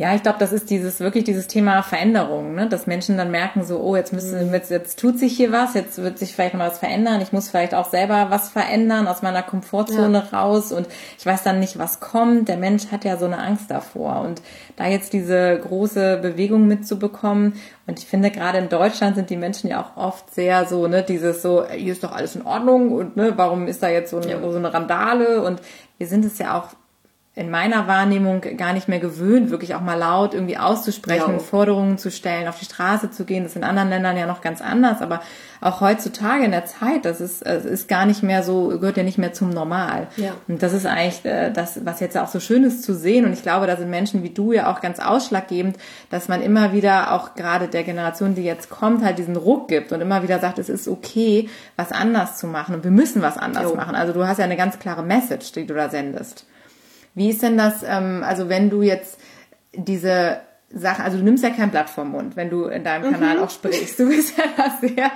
Ja, 0.00 0.14
ich 0.14 0.22
glaube, 0.22 0.38
das 0.38 0.50
ist 0.50 0.70
dieses 0.70 1.00
wirklich 1.00 1.24
dieses 1.24 1.46
Thema 1.46 1.82
Veränderung, 1.82 2.54
ne? 2.54 2.66
dass 2.66 2.86
Menschen 2.86 3.18
dann 3.18 3.30
merken 3.30 3.64
so, 3.64 3.80
oh, 3.80 3.96
jetzt 3.96 4.14
müssen 4.14 4.50
jetzt, 4.50 4.70
jetzt 4.70 4.98
tut 4.98 5.18
sich 5.18 5.36
hier 5.36 5.52
was, 5.52 5.74
jetzt 5.74 6.02
wird 6.02 6.18
sich 6.18 6.32
vielleicht 6.32 6.54
noch 6.54 6.64
was 6.64 6.78
verändern, 6.78 7.20
ich 7.20 7.34
muss 7.34 7.50
vielleicht 7.50 7.74
auch 7.74 7.90
selber 7.90 8.28
was 8.30 8.48
verändern, 8.48 9.06
aus 9.06 9.20
meiner 9.20 9.42
Komfortzone 9.42 10.32
raus 10.32 10.72
und 10.72 10.88
ich 11.18 11.26
weiß 11.26 11.42
dann 11.42 11.60
nicht, 11.60 11.78
was 11.78 12.00
kommt. 12.00 12.48
Der 12.48 12.56
Mensch 12.56 12.90
hat 12.90 13.04
ja 13.04 13.18
so 13.18 13.26
eine 13.26 13.40
Angst 13.40 13.70
davor 13.70 14.22
und 14.22 14.40
da 14.76 14.86
jetzt 14.86 15.12
diese 15.12 15.58
große 15.58 16.18
Bewegung 16.22 16.66
mitzubekommen 16.66 17.56
und 17.86 17.98
ich 17.98 18.06
finde 18.06 18.30
gerade 18.30 18.56
in 18.56 18.70
Deutschland 18.70 19.16
sind 19.16 19.28
die 19.28 19.36
Menschen 19.36 19.68
ja 19.68 19.82
auch 19.82 20.02
oft 20.02 20.34
sehr 20.34 20.64
so, 20.64 20.86
ne, 20.88 21.02
dieses 21.02 21.42
so, 21.42 21.66
hier 21.68 21.92
ist 21.92 22.02
doch 22.02 22.12
alles 22.12 22.36
in 22.36 22.46
Ordnung 22.46 22.92
und 22.92 23.18
ne, 23.18 23.34
warum 23.36 23.66
ist 23.66 23.82
da 23.82 23.90
jetzt 23.90 24.12
so 24.12 24.16
eine, 24.16 24.30
Ja. 24.30 24.40
so 24.40 24.56
eine 24.56 24.72
Randale 24.72 25.42
und 25.42 25.60
wir 25.98 26.06
sind 26.06 26.24
es 26.24 26.38
ja 26.38 26.58
auch 26.58 26.68
in 27.40 27.48
meiner 27.48 27.88
Wahrnehmung 27.88 28.42
gar 28.58 28.74
nicht 28.74 28.86
mehr 28.86 29.00
gewöhnt, 29.00 29.50
wirklich 29.50 29.74
auch 29.74 29.80
mal 29.80 29.94
laut 29.98 30.34
irgendwie 30.34 30.58
auszusprechen, 30.58 31.32
Ja. 31.32 31.38
Forderungen 31.38 31.96
zu 31.96 32.10
stellen, 32.10 32.46
auf 32.46 32.58
die 32.58 32.66
Straße 32.66 33.10
zu 33.10 33.24
gehen. 33.24 33.44
Das 33.44 33.52
ist 33.52 33.56
in 33.56 33.64
anderen 33.64 33.88
Ländern 33.88 34.14
ja 34.18 34.26
noch 34.26 34.42
ganz 34.42 34.60
anders, 34.60 35.00
aber 35.00 35.22
auch 35.62 35.80
heutzutage 35.80 36.44
in 36.44 36.50
der 36.50 36.66
Zeit, 36.66 37.06
das 37.06 37.18
ist, 37.22 37.40
es 37.40 37.64
ist 37.64 37.88
gar 37.88 38.04
nicht 38.04 38.22
mehr 38.22 38.42
so, 38.42 38.68
gehört 38.68 38.98
ja 38.98 39.04
nicht 39.04 39.16
mehr 39.16 39.32
zum 39.32 39.48
Normal. 39.48 40.08
Ja. 40.16 40.32
Und 40.48 40.62
das 40.62 40.74
ist 40.74 40.84
eigentlich 40.84 41.24
äh, 41.24 41.50
das, 41.50 41.80
was 41.86 42.00
jetzt 42.00 42.18
auch 42.18 42.28
so 42.28 42.40
schön 42.40 42.62
ist 42.62 42.82
zu 42.82 42.94
sehen. 42.94 43.24
Und 43.24 43.32
ich 43.32 43.40
glaube, 43.42 43.66
da 43.66 43.76
sind 43.76 43.88
Menschen 43.88 44.22
wie 44.22 44.30
du 44.30 44.52
ja 44.52 44.70
auch 44.70 44.82
ganz 44.82 45.00
ausschlaggebend, 45.00 45.78
dass 46.10 46.28
man 46.28 46.42
immer 46.42 46.74
wieder 46.74 47.14
auch 47.14 47.34
gerade 47.34 47.68
der 47.68 47.84
Generation, 47.84 48.34
die 48.34 48.44
jetzt 48.44 48.68
kommt, 48.68 49.02
halt 49.02 49.16
diesen 49.18 49.36
Ruck 49.36 49.68
gibt 49.68 49.92
und 49.92 50.02
immer 50.02 50.22
wieder 50.22 50.40
sagt, 50.40 50.58
es 50.58 50.68
ist 50.68 50.88
okay, 50.88 51.48
was 51.76 51.90
anders 51.90 52.36
zu 52.36 52.46
machen 52.46 52.74
und 52.74 52.84
wir 52.84 52.90
müssen 52.90 53.22
was 53.22 53.38
anders 53.38 53.70
Jo. 53.70 53.76
machen. 53.76 53.94
Also 53.94 54.12
du 54.12 54.26
hast 54.26 54.36
ja 54.36 54.44
eine 54.44 54.58
ganz 54.58 54.78
klare 54.78 55.02
Message, 55.02 55.52
die 55.52 55.66
du 55.66 55.72
da 55.72 55.88
sendest. 55.88 56.44
Wie 57.20 57.28
ist 57.28 57.42
denn 57.42 57.58
das, 57.58 57.82
ähm, 57.86 58.22
also 58.26 58.48
wenn 58.48 58.70
du 58.70 58.80
jetzt 58.80 59.18
diese 59.74 60.38
Sache, 60.72 61.02
also 61.02 61.18
du 61.18 61.24
nimmst 61.24 61.44
ja 61.44 61.50
kein 61.50 61.70
Blatt 61.70 61.90
vom 61.90 62.12
Mund, 62.12 62.34
wenn 62.36 62.48
du 62.48 62.64
in 62.64 62.82
deinem 62.82 63.12
Kanal 63.12 63.36
Mhm. 63.36 63.42
auch 63.42 63.50
sprichst. 63.50 63.98
Du 63.98 64.08
bist 64.08 64.38
ja 64.38 64.44
da 64.56 64.70
sehr, 64.80 65.10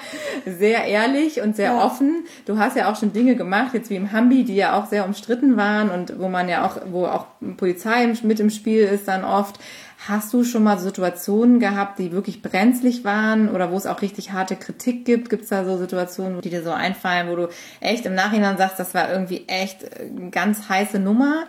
sehr 0.59 0.85
ehrlich 0.85 1.41
und 1.41 1.57
sehr 1.57 1.71
Ja. 1.73 1.83
offen. 1.87 2.25
Du 2.45 2.59
hast 2.59 2.77
ja 2.77 2.91
auch 2.93 2.97
schon 3.01 3.15
Dinge 3.15 3.37
gemacht, 3.37 3.73
jetzt 3.73 3.89
wie 3.89 3.97
im 3.97 4.13
Hambi, 4.13 4.45
die 4.45 4.57
ja 4.57 4.79
auch 4.79 4.85
sehr 4.87 5.07
umstritten 5.07 5.57
waren 5.57 5.89
und 5.89 6.19
wo 6.19 6.29
man 6.29 6.51
ja 6.51 6.67
auch, 6.67 6.77
wo 6.91 7.07
auch 7.07 7.25
Polizei 7.57 8.13
mit 8.23 8.39
im 8.39 8.51
Spiel 8.51 8.83
ist 8.83 9.09
dann 9.09 9.25
oft. 9.25 9.59
Hast 10.07 10.35
du 10.35 10.45
schon 10.45 10.65
mal 10.65 10.79
Situationen 10.79 11.61
gehabt, 11.61 11.99
die 11.99 12.13
wirklich 12.13 12.43
brenzlig 12.43 13.05
waren 13.05 13.49
oder 13.49 13.71
wo 13.73 13.77
es 13.79 13.87
auch 13.87 14.03
richtig 14.03 14.33
harte 14.33 14.57
Kritik 14.57 15.07
gibt? 15.07 15.31
Gibt 15.31 15.45
es 15.45 15.49
da 15.49 15.65
so 15.65 15.79
Situationen, 15.79 16.43
die 16.43 16.51
dir 16.51 16.63
so 16.63 16.73
einfallen, 16.73 17.31
wo 17.31 17.37
du 17.37 17.49
echt 17.81 18.05
im 18.05 18.15
Nachhinein 18.15 18.59
sagst, 18.59 18.79
das 18.79 18.93
war 18.93 19.11
irgendwie 19.11 19.45
echt 19.47 19.85
äh, 19.85 20.11
eine 20.15 20.31
ganz 20.31 20.69
heiße 20.69 20.99
Nummer? 20.99 21.45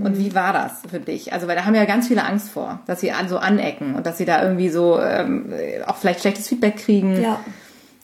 Und 0.00 0.18
wie 0.18 0.34
war 0.34 0.54
das 0.54 0.72
für 0.90 1.00
dich? 1.00 1.34
Also, 1.34 1.46
weil 1.46 1.56
da 1.56 1.66
haben 1.66 1.74
ja 1.74 1.84
ganz 1.84 2.08
viele 2.08 2.24
Angst 2.24 2.50
vor, 2.50 2.80
dass 2.86 3.00
sie 3.00 3.12
an 3.12 3.28
so 3.28 3.36
anecken 3.36 3.94
und 3.94 4.06
dass 4.06 4.16
sie 4.16 4.24
da 4.24 4.42
irgendwie 4.42 4.70
so 4.70 4.98
ähm, 4.98 5.52
auch 5.86 5.96
vielleicht 5.96 6.20
schlechtes 6.20 6.48
Feedback 6.48 6.76
kriegen. 6.76 7.20
ja. 7.20 7.40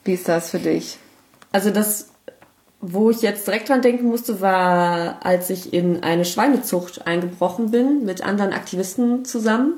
Wie 0.05 0.15
ist 0.15 0.29
das 0.29 0.51
für 0.51 0.59
dich? 0.59 0.99
Also 1.53 1.71
das, 1.71 2.09
wo 2.81 3.11
ich 3.11 3.21
jetzt 3.21 3.47
direkt 3.47 3.69
dran 3.69 3.83
denken 3.83 4.07
musste, 4.07 4.41
war, 4.41 5.19
als 5.23 5.51
ich 5.51 5.73
in 5.73 6.03
eine 6.03 6.25
Schweinezucht 6.25 7.07
eingebrochen 7.07 7.71
bin 7.71 8.05
mit 8.07 8.23
anderen 8.23 8.53
Aktivisten 8.53 9.27
zusammen, 9.27 9.75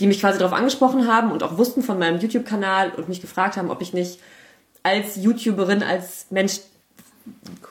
die 0.00 0.06
mich 0.06 0.20
quasi 0.20 0.38
darauf 0.38 0.56
angesprochen 0.56 1.06
haben 1.06 1.30
und 1.30 1.42
auch 1.42 1.58
wussten 1.58 1.82
von 1.82 1.98
meinem 1.98 2.18
YouTube-Kanal 2.18 2.90
und 2.96 3.08
mich 3.08 3.20
gefragt 3.20 3.56
haben, 3.56 3.70
ob 3.70 3.82
ich 3.82 3.92
nicht 3.92 4.18
als 4.82 5.16
YouTuberin, 5.16 5.82
als 5.82 6.26
Mensch, 6.30 6.60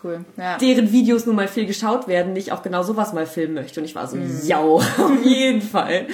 Cool. 0.04 0.26
Ja. 0.38 0.58
deren 0.58 0.92
Videos 0.92 1.26
nun 1.26 1.36
mal 1.36 1.48
viel 1.48 1.66
geschaut 1.66 2.08
werden, 2.08 2.34
nicht 2.34 2.52
auch 2.52 2.64
genau 2.64 2.84
sowas 2.84 3.14
mal 3.14 3.28
filmen 3.28 3.54
möchte. 3.54 3.80
Und 3.80 3.86
ich 3.86 3.96
war 3.96 4.08
so, 4.08 4.18
ja, 4.44 4.60
auf 4.60 4.82
jeden 5.24 5.62
Fall. 5.62 6.08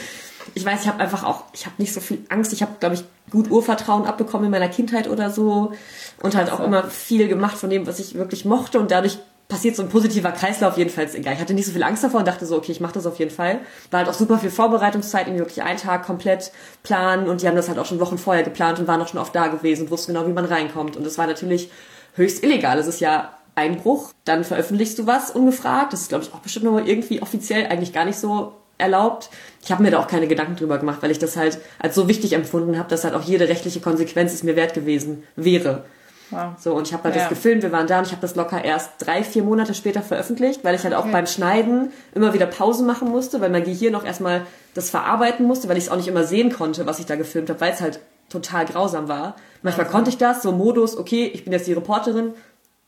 Ich 0.56 0.65
weiß, 0.65 0.82
ich 0.82 0.88
habe 0.88 1.00
einfach 1.00 1.23
auch, 1.23 1.43
ich 1.54 1.65
habe 1.65 1.76
nicht 1.78 1.93
so 1.93 2.00
viel 2.00 2.19
Angst. 2.30 2.52
Ich 2.54 2.62
habe, 2.62 2.73
glaube 2.80 2.95
ich, 2.95 3.04
gut 3.30 3.50
Urvertrauen 3.52 4.06
abbekommen 4.06 4.45
in 4.45 4.52
meiner 4.52 4.69
Kindheit 4.69 5.10
oder 5.10 5.30
so 5.30 5.73
und 6.21 6.36
halt 6.36 6.52
auch 6.52 6.60
immer 6.60 6.84
viel 6.86 7.28
gemacht 7.28 7.58
von 7.58 7.69
dem, 7.69 7.86
was 7.86 8.00
ich 8.00 8.15
wirklich 8.15 8.45
mochte 8.45 8.80
und 8.80 8.91
dadurch 8.91 9.19
passiert 9.47 9.78
so 9.78 9.84
ein 9.84 9.89
positiver 9.89 10.32
Kreislauf 10.32 10.78
jedenfalls 10.78 11.15
egal. 11.15 11.34
Ich 11.34 11.39
hatte 11.39 11.54
nicht 11.54 11.65
so 11.65 11.71
viel 11.71 11.84
Angst 11.84 12.04
davor 12.04 12.19
und 12.19 12.28
dachte 12.28 12.45
so, 12.45 12.58
okay, 12.58 12.71
ich 12.71 12.82
mache 12.82 12.93
das 12.93 13.06
auf 13.06 13.17
jeden 13.17 13.32
Fall. 13.32 13.60
War 13.91 14.00
halt 14.00 14.10
auch 14.10 14.13
super 14.13 14.39
viel 14.39 14.50
Vorbereitungszeit, 14.50 15.28
irgendwie 15.28 15.39
wirklich 15.39 15.63
einen 15.63 15.80
Tag 15.80 16.06
komplett 16.06 16.52
planen 16.84 17.30
und 17.30 17.41
die 17.41 17.47
haben 17.47 17.56
das 17.56 17.69
halt 17.69 17.80
auch 17.80 17.86
schon 17.86 18.00
Wochen 18.02 18.17
vorher 18.17 18.43
geplant 18.43 18.80
und 18.80 18.88
waren 18.88 19.02
auch 19.02 19.08
schon 19.08 19.19
oft 19.19 19.34
da 19.34 19.47
gewesen 19.47 19.84
und 19.84 19.91
wussten 19.91 20.13
genau, 20.13 20.28
wie 20.28 20.34
man 20.34 20.45
reinkommt. 20.45 20.97
Und 20.97 21.08
es 21.08 21.17
war 21.17 21.28
natürlich 21.28 21.71
höchst 22.17 22.43
illegal. 22.43 22.77
Es 22.77 22.88
ist 22.88 22.99
ja 22.99 23.34
Einbruch, 23.56 24.12
dann 24.25 24.43
veröffentlichst 24.43 24.99
du 24.99 25.08
was 25.08 25.32
ungefragt. 25.32 25.93
Das 25.93 26.01
ist, 26.01 26.10
glaube 26.10 26.23
ich, 26.25 26.34
auch 26.34 26.39
bestimmt 26.39 26.65
nochmal 26.65 26.88
irgendwie 26.88 27.21
offiziell 27.21 27.65
eigentlich 27.67 27.93
gar 27.93 28.06
nicht 28.06 28.19
so 28.19 28.53
erlaubt. 28.77 29.30
Ich 29.63 29.71
habe 29.71 29.82
mir 29.82 29.89
da 29.91 29.99
auch 29.99 30.08
keine 30.08 30.27
Gedanken 30.27 30.56
drüber 30.56 30.77
gemacht, 30.77 30.99
weil 31.01 31.10
ich 31.12 31.17
das 31.19 31.36
halt 31.38 31.58
als 31.80 31.95
so 31.95 32.08
wichtig 32.08 32.34
empfunden 32.34 32.77
habe, 32.77 32.89
dass 32.89 33.03
halt 33.03 33.15
auch 33.15 33.23
jede 33.23 33.47
rechtliche 33.49 33.80
Konsequenz 33.80 34.34
es 34.34 34.43
mir 34.43 34.56
wert 34.56 34.73
gewesen 34.75 35.23
wäre. 35.36 35.86
Wow. 36.30 36.51
So, 36.60 36.73
und 36.73 36.86
ich 36.88 36.93
habe 36.93 37.06
halt 37.06 37.15
Ja. 37.15 37.21
das 37.21 37.30
gefilmt, 37.30 37.63
wir 37.63 37.71
waren 37.71 37.88
da 37.88 37.99
und 37.99 38.06
ich 38.06 38.12
habe 38.12 38.21
das 38.21 38.36
locker 38.36 38.63
erst 38.63 38.91
drei, 38.99 39.23
vier 39.23 39.43
Monate 39.43 39.73
später 39.73 40.01
veröffentlicht, 40.01 40.63
weil 40.63 40.75
ich 40.75 40.84
halt 40.84 40.93
auch 40.93 41.08
beim 41.08 41.25
Schneiden 41.25 41.91
immer 42.13 42.34
wieder 42.34 42.45
Pausen 42.45 42.86
machen 42.86 43.10
musste, 43.10 43.39
weil 43.39 43.49
mein 43.49 43.63
Gehirn 43.63 43.93
noch 43.93 44.06
erstmal 44.06 44.41
das 44.73 44.89
verarbeiten 44.89 45.47
musste, 45.47 45.69
weil 45.69 45.77
ich 45.77 45.86
es 45.86 45.89
auch 45.89 45.95
nicht 45.95 46.10
immer 46.10 46.25
sehen 46.25 46.51
konnte, 46.51 46.86
was 46.86 46.99
ich 46.99 47.06
da 47.06 47.15
gefilmt 47.15 47.49
habe, 47.49 47.62
weil 47.62 47.71
es 47.71 47.82
halt 47.82 47.99
total 48.30 48.66
grausam 48.66 49.08
war. 49.08 49.36
Manchmal 49.62 49.88
konnte 49.88 50.10
ich 50.10 50.18
das, 50.18 50.42
so 50.42 50.52
Modus, 50.52 50.98
okay, 50.98 51.30
ich 51.34 51.44
bin 51.44 51.54
jetzt 51.54 51.68
die 51.68 51.74
Reporterin, 51.74 52.34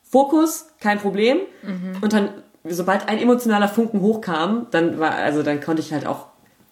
Fokus, 0.04 0.68
kein 0.80 1.00
Problem. 1.00 1.38
Und 2.02 2.14
dann, 2.14 2.30
sobald 2.64 3.08
ein 3.08 3.18
emotionaler 3.20 3.68
Funken 3.68 4.02
hochkam, 4.02 4.68
dann 4.72 5.00
war, 5.00 5.12
also 5.16 5.44
dann 5.44 5.62
konnte 5.62 5.82
ich 5.82 5.94
halt 5.94 6.06
auch 6.06 6.26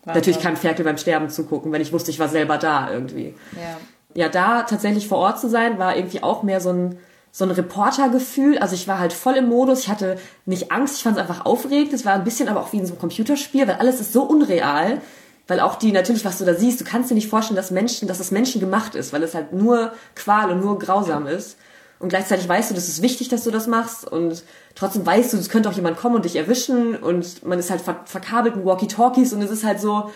natürlich 0.05 0.39
keinem 0.39 0.55
Ferkel 0.55 0.85
beim 0.85 0.97
Sterben 0.97 1.29
zugucken, 1.29 1.71
wenn 1.71 1.81
ich 1.81 1.91
wusste, 1.91 2.11
ich 2.11 2.19
war 2.19 2.29
selber 2.29 2.57
da 2.57 2.91
irgendwie 2.91 3.35
Ja. 3.55 3.77
ja, 4.13 4.29
da 4.29 4.63
tatsächlich 4.63 5.07
vor 5.07 5.17
Ort 5.17 5.39
zu 5.39 5.49
sein, 5.49 5.77
war 5.79 5.97
irgendwie 5.97 6.23
auch 6.23 6.43
mehr 6.43 6.61
so 6.61 6.69
ein, 6.71 6.97
so 7.31 7.43
ein 7.45 7.51
Reportergefühl. 7.51 8.57
Also 8.57 8.73
ich 8.73 8.87
war 8.87 8.99
halt 8.99 9.13
voll 9.13 9.35
im 9.35 9.47
Modus, 9.49 9.81
ich 9.81 9.89
hatte 9.89 10.17
nicht 10.45 10.71
Angst, 10.71 10.95
ich 10.97 11.03
fand 11.03 11.17
es 11.17 11.21
einfach 11.21 11.45
aufregend. 11.45 11.93
Es 11.93 12.05
war 12.05 12.13
ein 12.13 12.23
bisschen 12.23 12.47
aber 12.47 12.61
auch 12.61 12.73
wie 12.73 12.77
in 12.77 12.85
so 12.85 12.93
einem 12.93 12.99
Computerspiel, 13.01 13.67
weil 13.67 13.75
alles 13.75 13.99
ist 13.99 14.13
so 14.13 14.23
unreal. 14.23 15.01
Weil 15.47 15.59
auch 15.59 15.75
die, 15.75 15.91
natürlich, 15.91 16.25
was 16.25 16.39
du 16.39 16.45
da 16.45 16.53
siehst, 16.53 16.81
du 16.81 16.85
kannst 16.85 17.09
dir 17.09 17.15
nicht 17.15 17.29
vorstellen, 17.29 17.55
dass 17.55 17.71
Menschen, 17.71 18.07
dass 18.07 18.19
es 18.19 18.31
Menschen 18.31 18.59
gemacht 18.59 18.95
ist, 18.95 19.13
weil 19.13 19.23
es 19.23 19.33
halt 19.33 19.53
nur 19.53 19.93
Qual 20.15 20.51
und 20.51 20.59
nur 20.59 20.77
grausam 20.77 21.25
ist. 21.25 21.57
Und 21.99 22.09
gleichzeitig 22.09 22.47
weißt 22.47 22.69
du, 22.69 22.75
das 22.75 22.87
ist 22.87 23.01
wichtig, 23.01 23.29
dass 23.29 23.43
du 23.43 23.51
das 23.51 23.65
machst. 23.65 24.05
Und 24.05 24.43
trotzdem 24.75 25.05
weißt 25.05 25.33
du, 25.33 25.37
es 25.37 25.49
könnte 25.49 25.69
auch 25.69 25.73
jemand 25.73 25.97
kommen 25.97 26.15
und 26.15 26.25
dich 26.25 26.35
erwischen. 26.35 26.95
Und 26.95 27.45
man 27.45 27.57
ist 27.57 27.71
halt 27.71 27.81
ver 27.81 28.01
verkabelt 28.05 28.55
mit 28.55 28.65
Walkie-Talkies. 28.65 29.33
Und 29.33 29.41
es 29.41 29.49
ist 29.49 29.63
halt 29.63 29.79
so, 29.79 30.11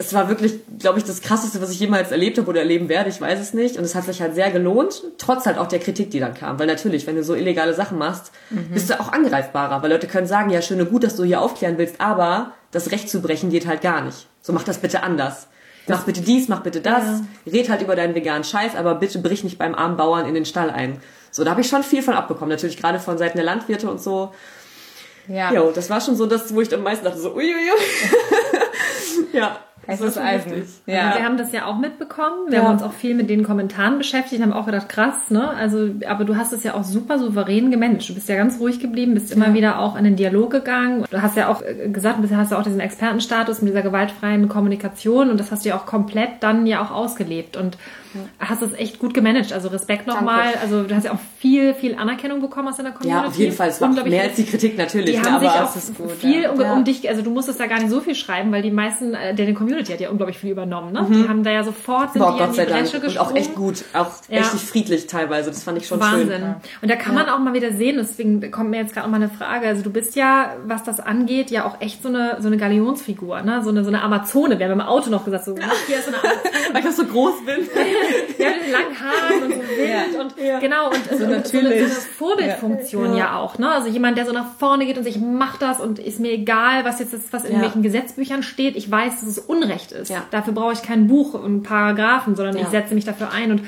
es 0.00 0.14
war 0.14 0.28
wirklich, 0.28 0.60
glaube 0.78 0.98
ich, 0.98 1.04
das 1.04 1.20
krasseste, 1.20 1.60
was 1.60 1.70
ich 1.70 1.80
jemals 1.80 2.12
erlebt 2.12 2.38
habe 2.38 2.48
oder 2.48 2.60
erleben 2.60 2.88
werde. 2.88 3.10
Ich 3.10 3.20
weiß 3.20 3.40
es 3.40 3.52
nicht. 3.52 3.76
Und 3.76 3.82
es 3.82 3.96
hat 3.96 4.04
sich 4.04 4.22
halt 4.22 4.36
sehr 4.36 4.52
gelohnt, 4.52 5.02
trotz 5.18 5.44
halt 5.44 5.58
auch 5.58 5.66
der 5.66 5.80
Kritik, 5.80 6.12
die 6.12 6.20
dann 6.20 6.34
kam. 6.34 6.56
Weil 6.60 6.68
natürlich, 6.68 7.04
wenn 7.08 7.16
du 7.16 7.24
so 7.24 7.34
illegale 7.34 7.74
Sachen 7.74 7.98
machst, 7.98 8.30
bist 8.72 8.88
du 8.88 9.00
auch 9.00 9.12
angreifbarer. 9.12 9.82
Weil 9.82 9.90
Leute 9.90 10.06
können 10.06 10.28
sagen, 10.28 10.50
ja, 10.50 10.62
schön 10.62 10.80
und 10.80 10.90
gut, 10.90 11.02
dass 11.02 11.16
du 11.16 11.24
hier 11.24 11.42
aufklären 11.42 11.78
willst, 11.78 12.00
aber 12.00 12.52
das 12.70 12.92
Recht 12.92 13.10
zu 13.10 13.20
brechen 13.20 13.50
geht 13.50 13.66
halt 13.66 13.80
gar 13.80 14.02
nicht. 14.02 14.28
So 14.40 14.52
mach 14.52 14.62
das 14.62 14.78
bitte 14.78 15.02
anders. 15.02 15.48
Mach 15.88 16.04
bitte 16.04 16.20
dies, 16.20 16.46
mach 16.48 16.60
bitte 16.60 16.80
das. 16.80 17.22
Red 17.50 17.68
halt 17.68 17.82
über 17.82 17.96
deinen 17.96 18.14
veganen 18.14 18.44
Scheiß, 18.44 18.76
aber 18.76 18.94
bitte 18.94 19.18
brich 19.18 19.42
nicht 19.42 19.58
beim 19.58 19.74
armen 19.74 19.96
Bauern 19.96 20.26
in 20.26 20.34
den 20.34 20.44
Stall 20.44 20.70
ein. 20.70 21.00
So, 21.32 21.42
da 21.42 21.50
habe 21.50 21.62
ich 21.62 21.68
schon 21.68 21.82
viel 21.82 22.02
von 22.02 22.14
abbekommen. 22.14 22.50
Natürlich 22.50 22.76
gerade 22.76 23.00
von 23.00 23.18
Seiten 23.18 23.36
der 23.36 23.44
Landwirte 23.44 23.90
und 23.90 24.00
so. 24.00 24.32
Ja. 25.26 25.52
Ja, 25.52 25.62
das 25.72 25.90
war 25.90 26.00
schon 26.00 26.14
so 26.14 26.26
das, 26.26 26.54
wo 26.54 26.60
ich 26.60 26.72
am 26.72 26.82
meisten 26.82 27.04
dachte, 27.04 27.18
so 27.18 27.34
uiuiui. 27.34 27.72
ja. 29.32 29.58
Es 29.90 30.00
ist 30.02 30.18
Eisen. 30.18 30.50
heftig. 30.52 30.68
Ja. 30.86 31.14
Wir 31.16 31.24
haben 31.24 31.38
das 31.38 31.50
ja 31.52 31.64
auch 31.66 31.78
mitbekommen. 31.78 32.48
Wir 32.50 32.58
Ja. 32.58 32.64
haben 32.64 32.72
uns 32.74 32.82
auch 32.82 32.92
viel 32.92 33.14
mit 33.14 33.30
den 33.30 33.42
Kommentaren 33.42 33.98
beschäftigt, 33.98 34.42
haben 34.42 34.52
auch 34.52 34.66
gedacht, 34.66 34.88
krass, 34.88 35.30
ne? 35.30 35.48
Also, 35.48 35.88
aber 36.06 36.24
du 36.24 36.36
hast 36.36 36.52
es 36.52 36.62
ja 36.62 36.74
auch 36.74 36.84
super 36.84 37.18
souverän 37.18 37.70
gemanagt. 37.70 38.08
Du 38.08 38.14
bist 38.14 38.28
ja 38.28 38.36
ganz 38.36 38.60
ruhig 38.60 38.80
geblieben, 38.80 39.14
bist 39.14 39.32
immer 39.32 39.54
wieder 39.54 39.78
auch 39.80 39.96
in 39.96 40.04
den 40.04 40.16
Dialog 40.16 40.50
gegangen. 40.50 41.04
Du 41.10 41.22
hast 41.22 41.36
ja 41.36 41.48
auch 41.48 41.62
äh, 41.62 41.88
gesagt, 41.88 42.18
du 42.22 42.36
hast 42.36 42.52
ja 42.52 42.58
auch 42.58 42.62
diesen 42.62 42.80
Expertenstatus 42.80 43.62
mit 43.62 43.70
dieser 43.72 43.82
gewaltfreien 43.82 44.48
Kommunikation 44.48 45.30
und 45.30 45.40
das 45.40 45.50
hast 45.50 45.64
du 45.64 45.70
ja 45.70 45.76
auch 45.76 45.86
komplett 45.86 46.30
dann 46.40 46.66
ja 46.66 46.82
auch 46.82 46.90
ausgelebt 46.90 47.56
und 47.56 47.78
hast 48.38 48.62
es 48.62 48.72
echt 48.74 48.98
gut 48.98 49.14
gemanagt. 49.14 49.52
Also 49.52 49.68
Respekt 49.68 50.06
nochmal. 50.06 50.54
Also 50.62 50.82
du 50.84 50.94
hast 50.94 51.04
ja 51.04 51.12
auch 51.12 51.18
viel, 51.38 51.74
viel 51.74 51.94
Anerkennung 51.94 52.40
bekommen 52.40 52.68
aus 52.68 52.76
deiner 52.76 52.92
Community. 52.92 53.22
Ja, 53.22 53.28
auf 53.28 53.36
jeden 53.36 53.52
Fall. 53.54 53.68
Es 53.68 53.80
war 53.80 53.86
auch 53.86 53.90
Unglaublich 53.90 54.14
mehr 54.14 54.24
als 54.24 54.34
die 54.36 54.44
Kritik 54.44 54.76
natürlich. 54.78 55.16
die 55.16 55.20
ne, 55.22 55.30
haben 55.32 55.40
sich 55.40 55.48
aber 55.50 55.68
auch 55.68 55.76
ist 55.76 55.96
gut, 55.96 56.10
viel 56.12 56.42
ja. 56.42 56.50
um, 56.50 56.60
um 56.60 56.84
dich, 56.84 57.08
also 57.08 57.22
du 57.22 57.30
musstest 57.30 57.60
da 57.60 57.66
gar 57.66 57.78
nicht 57.78 57.90
so 57.90 58.00
viel 58.00 58.14
schreiben, 58.14 58.50
weil 58.52 58.62
die 58.62 58.70
meisten, 58.70 59.14
äh, 59.14 59.34
deine 59.34 59.54
Community 59.54 59.92
hat 59.92 60.00
ja 60.00 60.10
unglaublich 60.10 60.38
viel 60.38 60.50
übernommen, 60.50 60.92
ne? 60.92 61.06
Die 61.10 61.28
haben 61.28 61.42
da 61.44 61.50
ja 61.50 61.64
sofort 61.64 62.12
sind 62.12 62.22
Boah, 62.22 62.32
die 62.32 62.38
in 62.38 62.44
Gott 62.44 62.52
die 62.52 62.56
sei 62.56 62.66
Dank. 62.66 62.82
Bresche 62.84 62.96
Und 62.96 63.02
gesprungen. 63.04 63.30
auch 63.32 63.36
echt 63.36 63.54
gut. 63.54 63.84
Auch 63.94 64.10
Ja. 64.28 64.38
echt 64.40 64.48
friedlich 64.48 65.06
teilweise. 65.06 65.50
Das 65.50 65.62
fand 65.62 65.78
ich 65.78 65.86
schon 65.86 66.00
Wahnsinn. 66.00 66.28
schön. 66.28 66.54
Und 66.82 66.90
da 66.90 66.96
kann 66.96 67.14
man 67.14 67.28
auch 67.28 67.38
mal 67.38 67.54
wieder 67.54 67.72
sehen, 67.72 67.96
deswegen 67.98 68.50
kommt 68.50 68.70
mir 68.70 68.78
jetzt 68.78 68.94
gerade 68.94 69.06
auch 69.06 69.10
mal 69.10 69.16
eine 69.16 69.28
Frage. 69.30 69.66
Also 69.66 69.82
du 69.82 69.90
bist 69.90 70.16
ja, 70.16 70.56
was 70.66 70.84
das 70.84 71.00
angeht, 71.00 71.50
ja 71.50 71.64
auch 71.66 71.80
echt 71.80 72.02
so 72.02 72.08
eine, 72.08 72.36
so 72.40 72.46
eine 72.48 72.56
Galionsfigur, 72.56 73.42
ne? 73.42 73.62
So 73.62 73.70
eine, 73.70 73.82
so 73.84 73.88
eine 73.88 74.02
Amazone. 74.02 74.58
Wir 74.58 74.66
haben 74.66 74.72
im 74.72 74.80
Auto 74.80 75.10
noch 75.10 75.24
gesagt, 75.24 75.44
so, 75.44 75.54
hier 75.86 75.98
ist 75.98 76.04
so 76.06 76.10
eine 76.12 76.18
Amazone. 76.20 76.38
Weil 76.72 76.80
ich 76.82 76.88
auch 76.88 76.92
so 76.92 77.04
groß 77.04 77.44
bin. 77.44 77.56
Ja, 78.38 78.50
mit 78.50 78.66
den 78.66 78.70
langen 78.72 79.00
Haaren 79.00 79.42
und 79.42 79.52
so 79.54 79.60
wild 79.60 80.20
und 80.20 80.34
Ja. 80.44 80.58
genau 80.60 80.86
und 80.88 81.04
so, 81.10 81.16
so, 81.18 81.24
eine, 81.24 81.44
so 81.44 81.56
natürlich. 81.56 81.80
eine 81.82 81.88
Vorbildfunktion 81.88 83.16
ja. 83.16 83.36
auch, 83.38 83.58
ne? 83.58 83.68
Also 83.70 83.88
jemand, 83.88 84.16
der 84.16 84.26
so 84.26 84.32
nach 84.32 84.54
vorne 84.58 84.86
geht 84.86 84.96
und 84.98 85.04
sich 85.04 85.18
macht 85.18 85.62
das 85.62 85.80
und 85.80 85.98
ist 85.98 86.20
mir 86.20 86.30
egal, 86.32 86.84
was 86.84 87.00
jetzt 87.00 87.12
ist, 87.14 87.32
was 87.32 87.44
in 87.44 87.56
Ja. 87.56 87.62
welchen 87.62 87.82
Gesetzbüchern 87.82 88.42
steht. 88.42 88.76
Ich 88.76 88.90
weiß, 88.90 89.20
dass 89.20 89.28
es 89.28 89.38
Unrecht 89.38 89.92
ist. 89.92 90.08
Ja. 90.10 90.22
Dafür 90.30 90.52
brauche 90.52 90.72
ich 90.72 90.82
kein 90.82 91.08
Buch 91.08 91.34
und 91.34 91.62
Paragraphen, 91.62 92.36
sondern 92.36 92.56
Ja. 92.56 92.62
ich 92.62 92.68
setze 92.68 92.94
mich 92.94 93.04
dafür 93.04 93.32
ein 93.32 93.50
und 93.50 93.62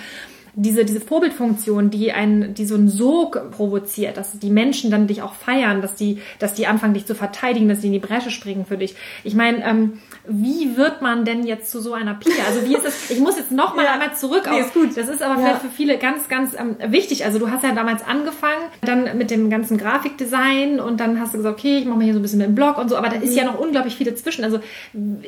diese, 0.63 0.85
diese 0.85 1.01
Vorbildfunktion, 1.01 1.91
die 1.91 2.13
einen, 2.13 2.55
die 2.55 2.65
so 2.67 2.75
einen 2.75 2.89
Sog 2.89 3.51
provoziert, 3.53 4.17
dass 4.17 4.39
die 4.39 4.51
Menschen 4.51 4.91
dann 4.91 5.07
dich 5.07 5.23
auch 5.23 5.33
feiern, 5.35 5.81
dass 5.81 5.95
die, 5.95 6.19
dass 6.39 6.55
die 6.55 6.67
anfangen, 6.67 6.95
dich 6.95 7.07
zu 7.07 7.15
verteidigen, 7.15 7.69
dass 7.69 7.81
die 7.81 7.87
in 7.87 7.93
die 7.95 7.99
Bresche 7.99 8.31
springen 8.31 8.67
für 8.67 8.77
dich. 8.77 8.95
Ich 9.25 9.35
meine, 9.35 9.65
ähm, 9.65 10.01
wie 10.29 10.77
wird 10.77 11.01
man 11.03 11.25
denn 11.25 11.47
jetzt 11.47 11.71
zu 11.71 11.81
so 11.81 11.95
einer 11.95 12.15
Pia? 12.15 12.45
Also 12.47 12.67
wie 12.69 12.75
ist 12.75 12.85
es? 12.85 13.11
Ich 13.11 13.21
muss 13.21 13.37
jetzt 13.39 13.51
noch 13.53 13.75
mal 13.75 13.85
Ja. 13.91 13.93
einmal 13.95 14.15
zurück 14.15 14.43
Nee, 14.51 14.61
auf. 14.61 14.67
ist 14.67 14.75
gut. 14.75 14.97
Das 14.97 15.09
ist 15.09 15.23
aber 15.23 15.35
Ja. 15.35 15.41
vielleicht 15.41 15.63
für 15.63 15.69
viele 15.71 15.97
ganz, 15.99 16.29
ganz 16.29 16.55
ähm, 16.59 16.77
wichtig. 16.93 17.25
Also 17.25 17.39
du 17.39 17.51
hast 17.51 17.65
ja 17.65 17.73
damals 17.73 18.03
angefangen, 18.07 18.63
dann 18.83 19.17
mit 19.17 19.31
dem 19.31 19.49
ganzen 19.51 19.79
Grafikdesign 19.79 20.81
und 20.81 21.01
dann 21.01 21.21
hast 21.21 21.33
du 21.33 21.39
gesagt, 21.39 21.59
okay, 21.59 21.79
ich 21.79 21.85
mache 21.87 21.99
mal 21.99 22.05
hier 22.05 22.13
so 22.13 22.19
ein 22.19 22.23
bisschen 22.23 22.39
mit 22.39 22.49
dem 22.49 22.55
Blog 22.55 22.79
und 22.79 22.89
so, 22.91 22.97
aber 22.97 23.09
da 23.09 23.17
ist 23.17 23.35
ja 23.35 23.45
Mhm. 23.45 23.51
noch 23.53 23.59
unglaublich 23.61 23.97
viel 23.97 24.07
dazwischen. 24.07 24.45
Also 24.45 24.61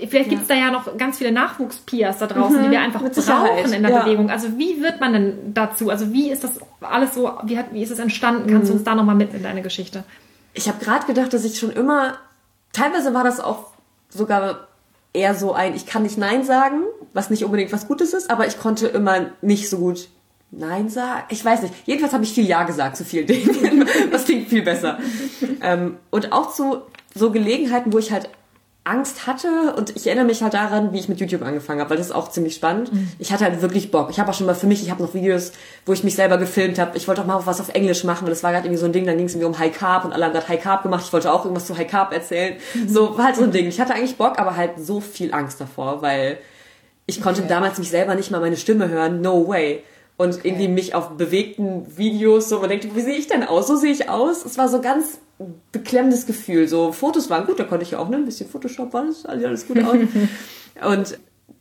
vielleicht 0.08 0.28
gibt 0.30 0.42
es 0.42 0.48
da 0.48 0.54
ja 0.54 0.70
noch 0.70 0.96
ganz 0.98 1.18
viele 1.18 1.32
Nachwuchspias 1.32 2.18
da 2.18 2.26
draußen, 2.26 2.62
die 2.64 2.70
wir 2.70 2.80
einfach 2.80 3.00
Mhm. 3.02 3.10
brauchen 3.14 3.72
in 3.72 3.82
der 3.82 3.90
Ja. 3.92 4.02
Bewegung. 4.04 4.30
Also 4.30 4.58
wie 4.58 4.82
wird 4.82 5.00
man 5.00 5.12
denn 5.12 5.21
dazu? 5.54 5.90
Also 5.90 6.12
wie 6.12 6.30
ist 6.30 6.44
das 6.44 6.52
alles 6.80 7.14
so, 7.14 7.30
wie, 7.44 7.58
hat, 7.58 7.72
wie 7.72 7.82
ist 7.82 7.90
es 7.90 7.98
entstanden? 7.98 8.48
Kannst 8.50 8.64
Mhm. 8.64 8.68
du 8.68 8.72
uns 8.74 8.84
da 8.84 8.94
nochmal 8.94 9.14
mit 9.16 9.32
in 9.34 9.42
deine 9.42 9.62
Geschichte? 9.62 10.04
Ich 10.54 10.68
habe 10.68 10.84
gerade 10.84 11.06
gedacht, 11.06 11.32
dass 11.32 11.44
ich 11.44 11.58
schon 11.58 11.70
immer, 11.70 12.14
teilweise 12.72 13.14
war 13.14 13.24
das 13.24 13.40
auch 13.40 13.72
sogar 14.10 14.68
eher 15.14 15.34
so 15.34 15.52
ein, 15.52 15.74
ich 15.74 15.86
kann 15.86 16.02
nicht 16.02 16.18
Nein 16.18 16.44
sagen, 16.44 16.82
was 17.12 17.30
nicht 17.30 17.44
unbedingt 17.44 17.72
was 17.72 17.86
Gutes 17.88 18.12
ist, 18.14 18.30
aber 18.30 18.46
ich 18.46 18.58
konnte 18.58 18.86
immer 18.88 19.26
nicht 19.42 19.68
so 19.70 19.78
gut 19.78 20.08
Nein 20.50 20.88
sagen. 20.90 21.22
Ich 21.30 21.42
weiß 21.44 21.62
nicht. 21.62 21.74
Jedenfalls 21.86 22.12
habe 22.12 22.24
ich 22.24 22.32
viel 22.32 22.46
Ja 22.46 22.64
gesagt 22.64 22.96
zu 22.96 23.04
vielen 23.04 23.26
Dingen. 23.28 23.86
Das 24.10 24.24
klingt 24.26 24.48
viel 24.48 24.62
besser. 24.62 24.98
ähm, 25.62 25.96
und 26.10 26.32
auch 26.32 26.52
zu 26.52 26.82
so 27.14 27.30
Gelegenheiten, 27.30 27.92
wo 27.92 27.98
ich 27.98 28.12
halt 28.12 28.28
Angst 28.84 29.28
hatte 29.28 29.74
und 29.76 29.94
ich 29.94 30.08
erinnere 30.08 30.24
mich 30.24 30.42
halt 30.42 30.54
daran, 30.54 30.92
wie 30.92 30.98
ich 30.98 31.08
mit 31.08 31.20
YouTube 31.20 31.42
angefangen 31.42 31.80
habe, 31.80 31.90
weil 31.90 31.98
das 31.98 32.06
ist 32.06 32.12
auch 32.12 32.30
ziemlich 32.30 32.56
spannend. 32.56 32.90
Ich 33.20 33.32
hatte 33.32 33.44
halt 33.44 33.62
wirklich 33.62 33.92
Bock. 33.92 34.10
Ich 34.10 34.18
habe 34.18 34.28
auch 34.28 34.34
schon 34.34 34.46
mal 34.46 34.56
für 34.56 34.66
mich, 34.66 34.82
ich 34.82 34.90
habe 34.90 35.00
noch 35.00 35.14
Videos, 35.14 35.52
wo 35.86 35.92
ich 35.92 36.02
mich 36.02 36.16
selber 36.16 36.36
gefilmt 36.36 36.80
habe. 36.80 36.96
Ich 36.96 37.06
wollte 37.06 37.20
auch 37.20 37.26
mal 37.26 37.46
was 37.46 37.60
auf 37.60 37.68
Englisch 37.68 38.02
machen, 38.02 38.24
weil 38.24 38.30
das 38.30 38.42
war 38.42 38.50
gerade 38.50 38.66
irgendwie 38.66 38.80
so 38.80 38.86
ein 38.86 38.92
Ding, 38.92 39.06
dann 39.06 39.16
ging 39.16 39.26
es 39.26 39.34
irgendwie 39.34 39.46
um 39.46 39.58
High 39.58 39.72
Carb 39.72 40.04
und 40.04 40.12
alle 40.12 40.24
haben 40.24 40.32
gerade 40.32 40.48
High 40.48 40.60
Carb 40.60 40.82
gemacht. 40.82 41.04
Ich 41.06 41.12
wollte 41.12 41.32
auch 41.32 41.44
irgendwas 41.44 41.66
zu 41.66 41.76
High 41.76 41.86
Carb 41.86 42.12
erzählen. 42.12 42.56
So 42.88 43.16
war 43.16 43.26
halt 43.26 43.36
so 43.36 43.44
ein 43.44 43.52
Ding. 43.52 43.68
Ich 43.68 43.80
hatte 43.80 43.94
eigentlich 43.94 44.16
Bock, 44.16 44.40
aber 44.40 44.56
halt 44.56 44.72
so 44.78 45.00
viel 45.00 45.32
Angst 45.32 45.60
davor, 45.60 46.02
weil 46.02 46.38
ich 47.06 47.20
konnte 47.22 47.42
damals 47.42 47.78
mich 47.78 47.90
selber 47.90 48.16
nicht 48.16 48.32
mal 48.32 48.40
meine 48.40 48.56
Stimme 48.56 48.88
hören. 48.88 49.20
No 49.20 49.46
way. 49.46 49.84
Und 50.22 50.44
irgendwie 50.44 50.68
mich 50.68 50.94
auf 50.94 51.16
bewegten 51.16 51.84
Videos 51.96 52.48
so, 52.48 52.60
man 52.60 52.68
denkt, 52.68 52.94
wie 52.94 53.00
sehe 53.00 53.16
ich 53.16 53.26
denn 53.26 53.42
aus? 53.42 53.66
So 53.66 53.74
sehe 53.74 53.90
ich 53.90 54.08
aus. 54.08 54.44
Es 54.44 54.56
war 54.56 54.68
so 54.68 54.80
ganz 54.80 55.18
beklemmendes 55.72 56.26
Gefühl. 56.26 56.68
So 56.68 56.92
Fotos 56.92 57.28
waren 57.28 57.44
gut, 57.44 57.58
da 57.58 57.64
konnte 57.64 57.84
ich 57.84 57.90
ja 57.90 57.98
auch 57.98 58.08
ne, 58.08 58.18
ein 58.18 58.24
bisschen 58.24 58.48
Photoshop, 58.48 58.94
alles, 58.94 59.26
alles 59.26 59.66
gut 59.66 59.82
aus. 59.82 59.96
Und 60.86 61.18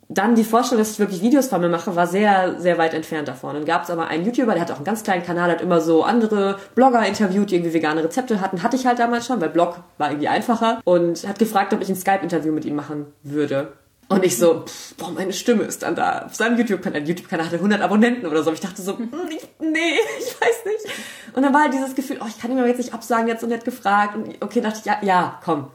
dann 0.09 0.35
die 0.35 0.43
Vorstellung, 0.43 0.83
dass 0.83 0.91
ich 0.91 0.99
wirklich 0.99 1.23
Videos 1.23 1.47
von 1.47 1.59
mir 1.59 1.69
mache, 1.69 1.95
war 1.95 2.05
sehr, 2.05 2.59
sehr 2.59 2.77
weit 2.77 2.93
entfernt 2.93 3.27
davon. 3.27 3.55
Dann 3.55 3.65
gab 3.65 3.83
es 3.83 3.89
aber 3.89 4.07
einen 4.07 4.25
YouTuber, 4.25 4.53
der 4.53 4.61
hat 4.61 4.71
auch 4.71 4.75
einen 4.75 4.85
ganz 4.85 5.03
kleinen 5.03 5.23
Kanal, 5.23 5.49
hat 5.49 5.61
immer 5.61 5.81
so 5.81 6.03
andere 6.03 6.57
Blogger 6.75 7.03
interviewt, 7.07 7.49
die 7.49 7.55
irgendwie 7.55 7.73
vegane 7.73 8.03
Rezepte 8.03 8.41
hatten. 8.41 8.61
Hatte 8.61 8.75
ich 8.75 8.85
halt 8.85 8.99
damals 8.99 9.25
schon, 9.25 9.41
weil 9.41 9.49
Blog 9.49 9.77
war 9.97 10.11
irgendwie 10.11 10.27
einfacher. 10.27 10.81
Und 10.83 11.27
hat 11.27 11.39
gefragt, 11.39 11.73
ob 11.73 11.81
ich 11.81 11.89
ein 11.89 11.95
Skype-Interview 11.95 12.51
mit 12.51 12.65
ihm 12.65 12.75
machen 12.75 13.07
würde. 13.23 13.71
Und 14.11 14.25
ich 14.25 14.37
so, 14.37 14.65
pff, 14.65 14.95
boah, 14.95 15.11
meine 15.11 15.31
Stimme 15.31 15.63
ist 15.63 15.83
dann 15.83 15.95
da 15.95 16.25
auf 16.25 16.35
seinem 16.35 16.57
YouTube-Kanal. 16.57 17.07
YouTube-Kanal 17.07 17.45
hatte 17.45 17.55
100 17.55 17.81
Abonnenten 17.81 18.25
oder 18.25 18.43
so. 18.43 18.49
Aber 18.49 18.55
ich 18.55 18.59
dachte 18.59 18.81
so, 18.81 18.97
hm, 18.97 19.09
ich, 19.29 19.47
nee, 19.59 19.95
ich 20.19 20.41
weiß 20.41 20.65
nicht. 20.65 20.95
Und 21.33 21.43
dann 21.43 21.53
war 21.53 21.61
halt 21.61 21.73
dieses 21.73 21.95
Gefühl, 21.95 22.19
oh, 22.21 22.27
ich 22.27 22.37
kann 22.39 22.51
ihm 22.51 22.57
aber 22.57 22.67
jetzt 22.67 22.79
nicht 22.79 22.93
absagen, 22.93 23.27
jetzt 23.27 23.39
so 23.39 23.47
nett 23.47 23.63
gefragt. 23.63 24.15
Und 24.15 24.35
okay, 24.41 24.59
dachte 24.59 24.79
ich, 24.79 24.85
ja, 24.85 24.97
ja, 25.01 25.39
komm. 25.45 25.67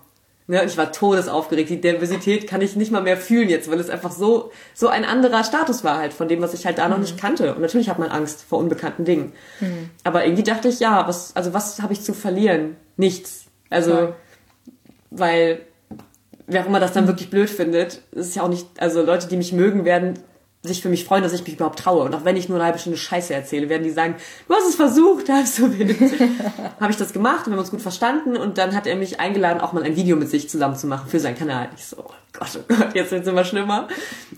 Ne, 0.49 0.61
und 0.61 0.69
ich 0.69 0.77
war 0.77 0.93
todesaufgeregt. 0.93 1.71
Die 1.71 1.77
Nervosität 1.77 2.47
kann 2.47 2.61
ich 2.61 2.77
nicht 2.77 2.93
mal 2.93 3.03
mehr 3.03 3.17
fühlen 3.17 3.49
jetzt, 3.49 3.71
weil 3.71 3.81
es 3.81 3.91
einfach 3.91 4.13
so, 4.13 4.53
so 4.75 4.89
ein 4.89 5.05
anderer 5.05 5.43
Status 5.43 5.83
war 5.83 5.97
halt 5.99 6.13
von 6.13 6.29
dem, 6.29 6.41
was 6.43 6.55
ich 6.55 6.67
halt 6.67 6.79
da 6.79 6.89
noch 6.89 6.99
nicht 6.99 7.19
kannte. 7.19 7.55
Und 7.55 7.63
natürlich 7.63 7.89
hat 7.89 7.99
man 7.99 8.11
Angst 8.11 8.45
vor 8.49 8.59
unbekannten 8.59 9.05
Dingen. 9.05 9.33
Aber 10.05 10.25
irgendwie 10.25 10.45
dachte 10.45 10.69
ich, 10.69 10.79
ja, 10.79 11.09
was, 11.09 11.35
also 11.35 11.53
was 11.53 11.83
habe 11.83 11.95
ich 11.95 12.03
zu 12.03 12.13
verlieren? 12.13 12.77
Nichts. 12.97 13.47
Also, 13.71 13.93
Voll. 13.93 14.15
weil 15.11 15.61
wer 16.47 16.63
auch 16.63 16.67
immer 16.67 16.81
das 16.81 16.93
dann 16.93 17.07
wirklich 17.07 17.31
blöd 17.31 17.51
findet, 17.51 18.03
es 18.13 18.29
ist 18.29 18.37
ja 18.37 18.43
auch 18.43 18.49
nicht, 18.49 18.67
also 18.79 19.03
Leute, 19.03 19.29
die 19.29 19.37
mich 19.37 19.53
mögen, 19.53 19.85
werden 19.85 20.19
sich 20.67 20.83
für 20.83 20.89
mich 20.89 21.05
freuen, 21.05 21.23
dass 21.23 21.33
ich 21.33 21.45
mich 21.45 21.55
überhaupt 21.55 21.79
traue. 21.79 22.05
Und 22.05 22.15
auch 22.15 22.25
wenn 22.25 22.37
ich 22.37 22.49
nur 22.49 22.59
eine 22.59 22.65
halbe 22.65 22.79
Stunde 22.79 22.99
Scheiße 22.99 23.33
erzähle, 23.33 23.69
werden 23.69 23.85
die 23.85 23.91
sagen, 23.91 24.17
du 24.49 24.55
hast 24.55 24.69
es 24.69 24.75
versucht, 24.75 25.29
halb 25.29 25.47
so 25.47 25.79
wild. 25.79 25.97
Habe 26.81 26.91
ich 26.91 26.97
das 26.97 27.13
gemacht, 27.13 27.47
wir 27.47 27.53
haben 27.53 27.61
uns 27.61 27.71
gut 27.71 27.83
verstanden 27.83 28.37
und 28.37 28.59
dann 28.59 28.75
hat 28.75 28.87
er 28.87 28.97
mich 28.97 29.21
eingeladen, 29.21 29.61
auch 29.61 29.73
mal 29.73 29.85
ein 29.85 29.97
Video 29.97 30.17
mit 30.17 30.29
sich 30.29 30.49
zusammen 30.49 30.77
zu 30.77 30.87
machen 30.87 31.09
für 31.09 31.21
seinen 31.21 31.37
Kanal. 31.37 31.69
Ich 31.77 31.87
so, 31.87 31.99
oh 31.99 32.11
Gott, 32.33 32.59
oh 32.59 32.75
Gott, 32.75 32.95
jetzt 32.95 33.13
wird's 33.13 33.29
immer 33.29 33.45
schlimmer. 33.45 33.89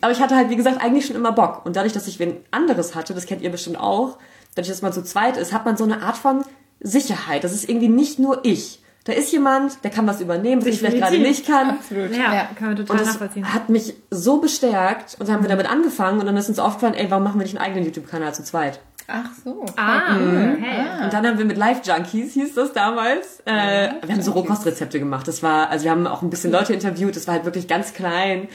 Aber 0.01 0.13
ich 0.13 0.21
hatte 0.21 0.37
halt, 0.37 0.51
wie 0.51 0.57
gesagt, 0.57 0.83
eigentlich 0.83 1.07
schon 1.07 1.17
immer 1.17 1.33
Bock. 1.33 1.65
Und 1.65 1.77
dadurch, 1.77 1.93
dass 1.93 2.07
ich 2.07 2.19
wen 2.19 2.37
anderes 2.51 2.95
hatte, 2.95 3.15
das 3.15 3.27
kennt 3.27 3.43
ihr 3.43 3.51
bestimmt 3.51 3.79
auch, 3.79 4.19
dadurch, 4.55 4.69
dass 4.69 4.83
man 4.83 4.93
zu 4.93 5.03
zweit 5.03 5.37
ist, 5.37 5.53
hat 5.53 5.65
man 5.65 5.77
so 5.77 5.85
eine 5.85 6.03
Art 6.03 6.17
von 6.17 6.45
Sicherheit. 6.81 7.45
Das 7.45 7.53
ist 7.53 7.69
irgendwie 7.69 7.89
nicht 7.89 8.19
nur 8.19 8.45
ich. 8.45 8.83
Da 9.09 9.15
ist 9.15 9.33
jemand, 9.33 9.83
der 9.85 9.91
kann 9.91 10.07
was 10.07 10.21
übernehmen, 10.21 10.61
was 10.61 10.69
ich 10.69 10.79
vielleicht 10.81 10.99
gerade 10.99 11.19
nicht 11.19 11.47
kann. 11.47 11.71
Absolut. 11.71 12.15
Ja, 12.15 12.47
kann 12.59 12.69
man 12.69 12.77
total 12.77 12.97
Und 12.97 13.01
das 13.01 13.15
nachvollziehen. 13.15 13.55
hat 13.55 13.71
mich 13.71 13.95
so 14.11 14.37
bestärkt 14.37 15.17
und 15.19 15.27
dann 15.29 15.37
haben 15.37 15.43
wir 15.45 15.49
damit 15.49 15.71
angefangen 15.71 16.21
und 16.21 16.27
dann 16.27 16.37
ist 16.37 16.51
uns 16.51 16.59
aufgefallen, 16.59 16.93
ey, 16.93 17.11
warum 17.11 17.25
machen 17.25 17.41
wir 17.41 17.45
nicht 17.45 17.57
einen 17.57 17.65
eigenen 17.65 17.87
YouTube-Kanal 17.87 18.35
zu 18.35 18.45
zweit? 18.45 18.81
Ach 19.07 19.31
so. 19.43 19.65
Ah, 19.77 20.13
Mhm. 20.13 20.57
hey. 20.63 21.05
Und 21.05 21.13
dann 21.15 21.27
haben 21.27 21.39
wir 21.39 21.47
mit 21.47 21.57
Live 21.57 21.81
Junkies, 21.87 22.35
hieß 22.35 22.55
das 22.55 22.75
damals, 22.75 23.41
äh, 23.47 23.89
wir 24.05 24.15
haben 24.15 24.21
so 24.21 24.33
Rohkostrezepte 24.33 24.99
gemacht. 24.99 25.27
Das 25.27 25.43
war, 25.43 25.71
also 25.71 25.85
wir 25.85 25.91
haben 25.91 26.07
auch 26.07 26.21
ein 26.21 26.29
bisschen 26.29 26.53
Leute 26.53 26.75
interviewt, 26.75 27.17
das 27.17 27.27
war 27.27 27.33
halt 27.33 27.47
wirklich 27.47 27.67
ganz 27.67 27.95
klein, 27.95 28.49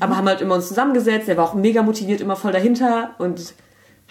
aber 0.00 0.16
haben 0.16 0.26
halt 0.26 0.40
immer 0.40 0.54
uns 0.54 0.68
zusammengesetzt, 0.68 1.28
der 1.28 1.36
war 1.36 1.44
auch 1.44 1.52
mega 1.54 1.82
motiviert, 1.82 2.22
immer 2.22 2.36
voll 2.36 2.52
dahinter 2.52 3.10
und 3.18 3.52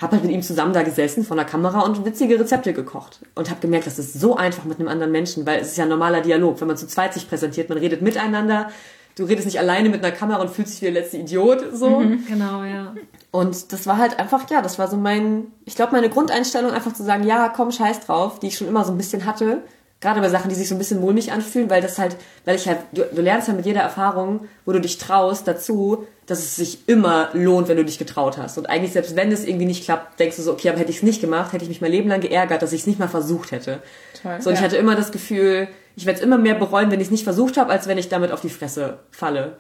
hab 0.02 0.12
halt 0.12 0.24
mit 0.24 0.32
ihm 0.32 0.42
zusammen 0.42 0.74
da 0.74 0.84
gesessen 0.84 1.24
vor 1.24 1.36
der 1.36 1.46
Kamera 1.46 1.82
und 1.82 2.06
witzige 2.06 2.40
Rezepte 2.40 2.74
gekocht 2.74 3.20
und 3.36 3.50
habe 3.50 3.60
gemerkt, 3.60 3.88
das 3.88 4.00
ist 4.00 4.14
so 4.14 4.36
einfach 4.36 4.64
mit 4.66 4.80
einem 4.80 4.88
anderen 4.88 5.12
Menschen, 5.12 5.46
weil 5.46 5.60
es 5.60 5.70
ist 5.70 5.78
ja 5.78 5.84
ein 5.84 5.90
normaler 5.90 6.22
Dialog, 6.22 6.60
wenn 6.62 6.68
man 6.68 6.78
zu 6.78 6.88
zweit 6.88 7.14
sich 7.14 7.28
präsentiert, 7.28 7.70
man 7.70 7.78
redet 7.78 8.02
miteinander, 8.02 8.70
du 9.16 9.26
redest 9.26 9.46
nicht 9.46 9.60
alleine 9.60 9.90
mit 9.90 10.04
einer 10.04 10.16
Kamera 10.16 10.42
und 10.42 10.50
fühlst 10.50 10.74
dich 10.74 10.82
wie 10.82 10.94
der 10.94 11.02
letzte 11.02 11.18
Idiot, 11.18 11.66
so. 11.74 12.02
Genau, 12.28 12.64
ja. 12.64 12.96
Und 13.32 13.74
das 13.74 13.86
war 13.86 13.98
halt 13.98 14.18
einfach, 14.18 14.50
ja, 14.50 14.62
das 14.62 14.80
war 14.80 14.88
so 14.88 14.98
mein, 14.98 15.48
ich 15.66 15.76
glaube, 15.76 15.92
meine 15.92 16.10
Grundeinstellung, 16.10 16.72
einfach 16.72 16.94
zu 16.94 17.04
sagen, 17.04 17.24
ja, 17.24 17.50
komm, 17.50 17.72
scheiß 17.72 18.00
drauf, 18.02 18.40
die 18.40 18.48
ich 18.48 18.58
schon 18.58 18.68
immer 18.68 18.86
so 18.86 18.92
ein 18.92 18.98
bisschen 18.98 19.26
hatte. 19.26 19.62
Gerade 20.02 20.22
bei 20.22 20.30
Sachen, 20.30 20.48
die 20.48 20.56
sich 20.56 20.70
so 20.70 20.76
ein 20.76 20.78
bisschen 20.78 21.02
mulmig 21.02 21.34
anfühlen, 21.34 21.70
weil 21.70 21.82
das 21.82 22.00
halt, 22.00 22.16
weil 22.46 22.56
ich 22.56 22.68
halt, 22.68 22.80
du, 22.94 23.04
du 23.04 23.22
lernst 23.22 23.50
ja 23.50 23.54
mit 23.54 23.66
jeder 23.66 23.82
Erfahrung, 23.82 24.48
wo 24.66 24.72
du 24.72 24.80
dich 24.80 24.98
traust, 24.98 25.46
dazu, 25.46 26.08
dass 26.26 26.40
es 26.40 26.56
sich 26.56 26.88
immer 26.88 27.30
lohnt, 27.34 27.68
wenn 27.68 27.76
du 27.76 27.84
dich 27.84 28.00
getraut 28.00 28.38
hast. 28.38 28.58
Und 28.58 28.70
eigentlich, 28.70 28.94
selbst 28.94 29.18
wenn 29.18 29.30
es 29.32 29.46
irgendwie 29.46 29.66
nicht 29.66 29.84
klappt, 29.84 30.18
denkst 30.20 30.38
du 30.38 30.42
so, 30.42 30.54
okay, 30.54 30.70
aber 30.70 30.80
hätte 30.80 30.92
ich 30.92 30.98
es 30.98 31.04
nicht 31.04 31.20
gemacht, 31.20 31.52
hätte 31.52 31.64
ich 31.64 31.70
mich 31.70 31.82
mein 31.82 31.92
Leben 31.92 32.08
lang 32.08 32.22
geärgert, 32.22 32.62
dass 32.62 32.72
ich 32.72 32.82
es 32.82 32.88
nicht 32.88 33.00
mal 33.00 33.10
versucht 33.10 33.52
hätte. 33.52 33.82
Toll, 34.22 34.42
So, 34.42 34.50
und 34.50 34.54
ich 34.54 34.62
ja. 34.62 34.66
hatte 34.68 34.78
immer 34.78 34.96
das 34.96 35.12
Gefühl, 35.12 35.68
ich 35.98 36.06
werde 36.06 36.20
es 36.20 36.24
immer 36.24 36.38
mehr 36.38 36.56
bereuen, 36.56 36.92
wenn 36.92 37.02
ich 37.02 37.08
es 37.08 37.12
nicht 37.12 37.26
versucht 37.26 37.58
habe, 37.58 37.70
als 37.70 37.88
wenn 37.88 37.98
ich 37.98 38.08
damit 38.08 38.32
auf 38.32 38.40
die 38.40 38.50
Fresse 38.50 39.00
falle. 39.12 39.58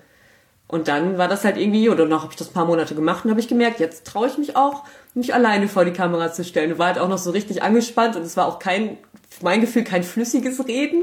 Und 0.69 0.87
dann 0.87 1.17
war 1.17 1.27
das 1.27 1.43
halt 1.43 1.57
irgendwie, 1.57 1.89
oder 1.89 2.05
noch 2.05 2.21
habe 2.21 2.31
ich 2.31 2.37
das 2.37 2.49
ein 2.49 2.53
paar 2.53 2.65
Monate 2.65 2.93
gemacht 2.95 3.25
und 3.25 3.31
habe 3.31 3.39
ich 3.41 3.47
gemerkt, 3.47 3.79
jetzt 3.79 4.05
traue 4.05 4.27
ich 4.27 4.37
mich 4.37 4.55
auch, 4.55 4.83
mich 5.15 5.33
alleine 5.33 5.67
vor 5.67 5.83
die 5.83 5.91
Kamera 5.93 6.31
zu 6.31 6.43
stellen. 6.45 6.71
Und 6.71 6.77
war 6.79 6.87
halt 6.87 6.99
auch 6.99 7.09
noch 7.09 7.17
so 7.17 7.31
richtig 7.31 7.63
angespannt 7.63 8.15
und 8.15 8.21
es 8.21 8.37
war 8.37 8.45
auch 8.45 8.59
kein, 8.59 8.97
mein 9.41 9.61
Gefühl, 9.61 9.83
kein 9.83 10.03
flüssiges 10.03 10.67
Reden. 10.67 11.01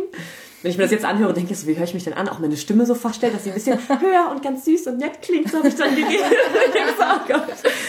Wenn 0.63 0.71
ich 0.71 0.79
mir 0.79 0.85
das 0.85 0.93
jetzt 0.93 1.05
anhöre, 1.05 1.33
denke 1.35 1.53
ich 1.53 1.59
so, 1.59 1.67
wie 1.67 1.77
höre 1.77 1.85
ich 1.85 1.95
mich 1.95 2.05
denn 2.05 2.15
an? 2.15 2.29
Auch 2.29 2.39
meine 2.39 2.57
Stimme 2.57 2.87
so 2.87 2.95
vorstellt, 2.95 3.35
dass 3.35 3.45
sie 3.45 3.51
ein 3.51 3.55
bisschen 3.55 3.79
höher 4.01 4.31
und 4.31 4.43
ganz 4.43 4.65
süß 4.65 4.87
und 4.87 4.99
nett 4.99 5.21
klingt, 5.23 5.51
so 5.51 5.59
habe 5.59 5.69
ich 5.69 5.75
dann 5.75 5.95
geredet. 5.95 6.23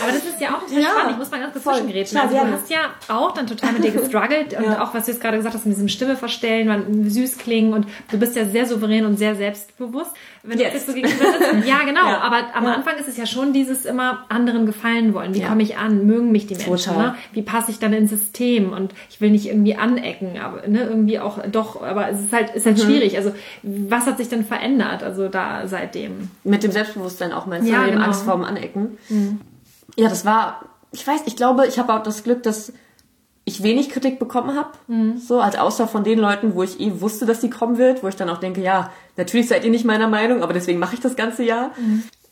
Aber 0.02 0.12
das 0.12 0.26
ist 0.26 0.40
ja 0.40 0.50
auch 0.56 0.62
total 0.64 0.82
Ja, 0.82 0.90
spannend. 0.90 1.12
Ich 1.12 1.18
muss 1.18 1.32
mal 1.32 1.40
ganz 1.40 1.54
kurz. 1.54 1.64
Klar, 2.10 2.24
Also 2.26 2.36
du 2.36 2.52
hast 2.52 2.70
ja 2.70 2.80
auch 3.08 3.32
dann 3.34 3.48
total 3.48 3.74
mit 3.74 3.84
dir 3.84 3.92
gestruggelt 4.00 4.54
und 4.58 4.64
Ja. 4.66 4.84
auch, 4.84 4.94
was 4.94 5.06
du 5.06 5.12
jetzt 5.12 5.22
gerade 5.22 5.38
gesagt 5.38 5.56
hast, 5.56 5.66
mit 5.66 5.76
diesem 5.76 5.90
Stimme 5.90 6.16
verstellen, 6.18 6.68
man 6.68 7.10
süß 7.10 7.38
klingen 7.38 7.74
und 7.74 7.88
du 8.12 8.18
bist 8.18 8.36
ja 8.36 8.46
sehr 8.46 8.66
souverän 8.66 9.06
und 9.06 9.18
sehr 9.18 9.36
selbstbewusst. 9.36 10.12
Wenn 10.50 10.60
Jetzt. 10.60 10.72
du 10.72 10.78
jetzt 10.78 10.88
so 10.88 10.94
gegenüber 10.94 11.26
sitzt, 11.26 11.68
ja, 11.68 11.80
genau. 11.86 12.06
Ja. 12.08 12.20
Aber 12.22 12.38
am 12.56 12.64
Ja. 12.64 12.74
Anfang 12.74 12.96
ist 12.98 13.08
es 13.10 13.18
ja 13.18 13.26
schon 13.26 13.52
dieses 13.52 13.86
immer 13.86 14.26
anderen 14.30 14.66
gefallen 14.66 15.14
wollen. 15.14 15.34
Wie 15.36 15.42
Ja. 15.42 15.50
komme 15.50 15.62
ich 15.62 15.78
an? 15.78 16.06
Mögen 16.06 16.32
mich 16.32 16.48
die 16.48 16.56
Menschen? 16.56 16.96
Ne? 16.98 17.16
Wie 17.34 17.42
passe 17.42 17.70
ich 17.72 17.80
dann 17.80 17.92
ins 17.92 18.10
System? 18.12 18.72
Und 18.72 18.94
ich 19.10 19.20
will 19.20 19.30
nicht 19.32 19.46
irgendwie 19.48 19.76
anecken, 19.76 20.40
aber 20.40 20.66
ne, 20.68 20.84
irgendwie 20.84 21.20
auch 21.20 21.40
doch, 21.52 21.82
aber 21.84 22.10
es 22.10 22.22
ist 22.22 22.32
halt, 22.34 22.52
ist 22.56 22.66
Mhm. 22.66 22.70
halt 22.70 22.80
schwierig. 22.80 23.18
Also 23.18 23.34
was 23.64 24.06
hat 24.06 24.18
sich 24.18 24.30
denn 24.30 24.46
verändert? 24.46 25.04
Also 25.04 25.28
da 25.28 25.68
seitdem. 25.68 26.32
Mit 26.46 26.64
dem 26.64 26.72
Selbstbewusstsein 26.72 27.34
auch 27.34 27.46
meinst 27.46 27.68
du, 27.68 27.72
Ja, 27.74 27.80
mit 27.80 27.90
dem 27.90 27.94
genau. 27.96 28.06
Angst 28.06 28.24
vorm 28.24 28.44
Anecken. 28.46 28.98
Ja, 29.98 30.08
das 30.10 30.26
war, 30.26 30.62
ich 30.92 31.06
weiß, 31.06 31.22
ich 31.26 31.36
glaube, 31.36 31.68
ich 31.68 31.78
habe 31.80 31.94
auch 31.94 32.04
das 32.04 32.24
Glück, 32.24 32.44
dass 32.44 32.72
ich 33.46 33.64
wenig 33.64 33.90
Kritik 33.90 34.20
bekommen 34.20 34.56
habe. 34.58 34.70
So, 35.18 35.40
als 35.40 35.58
außer 35.58 35.88
von 35.88 36.04
den 36.04 36.20
Leuten, 36.20 36.54
wo 36.54 36.64
ich 36.64 36.80
eh 36.82 37.00
wusste, 37.00 37.26
dass 37.26 37.40
die 37.40 37.50
kommen 37.50 37.78
wird, 37.78 38.04
wo 38.04 38.08
ich 38.10 38.16
dann 38.16 38.30
auch 38.30 38.40
denke, 38.40 38.62
ja, 38.62 38.92
natürlich 39.18 39.48
seid 39.48 39.64
ihr 39.66 39.72
nicht 39.72 39.86
meiner 39.86 40.08
Meinung, 40.08 40.44
aber 40.44 40.54
deswegen 40.54 40.80
mache 40.80 40.96
ich 40.96 41.02
das 41.02 41.16
ganze 41.16 41.44
Jahr. 41.44 41.72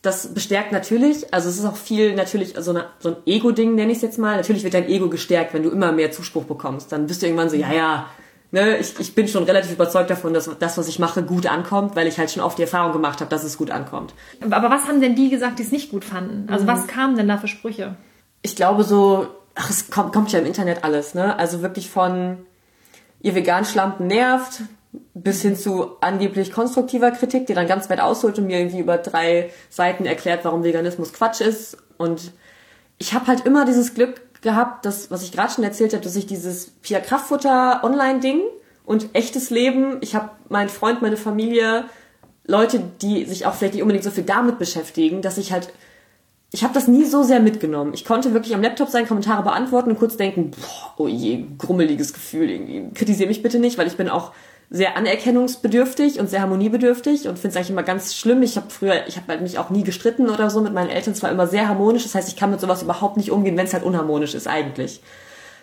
Das 0.02 0.34
bestärkt 0.34 0.72
natürlich, 0.72 1.34
also 1.34 1.50
es 1.50 1.58
ist 1.58 1.66
auch 1.66 1.78
viel 1.78 2.16
natürlich 2.16 2.54
so, 2.60 2.72
eine, 2.72 2.86
so 3.00 3.10
ein 3.10 3.16
Ego-Ding, 3.26 3.74
nenne 3.74 3.92
ich 3.92 3.98
es 3.98 4.04
jetzt 4.04 4.20
mal. 4.20 4.38
Natürlich 4.38 4.64
wird 4.64 4.76
dein 4.76 4.88
Ego 4.88 5.10
gestärkt, 5.10 5.54
wenn 5.54 5.64
du 5.64 5.70
immer 5.70 5.92
mehr 5.92 6.12
Zuspruch 6.12 6.44
bekommst. 6.44 6.92
Dann 6.92 7.08
bist 7.08 7.22
du 7.22 7.26
irgendwann 7.26 7.50
so, 7.50 7.56
ja, 7.56 7.74
ja, 7.74 8.06
ne, 8.52 8.78
ich, 8.78 9.00
ich 9.00 9.16
bin 9.16 9.28
schon 9.28 9.46
relativ 9.46 9.72
überzeugt 9.72 10.12
davon, 10.12 10.34
dass 10.34 10.50
das, 10.60 10.78
was 10.78 10.88
ich 10.88 11.00
mache, 11.00 11.24
gut 11.24 11.48
ankommt, 11.48 11.96
weil 11.96 12.06
ich 12.06 12.20
halt 12.20 12.30
schon 12.30 12.44
oft 12.44 12.60
die 12.60 12.64
Erfahrung 12.64 12.94
gemacht 12.94 13.20
habe, 13.20 13.32
dass 13.32 13.44
es 13.44 13.58
gut 13.58 13.72
ankommt. 13.72 14.14
Aber 14.52 14.70
was 14.70 14.88
haben 14.88 15.02
denn 15.02 15.16
die 15.16 15.30
gesagt, 15.30 15.58
die 15.58 15.64
es 15.64 15.72
nicht 15.72 15.90
gut 15.90 16.06
fanden? 16.06 16.44
Mhm. 16.44 16.54
Also 16.54 16.68
was 16.68 16.86
kamen 16.86 17.18
denn 17.18 17.28
da 17.28 17.38
für 17.38 17.48
Sprüche? 17.48 17.96
ich 18.46 18.56
glaube 18.56 18.84
so, 18.84 19.28
ach, 19.56 19.70
es 19.72 19.90
kommt, 19.90 20.14
kommt 20.14 20.32
ja 20.32 20.40
im 20.40 20.46
Internet 20.46 20.84
alles, 20.84 21.16
ne? 21.16 21.38
Also 21.38 21.64
wirklich 21.64 21.90
von 21.90 22.38
ihr 23.22 23.34
vegan 23.34 23.66
Schlampen 23.66 24.06
nervt 24.06 24.62
bis 25.14 25.42
hin 25.42 25.56
zu 25.56 26.00
angeblich 26.02 26.52
konstruktiver 26.52 27.12
Kritik, 27.12 27.48
die 27.48 27.54
dann 27.54 27.68
ganz 27.68 27.90
weit 27.90 28.00
ausholt 28.00 28.38
und 28.38 28.48
mir 28.48 28.60
irgendwie 28.60 28.80
über 28.80 28.98
drei 28.98 29.52
Seiten 29.70 30.06
erklärt, 30.06 30.46
warum 30.46 30.64
Veganismus 30.64 31.14
Quatsch 31.14 31.42
ist. 31.42 31.78
Und 31.98 32.32
ich 32.98 33.14
habe 33.14 33.28
halt 33.28 33.46
immer 33.46 33.66
dieses 33.66 33.94
Glück 33.94 34.22
gehabt, 34.42 34.86
dass, 34.86 35.12
was 35.12 35.24
ich 35.24 35.32
gerade 35.32 35.52
schon 35.52 35.64
erzählt 35.64 35.94
habe, 35.94 36.04
dass 36.04 36.16
ich 36.16 36.26
dieses 36.26 36.68
Pia 36.82 37.00
Kraftfutter 37.00 37.82
Online-Ding 37.84 38.42
und 38.86 39.10
echtes 39.14 39.50
Leben, 39.50 39.98
ich 40.02 40.16
habe 40.16 40.30
meinen 40.50 40.70
Freund, 40.70 41.02
meine 41.02 41.18
Familie, 41.18 41.86
Leute, 42.46 42.80
die 43.02 43.26
sich 43.26 43.46
auch 43.46 43.56
vielleicht 43.56 43.74
nicht 43.74 43.82
unbedingt 43.82 44.04
so 44.04 44.12
viel 44.12 44.24
damit 44.24 44.60
beschäftigen, 44.60 45.22
dass 45.22 45.38
ich 45.38 45.52
halt 45.52 45.74
ich 46.56 46.64
habe 46.64 46.74
das 46.74 46.88
nie 46.88 47.04
so 47.04 47.22
sehr 47.22 47.42
mitgenommen. 47.42 47.94
Ich 47.94 48.06
konnte 48.06 48.34
wirklich 48.34 48.56
am 48.56 48.62
Laptop 48.62 48.90
sein, 48.90 49.08
Kommentare 49.08 49.44
beantworten 49.44 49.90
und 49.90 50.00
kurz 50.00 50.16
denken, 50.16 50.52
boah, 50.52 50.94
oh 50.96 51.08
je, 51.08 51.44
grummeliges 51.58 52.14
Gefühl 52.14 52.50
irgendwie. 52.50 52.94
Kritisiere 52.94 53.28
mich 53.28 53.44
bitte 53.44 53.60
nicht, 53.60 53.78
weil 53.78 53.88
ich 53.88 53.98
bin 53.98 54.08
auch 54.08 54.32
sehr 54.70 54.98
anerkennungsbedürftig 54.98 56.20
und 56.20 56.30
sehr 56.30 56.42
harmoniebedürftig 56.42 57.28
und 57.28 57.38
finde 57.38 57.50
es 57.50 57.56
eigentlich 57.56 57.70
immer 57.70 57.84
ganz 57.84 58.16
schlimm. 58.16 58.42
Ich 58.42 58.58
habe 58.58 58.70
früher, 58.70 59.08
ich 59.08 59.18
habe 59.18 59.28
halt 59.28 59.42
mich 59.42 59.60
auch 59.60 59.70
nie 59.70 59.84
gestritten 59.84 60.30
oder 60.30 60.50
so 60.50 60.62
mit 60.62 60.74
meinen 60.74 60.90
Eltern. 60.90 61.14
Es 61.14 61.24
war 61.24 61.32
immer 61.32 61.48
sehr 61.48 61.68
harmonisch. 61.68 62.04
Das 62.04 62.16
heißt, 62.16 62.28
ich 62.28 62.36
kann 62.36 62.52
mit 62.52 62.60
sowas 62.60 62.82
überhaupt 62.82 63.18
nicht 63.18 63.32
umgehen, 63.32 63.56
wenn 63.58 63.66
es 63.66 63.74
halt 63.74 63.84
unharmonisch 63.84 64.34
ist 64.34 64.48
eigentlich. 64.48 65.02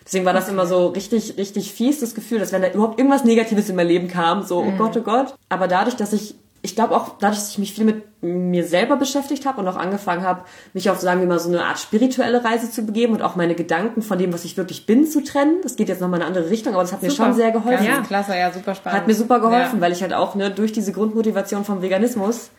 Deswegen 0.05 0.25
war 0.25 0.33
das 0.33 0.49
immer 0.49 0.67
so 0.67 0.89
richtig, 0.89 1.37
richtig 1.37 1.73
fies, 1.73 2.01
das 2.01 2.15
Gefühl, 2.15 2.39
dass 2.39 2.53
wenn 2.53 2.63
da 2.63 2.71
überhaupt 2.71 2.99
irgendwas 2.99 3.25
Negatives 3.25 3.69
in 3.69 3.77
mein 3.77 3.87
Leben 3.87 4.09
kam, 4.09 4.43
so, 4.43 4.59
oh 4.59 4.73
Gott, 4.77 4.97
oh 4.97 5.03
Gott. 5.03 5.35
Aber 5.49 5.69
dadurch, 5.69 5.97
dass 5.97 6.13
ich, 6.13 6.35
ich 6.65 6.77
glaube 6.77 6.95
auch, 6.95 7.17
dadurch, 7.19 7.39
dass 7.41 7.51
ich 7.51 7.59
mich 7.59 7.75
viel 7.75 7.85
mit 7.85 8.05
mir 8.23 8.65
selber 8.65 8.97
beschäftigt 8.97 9.47
habe 9.47 9.61
und 9.61 9.67
auch 9.67 9.77
angefangen 9.77 10.23
habe, 10.23 10.43
mich 10.75 10.89
auf, 10.91 11.01
sagen 11.01 11.21
wir 11.21 11.27
mal, 11.27 11.41
so 11.41 11.49
eine 11.49 11.65
Art 11.65 11.81
spirituelle 11.81 12.45
Reise 12.45 12.71
zu 12.71 12.83
begeben 12.87 13.15
und 13.15 13.23
auch 13.23 13.35
meine 13.35 13.57
Gedanken 13.57 14.01
von 14.01 14.17
dem, 14.17 14.33
was 14.33 14.45
ich 14.45 14.57
wirklich 14.57 14.87
bin, 14.87 15.05
zu 15.07 15.25
trennen. 15.25 15.57
Das 15.65 15.75
geht 15.75 15.89
jetzt 15.89 16.01
nochmal 16.01 16.21
in 16.21 16.27
eine 16.27 16.37
andere 16.37 16.51
Richtung, 16.51 16.75
aber 16.75 16.83
das 16.85 16.93
hat 16.93 17.03
mir 17.03 17.11
Super. 17.11 17.25
schon 17.25 17.35
sehr 17.35 17.51
geholfen. 17.51 17.85
Ja. 17.85 18.01
klasse, 18.03 18.37
ja, 18.37 18.53
super 18.53 18.77
spannend. 18.77 19.01
Hat 19.01 19.07
mir 19.09 19.15
super 19.15 19.41
geholfen, 19.41 19.77
Ja. 19.77 19.81
weil 19.81 19.91
ich 19.93 20.03
halt 20.03 20.13
auch 20.15 20.37
ne, 20.37 20.53
durch 20.53 20.71
diese 20.73 20.93
Grundmotivation 20.93 21.65
vom 21.65 21.83
Veganismus 21.83 22.51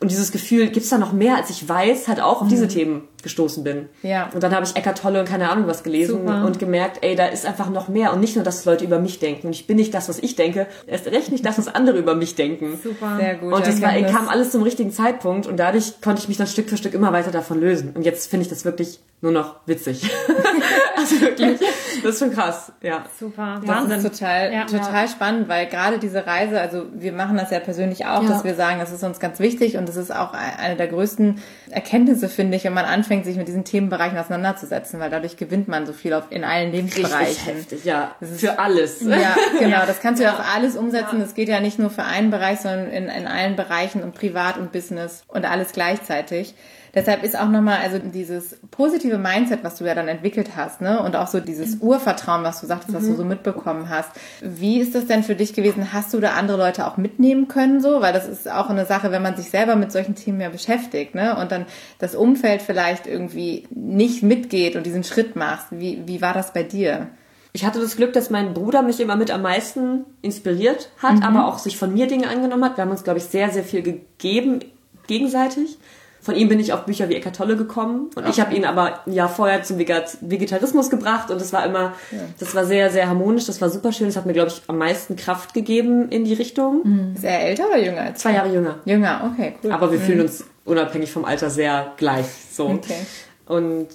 und 0.00 0.10
dieses 0.10 0.30
Gefühl, 0.30 0.68
gibt's 0.68 0.90
da 0.90 0.98
noch 0.98 1.12
mehr, 1.12 1.36
als 1.36 1.48
ich 1.48 1.66
weiß, 1.66 2.08
halt 2.08 2.20
auch 2.20 2.42
auf 2.42 2.48
diese 2.48 2.68
Themen 2.68 3.08
gestoßen 3.22 3.64
bin. 3.64 3.88
Ja. 4.02 4.28
Und 4.34 4.42
dann 4.42 4.54
habe 4.54 4.64
ich 4.66 4.76
Eckart 4.76 4.98
Tolle 4.98 5.20
und 5.20 5.26
keine 5.26 5.50
Ahnung 5.50 5.66
was 5.66 5.82
gelesen 5.82 6.20
Super. 6.20 6.44
und 6.44 6.58
gemerkt, 6.58 6.98
ey, 7.00 7.16
da 7.16 7.26
ist 7.26 7.46
einfach 7.46 7.70
noch 7.70 7.88
mehr 7.88 8.12
und 8.12 8.20
nicht 8.20 8.36
nur, 8.36 8.44
dass 8.44 8.66
Leute 8.66 8.84
über 8.84 8.98
mich 8.98 9.18
denken 9.18 9.46
und 9.46 9.54
ich 9.54 9.66
bin 9.66 9.76
nicht 9.76 9.94
das, 9.94 10.08
was 10.10 10.18
ich 10.18 10.36
denke, 10.36 10.66
erst 10.86 11.06
recht 11.06 11.32
nicht 11.32 11.46
das, 11.46 11.56
was 11.56 11.68
andere 11.68 11.96
über 11.96 12.14
mich 12.14 12.34
denken. 12.34 12.78
Super. 12.82 13.16
Sehr 13.18 13.36
gut. 13.36 13.54
Und 13.54 13.66
das 13.66 13.80
war, 13.80 13.92
kam 14.02 14.28
alles 14.28 14.50
zum 14.50 14.62
richtigen 14.62 14.92
Zeitpunkt 14.92 15.46
und 15.46 15.56
dadurch 15.56 16.00
konnte 16.02 16.20
ich 16.20 16.28
mich 16.28 16.36
dann 16.36 16.46
Stück 16.46 16.68
für 16.68 16.76
Stück 16.76 16.92
immer 16.92 17.12
weiter 17.12 17.30
davon 17.30 17.58
lösen. 17.58 17.92
Und 17.94 18.04
jetzt 18.04 18.30
finde 18.30 18.44
ich 18.44 18.50
das 18.50 18.66
wirklich 18.66 19.00
nur 19.22 19.32
noch 19.32 19.56
witzig. 19.64 20.08
also 20.96 21.20
wirklich, 21.22 21.58
das 22.06 22.14
ist 22.14 22.20
schon 22.20 22.32
krass, 22.32 22.72
ja. 22.82 23.04
Super. 23.18 23.58
Das 23.60 23.68
Wahnsinn. 23.68 23.98
ist 24.04 24.18
total, 24.18 24.52
Ja. 24.52 24.64
total 24.64 25.08
spannend, 25.08 25.48
weil 25.48 25.66
gerade 25.66 25.98
diese 25.98 26.26
Reise, 26.26 26.60
also 26.60 26.86
wir 26.94 27.12
machen 27.12 27.36
das 27.36 27.50
ja 27.50 27.60
persönlich 27.60 28.06
auch, 28.06 28.22
Ja. 28.22 28.28
dass 28.28 28.44
wir 28.44 28.54
sagen, 28.54 28.78
das 28.80 28.92
ist 28.92 29.04
uns 29.04 29.20
ganz 29.20 29.38
wichtig 29.40 29.76
und 29.76 29.88
das 29.88 29.96
ist 29.96 30.14
auch 30.14 30.32
eine 30.32 30.76
der 30.76 30.86
größten 30.88 31.40
Erkenntnisse, 31.70 32.28
finde 32.28 32.56
ich, 32.56 32.64
wenn 32.64 32.72
man 32.74 32.84
anfängt, 32.84 33.24
sich 33.24 33.36
mit 33.36 33.48
diesen 33.48 33.64
Themenbereichen 33.64 34.18
auseinanderzusetzen, 34.18 35.00
weil 35.00 35.10
dadurch 35.10 35.36
gewinnt 35.36 35.68
man 35.68 35.86
so 35.86 35.92
viel 35.92 36.12
auf, 36.14 36.24
in 36.30 36.44
allen 36.44 36.70
Richtig 36.70 36.96
Lebensbereichen. 36.96 37.54
heftig, 37.54 37.84
ja. 37.84 38.14
Für 38.20 38.58
alles. 38.58 39.00
Ja, 39.02 39.36
genau. 39.58 39.84
Das 39.86 40.00
kannst 40.00 40.20
du 40.20 40.24
ja 40.24 40.32
auf 40.34 40.44
alles 40.54 40.76
umsetzen. 40.76 41.20
Das 41.20 41.34
geht 41.34 41.48
ja 41.48 41.60
nicht 41.60 41.78
nur 41.78 41.90
für 41.90 42.04
einen 42.04 42.30
Bereich, 42.30 42.60
sondern 42.60 42.88
in, 42.90 43.08
in 43.08 43.26
allen 43.26 43.56
Bereichen 43.56 44.02
und 44.02 44.14
privat 44.14 44.56
und 44.58 44.72
Business 44.72 45.22
und 45.28 45.44
alles 45.44 45.72
gleichzeitig. 45.72 46.54
Deshalb 46.96 47.22
ist 47.24 47.38
auch 47.38 47.50
nochmal, 47.50 47.80
also 47.82 47.98
dieses 47.98 48.56
positive 48.70 49.18
Mindset, 49.18 49.62
was 49.62 49.76
du 49.76 49.84
ja 49.84 49.94
dann 49.94 50.08
entwickelt 50.08 50.56
hast, 50.56 50.80
ne, 50.80 51.02
und 51.02 51.14
auch 51.14 51.26
so 51.26 51.40
dieses 51.40 51.76
Urvertrauen, 51.76 52.42
was 52.42 52.62
du 52.62 52.66
sagtest, 52.66 52.94
was 52.94 53.04
du 53.04 53.14
so 53.14 53.24
mitbekommen 53.24 53.90
hast. 53.90 54.10
Wie 54.40 54.80
ist 54.80 54.94
das 54.94 55.06
denn 55.06 55.22
für 55.22 55.34
dich 55.34 55.52
gewesen? 55.52 55.92
Hast 55.92 56.14
du 56.14 56.20
da 56.20 56.30
andere 56.30 56.56
Leute 56.56 56.86
auch 56.86 56.96
mitnehmen 56.96 57.48
können, 57.48 57.82
so? 57.82 58.00
Weil 58.00 58.14
das 58.14 58.26
ist 58.26 58.50
auch 58.50 58.70
eine 58.70 58.86
Sache, 58.86 59.12
wenn 59.12 59.20
man 59.20 59.36
sich 59.36 59.50
selber 59.50 59.76
mit 59.76 59.92
solchen 59.92 60.14
Themen 60.14 60.40
ja 60.40 60.48
beschäftigt, 60.48 61.14
ne, 61.14 61.36
und 61.38 61.52
dann 61.52 61.66
das 61.98 62.14
Umfeld 62.14 62.62
vielleicht 62.62 63.06
irgendwie 63.06 63.68
nicht 63.68 64.22
mitgeht 64.22 64.74
und 64.74 64.86
diesen 64.86 65.04
Schritt 65.04 65.36
machst. 65.36 65.66
Wie, 65.72 66.02
wie 66.06 66.22
war 66.22 66.32
das 66.32 66.54
bei 66.54 66.62
dir? 66.62 67.08
Ich 67.52 67.66
hatte 67.66 67.78
das 67.78 67.96
Glück, 67.96 68.14
dass 68.14 68.30
mein 68.30 68.54
Bruder 68.54 68.80
mich 68.80 69.00
immer 69.00 69.16
mit 69.16 69.30
am 69.30 69.42
meisten 69.42 70.06
inspiriert 70.22 70.90
hat, 70.96 71.22
aber 71.22 71.46
auch 71.46 71.58
sich 71.58 71.76
von 71.76 71.92
mir 71.92 72.06
Dinge 72.06 72.28
angenommen 72.28 72.64
hat. 72.64 72.78
Wir 72.78 72.84
haben 72.84 72.90
uns, 72.90 73.04
glaube 73.04 73.18
ich, 73.18 73.24
sehr, 73.26 73.50
sehr 73.50 73.64
viel 73.64 73.82
gegeben 73.82 74.60
gegenseitig. 75.06 75.78
Von 76.26 76.34
ihm 76.34 76.48
bin 76.48 76.58
ich 76.58 76.72
auf 76.72 76.86
Bücher 76.86 77.08
wie 77.08 77.14
Eckart 77.14 77.36
Tolle 77.36 77.56
gekommen 77.56 78.10
und 78.16 78.28
ich 78.28 78.40
habe 78.40 78.52
ihn 78.52 78.64
aber 78.64 79.06
ein 79.06 79.12
Jahr 79.12 79.28
vorher 79.28 79.62
zum 79.62 79.78
Vegetarismus 79.78 80.90
gebracht 80.90 81.30
und 81.30 81.40
das 81.40 81.52
war 81.52 81.64
immer, 81.64 81.92
das 82.40 82.52
war 82.56 82.64
sehr, 82.64 82.90
sehr 82.90 83.06
harmonisch, 83.06 83.46
das 83.46 83.60
war 83.60 83.70
super 83.70 83.92
schön, 83.92 84.08
das 84.08 84.16
hat 84.16 84.26
mir, 84.26 84.32
glaube 84.32 84.50
ich, 84.50 84.60
am 84.66 84.76
meisten 84.76 85.14
Kraft 85.14 85.54
gegeben 85.54 86.08
in 86.08 86.24
die 86.24 86.34
Richtung. 86.34 87.12
Ist 87.14 87.22
er 87.22 87.42
älter 87.42 87.68
oder 87.68 87.78
jünger 87.78 88.00
als 88.00 88.22
Zwei 88.22 88.32
Jahre 88.32 88.52
jünger. 88.52 88.80
Jünger, 88.84 89.30
okay, 89.32 89.54
cool. 89.62 89.70
Aber 89.70 89.92
wir 89.92 90.00
fühlen 90.00 90.22
uns 90.22 90.44
unabhängig 90.64 91.12
vom 91.12 91.24
Alter 91.24 91.48
sehr 91.48 91.92
gleich. 91.96 92.26
So. 92.50 92.70
Okay. 92.70 93.06
Und 93.46 93.86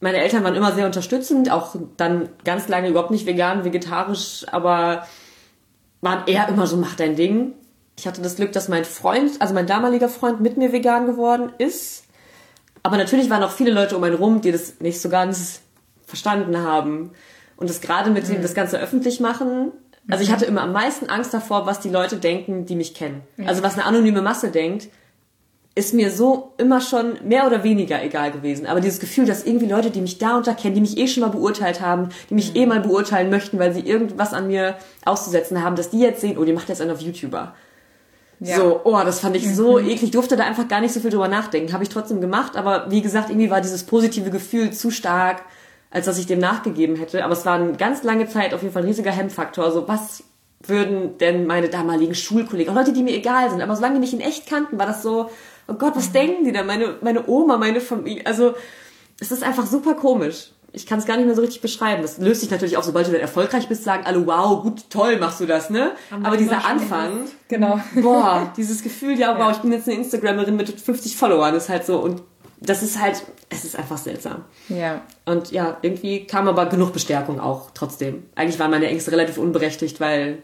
meine 0.00 0.18
Eltern 0.18 0.44
waren 0.44 0.56
immer 0.56 0.72
sehr 0.72 0.84
unterstützend, 0.84 1.50
auch 1.50 1.76
dann 1.96 2.28
ganz 2.44 2.68
lange 2.68 2.90
überhaupt 2.90 3.10
nicht 3.10 3.24
vegan, 3.24 3.64
vegetarisch, 3.64 4.44
aber 4.52 5.06
waren 6.02 6.26
eher 6.26 6.46
immer 6.50 6.66
so, 6.66 6.76
mach 6.76 6.94
dein 6.94 7.16
Ding. 7.16 7.54
Ich 8.00 8.06
hatte 8.06 8.22
das 8.22 8.36
Glück, 8.36 8.52
dass 8.52 8.68
mein 8.68 8.86
Freund, 8.86 9.32
also 9.40 9.52
mein 9.52 9.66
damaliger 9.66 10.08
Freund 10.08 10.40
mit 10.40 10.56
mir 10.56 10.72
vegan 10.72 11.04
geworden 11.04 11.52
ist. 11.58 12.04
Aber 12.82 12.96
natürlich 12.96 13.28
waren 13.28 13.42
auch 13.42 13.50
viele 13.50 13.72
Leute 13.72 13.94
um 13.94 14.02
einen 14.04 14.14
rum, 14.14 14.40
die 14.40 14.52
das 14.52 14.80
nicht 14.80 15.02
so 15.02 15.10
ganz 15.10 15.60
verstanden 16.06 16.56
haben. 16.56 17.10
Und 17.58 17.68
das 17.68 17.82
gerade 17.82 18.08
mit 18.08 18.26
dem 18.26 18.40
das 18.40 18.54
Ganze 18.54 18.80
öffentlich 18.80 19.20
machen. 19.20 19.72
Also 20.08 20.24
ich 20.24 20.32
hatte 20.32 20.46
immer 20.46 20.62
am 20.62 20.72
meisten 20.72 21.10
Angst 21.10 21.34
davor, 21.34 21.66
was 21.66 21.80
die 21.80 21.90
Leute 21.90 22.16
denken, 22.16 22.64
die 22.64 22.74
mich 22.74 22.94
kennen. 22.94 23.20
Also 23.46 23.62
was 23.62 23.74
eine 23.74 23.84
anonyme 23.84 24.22
Masse 24.22 24.48
denkt, 24.48 24.88
ist 25.74 25.92
mir 25.92 26.10
so 26.10 26.54
immer 26.56 26.80
schon 26.80 27.18
mehr 27.22 27.46
oder 27.46 27.64
weniger 27.64 28.02
egal 28.02 28.32
gewesen. 28.32 28.64
Aber 28.64 28.80
dieses 28.80 28.98
Gefühl, 28.98 29.26
dass 29.26 29.44
irgendwie 29.44 29.66
Leute, 29.66 29.90
die 29.90 30.00
mich 30.00 30.16
da 30.16 30.38
und 30.38 30.46
da 30.46 30.54
kennen, 30.54 30.74
die 30.74 30.80
mich 30.80 30.96
eh 30.96 31.06
schon 31.06 31.20
mal 31.20 31.28
beurteilt 31.28 31.82
haben, 31.82 32.08
die 32.30 32.34
mich 32.34 32.56
eh 32.56 32.64
mal 32.64 32.80
beurteilen 32.80 33.28
möchten, 33.28 33.58
weil 33.58 33.74
sie 33.74 33.80
irgendwas 33.80 34.32
an 34.32 34.46
mir 34.46 34.76
auszusetzen 35.04 35.62
haben, 35.62 35.76
dass 35.76 35.90
die 35.90 36.00
jetzt 36.00 36.22
sehen, 36.22 36.38
oh, 36.38 36.44
die 36.44 36.54
macht 36.54 36.70
jetzt 36.70 36.80
einen 36.80 36.92
auf 36.92 37.02
YouTuber. 37.02 37.54
Ja. 38.40 38.56
So, 38.56 38.80
oh, 38.84 38.98
das 39.04 39.20
fand 39.20 39.36
ich 39.36 39.54
so 39.54 39.78
eklig. 39.78 40.02
Ich 40.04 40.10
durfte 40.10 40.36
da 40.36 40.44
einfach 40.44 40.66
gar 40.66 40.80
nicht 40.80 40.94
so 40.94 41.00
viel 41.00 41.10
drüber 41.10 41.28
nachdenken. 41.28 41.72
Habe 41.74 41.82
ich 41.82 41.90
trotzdem 41.90 42.22
gemacht, 42.22 42.56
aber 42.56 42.90
wie 42.90 43.02
gesagt, 43.02 43.28
irgendwie 43.28 43.50
war 43.50 43.60
dieses 43.60 43.84
positive 43.84 44.30
Gefühl 44.30 44.72
zu 44.72 44.90
stark, 44.90 45.42
als 45.90 46.06
dass 46.06 46.18
ich 46.18 46.26
dem 46.26 46.38
nachgegeben 46.38 46.96
hätte. 46.96 47.22
Aber 47.22 47.34
es 47.34 47.44
war 47.44 47.56
eine 47.56 47.74
ganz 47.74 48.02
lange 48.02 48.28
Zeit 48.28 48.54
auf 48.54 48.62
jeden 48.62 48.72
Fall 48.72 48.82
ein 48.82 48.88
riesiger 48.88 49.12
Hemmfaktor. 49.12 49.64
Also 49.64 49.86
was 49.88 50.24
würden 50.62 51.18
denn 51.18 51.46
meine 51.46 51.68
damaligen 51.68 52.14
Schulkollegen, 52.14 52.72
auch 52.72 52.78
Leute, 52.78 52.92
die 52.92 53.02
mir 53.02 53.14
egal 53.14 53.50
sind, 53.50 53.62
aber 53.62 53.76
solange 53.76 53.94
die 53.94 54.00
mich 54.00 54.12
in 54.12 54.20
echt 54.20 54.46
kannten, 54.46 54.78
war 54.78 54.86
das 54.86 55.02
so, 55.02 55.30
oh 55.68 55.74
Gott, 55.74 55.96
was 55.96 56.12
denken 56.12 56.44
die 56.44 56.52
da? 56.52 56.62
Meine, 56.62 56.96
meine 57.02 57.28
Oma, 57.28 57.56
meine 57.56 57.80
Familie. 57.80 58.26
Also, 58.26 58.54
es 59.20 59.32
ist 59.32 59.42
einfach 59.42 59.66
super 59.66 59.94
komisch. 59.94 60.52
Ich 60.72 60.86
kann 60.86 60.98
es 61.00 61.06
gar 61.06 61.16
nicht 61.16 61.26
mehr 61.26 61.34
so 61.34 61.40
richtig 61.42 61.60
beschreiben. 61.60 62.02
Das 62.02 62.18
löst 62.18 62.42
sich 62.42 62.50
natürlich 62.50 62.76
auch, 62.76 62.82
sobald 62.84 63.06
du 63.08 63.12
dann 63.12 63.20
erfolgreich 63.20 63.68
bist, 63.68 63.82
sagen 63.84 64.04
alle, 64.06 64.24
wow, 64.26 64.62
gut, 64.62 64.88
toll 64.88 65.18
machst 65.18 65.40
du 65.40 65.46
das, 65.46 65.68
ne? 65.70 65.92
Haben 66.10 66.24
Aber 66.24 66.36
dieser 66.36 66.64
Anfang, 66.64 67.26
Genau. 67.48 67.80
boah, 67.96 68.52
dieses 68.56 68.82
Gefühl, 68.82 69.18
ja, 69.18 69.36
wow, 69.38 69.50
ich 69.50 69.58
bin 69.58 69.72
jetzt 69.72 69.88
eine 69.88 69.96
Instagramerin 69.98 70.54
mit 70.56 70.68
50 70.80 71.16
Followern, 71.16 71.54
ist 71.54 71.68
halt 71.68 71.84
so, 71.84 71.98
und 71.98 72.22
das 72.60 72.82
ist 72.82 73.00
halt, 73.00 73.22
es 73.48 73.64
ist 73.64 73.76
einfach 73.76 73.96
seltsam. 73.98 74.44
Ja. 74.68 75.00
Und 75.24 75.50
ja, 75.50 75.78
irgendwie 75.82 76.26
kam 76.26 76.46
aber 76.46 76.66
genug 76.66 76.92
Bestärkung 76.92 77.40
auch 77.40 77.70
trotzdem. 77.72 78.24
Eigentlich 78.36 78.58
waren 78.60 78.70
meine 78.70 78.86
Ängste 78.86 79.10
relativ 79.12 79.38
unberechtigt, 79.38 79.98
weil, 79.98 80.38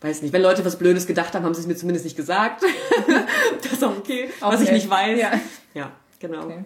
weiß 0.00 0.22
nicht, 0.22 0.32
wenn 0.32 0.42
Leute 0.42 0.64
was 0.64 0.76
Blödes 0.76 1.06
gedacht 1.06 1.32
haben, 1.34 1.44
haben 1.44 1.54
sie 1.54 1.60
es 1.60 1.66
mir 1.66 1.76
zumindest 1.76 2.04
nicht 2.04 2.16
gesagt. 2.16 2.62
das 3.62 3.72
ist 3.72 3.84
auch 3.84 3.96
okay, 3.96 4.28
was 4.40 4.60
ich 4.60 4.66
Okay. 4.68 4.74
nicht 4.74 4.90
weiß. 4.90 5.18
Ja. 5.20 5.30
ja 5.74 5.90
genau. 6.20 6.44
Okay. 6.44 6.64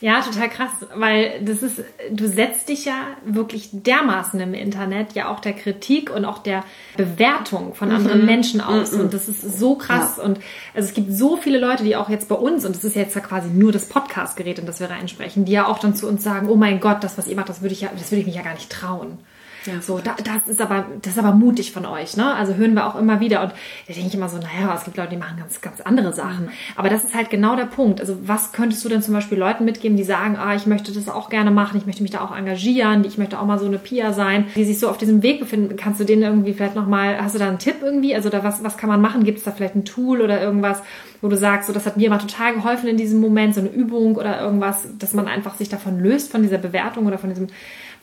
Ja, 0.00 0.20
total 0.20 0.50
krass, 0.50 0.70
weil 0.94 1.40
das 1.42 1.62
ist, 1.62 1.82
du 2.10 2.28
setzt 2.28 2.68
dich 2.68 2.84
ja 2.84 3.16
wirklich 3.24 3.70
dermaßen 3.72 4.38
im 4.40 4.52
Internet 4.52 5.14
ja 5.14 5.28
auch 5.28 5.40
der 5.40 5.54
Kritik 5.54 6.10
und 6.10 6.24
auch 6.24 6.38
der 6.38 6.64
Bewertung 6.96 7.74
von 7.74 7.90
anderen 7.90 8.26
Menschen 8.26 8.60
aus. 8.60 8.92
Und 8.92 9.14
das 9.14 9.28
ist 9.28 9.58
so 9.58 9.76
krass. 9.76 10.18
Und 10.18 10.38
also 10.74 10.88
es 10.88 10.94
gibt 10.94 11.12
so 11.12 11.36
viele 11.36 11.58
Leute, 11.58 11.84
die 11.84 11.96
auch 11.96 12.10
jetzt 12.10 12.28
bei 12.28 12.34
uns, 12.34 12.64
und 12.64 12.76
das 12.76 12.84
ist 12.84 12.96
jetzt 12.96 13.14
ja 13.14 13.22
quasi 13.22 13.48
nur 13.48 13.72
das 13.72 13.88
Podcast-Gerät, 13.88 14.58
in 14.58 14.66
das 14.66 14.80
wir 14.80 14.90
reinsprechen, 14.90 15.44
die 15.44 15.52
ja 15.52 15.66
auch 15.66 15.78
dann 15.78 15.94
zu 15.94 16.06
uns 16.06 16.22
sagen, 16.22 16.48
oh 16.48 16.56
mein 16.56 16.80
Gott, 16.80 17.02
das, 17.02 17.16
was 17.16 17.28
ihr 17.28 17.36
macht, 17.36 17.48
das 17.48 17.62
würde 17.62 17.72
ich 17.72 17.80
ja, 17.80 17.90
das 17.96 18.10
würde 18.10 18.20
ich 18.20 18.26
mich 18.26 18.36
ja 18.36 18.42
gar 18.42 18.54
nicht 18.54 18.70
trauen. 18.70 19.18
Ja, 19.66 19.80
so, 19.80 19.98
da, 19.98 20.14
das 20.22 20.48
ist 20.48 20.60
aber, 20.60 20.86
das 21.02 21.14
ist 21.14 21.18
aber 21.18 21.32
mutig 21.32 21.72
von 21.72 21.86
euch, 21.86 22.16
ne? 22.16 22.34
Also 22.34 22.54
hören 22.54 22.74
wir 22.74 22.86
auch 22.86 22.94
immer 22.96 23.20
wieder 23.20 23.42
und 23.42 23.50
da 23.50 23.92
denke 23.92 24.08
ich 24.08 24.14
immer 24.14 24.28
so, 24.28 24.38
naja, 24.38 24.72
es 24.74 24.84
gibt 24.84 24.96
Leute, 24.96 25.10
die 25.10 25.16
machen 25.16 25.36
ganz, 25.38 25.60
ganz 25.60 25.80
andere 25.80 26.12
Sachen. 26.12 26.50
Aber 26.76 26.88
das 26.88 27.04
ist 27.04 27.14
halt 27.14 27.30
genau 27.30 27.56
der 27.56 27.64
Punkt. 27.64 28.00
Also 28.00 28.16
was 28.22 28.52
könntest 28.52 28.84
du 28.84 28.88
denn 28.88 29.02
zum 29.02 29.14
Beispiel 29.14 29.38
Leuten 29.38 29.64
mitgeben, 29.64 29.96
die 29.96 30.04
sagen, 30.04 30.36
ah, 30.36 30.54
ich 30.54 30.66
möchte 30.66 30.92
das 30.92 31.08
auch 31.08 31.30
gerne 31.30 31.50
machen, 31.50 31.78
ich 31.78 31.86
möchte 31.86 32.02
mich 32.02 32.12
da 32.12 32.20
auch 32.20 32.36
engagieren, 32.36 33.04
ich 33.04 33.18
möchte 33.18 33.40
auch 33.40 33.46
mal 33.46 33.58
so 33.58 33.66
eine 33.66 33.78
Pia 33.78 34.12
sein, 34.12 34.46
die 34.54 34.64
sich 34.64 34.78
so 34.78 34.88
auf 34.88 34.98
diesem 34.98 35.22
Weg 35.22 35.40
befinden. 35.40 35.76
Kannst 35.76 36.00
du 36.00 36.04
denen 36.04 36.22
irgendwie 36.22 36.52
vielleicht 36.52 36.76
nochmal, 36.76 37.20
hast 37.20 37.34
du 37.34 37.38
da 37.38 37.48
einen 37.48 37.58
Tipp 37.58 37.76
irgendwie? 37.82 38.14
Also 38.14 38.28
da 38.28 38.44
was, 38.44 38.62
was 38.62 38.76
kann 38.76 38.88
man 38.88 39.00
machen? 39.00 39.24
Gibt 39.24 39.38
es 39.38 39.44
da 39.44 39.50
vielleicht 39.50 39.74
ein 39.74 39.84
Tool 39.84 40.20
oder 40.20 40.40
irgendwas, 40.40 40.82
wo 41.20 41.28
du 41.28 41.36
sagst, 41.36 41.66
so 41.66 41.72
das 41.72 41.86
hat 41.86 41.96
mir 41.96 42.10
mal 42.10 42.18
total 42.18 42.54
geholfen 42.54 42.88
in 42.88 42.96
diesem 42.96 43.20
Moment, 43.20 43.54
so 43.54 43.60
eine 43.60 43.70
Übung 43.70 44.16
oder 44.16 44.40
irgendwas, 44.40 44.86
dass 44.98 45.12
man 45.12 45.26
einfach 45.26 45.56
sich 45.56 45.68
davon 45.68 45.98
löst, 45.98 46.30
von 46.30 46.42
dieser 46.42 46.58
Bewertung 46.58 47.06
oder 47.06 47.18
von 47.18 47.30
diesem, 47.30 47.48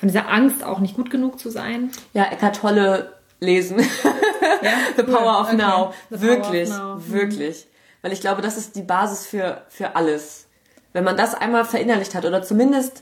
von 0.03 0.09
dieser 0.09 0.27
Angst 0.27 0.65
auch 0.65 0.79
nicht 0.79 0.97
gut 0.97 1.09
genug 1.09 1.39
zu 1.39 1.49
sein? 1.49 1.89
Ja, 2.11 2.25
Eckart 2.25 2.57
Tolle 2.57 3.13
lesen. 3.39 3.79
Ja? 3.79 4.71
The 4.97 5.03
Power 5.03 5.39
of 5.39 5.47
Okay. 5.47 5.55
Now. 5.55 5.93
The 6.09 6.19
wirklich, 6.19 6.69
of 6.69 6.77
Now. 6.77 6.95
Mhm. 6.95 7.13
wirklich. 7.13 7.67
Weil 8.01 8.11
ich 8.11 8.19
glaube, 8.19 8.41
das 8.41 8.57
ist 8.57 8.75
die 8.75 8.81
Basis 8.81 9.25
für, 9.25 9.61
für 9.69 9.95
alles. 9.95 10.47
Wenn 10.91 11.05
man 11.05 11.15
das 11.15 11.35
einmal 11.35 11.63
verinnerlicht 11.63 12.15
hat 12.15 12.25
oder 12.25 12.43
zumindest 12.43 13.01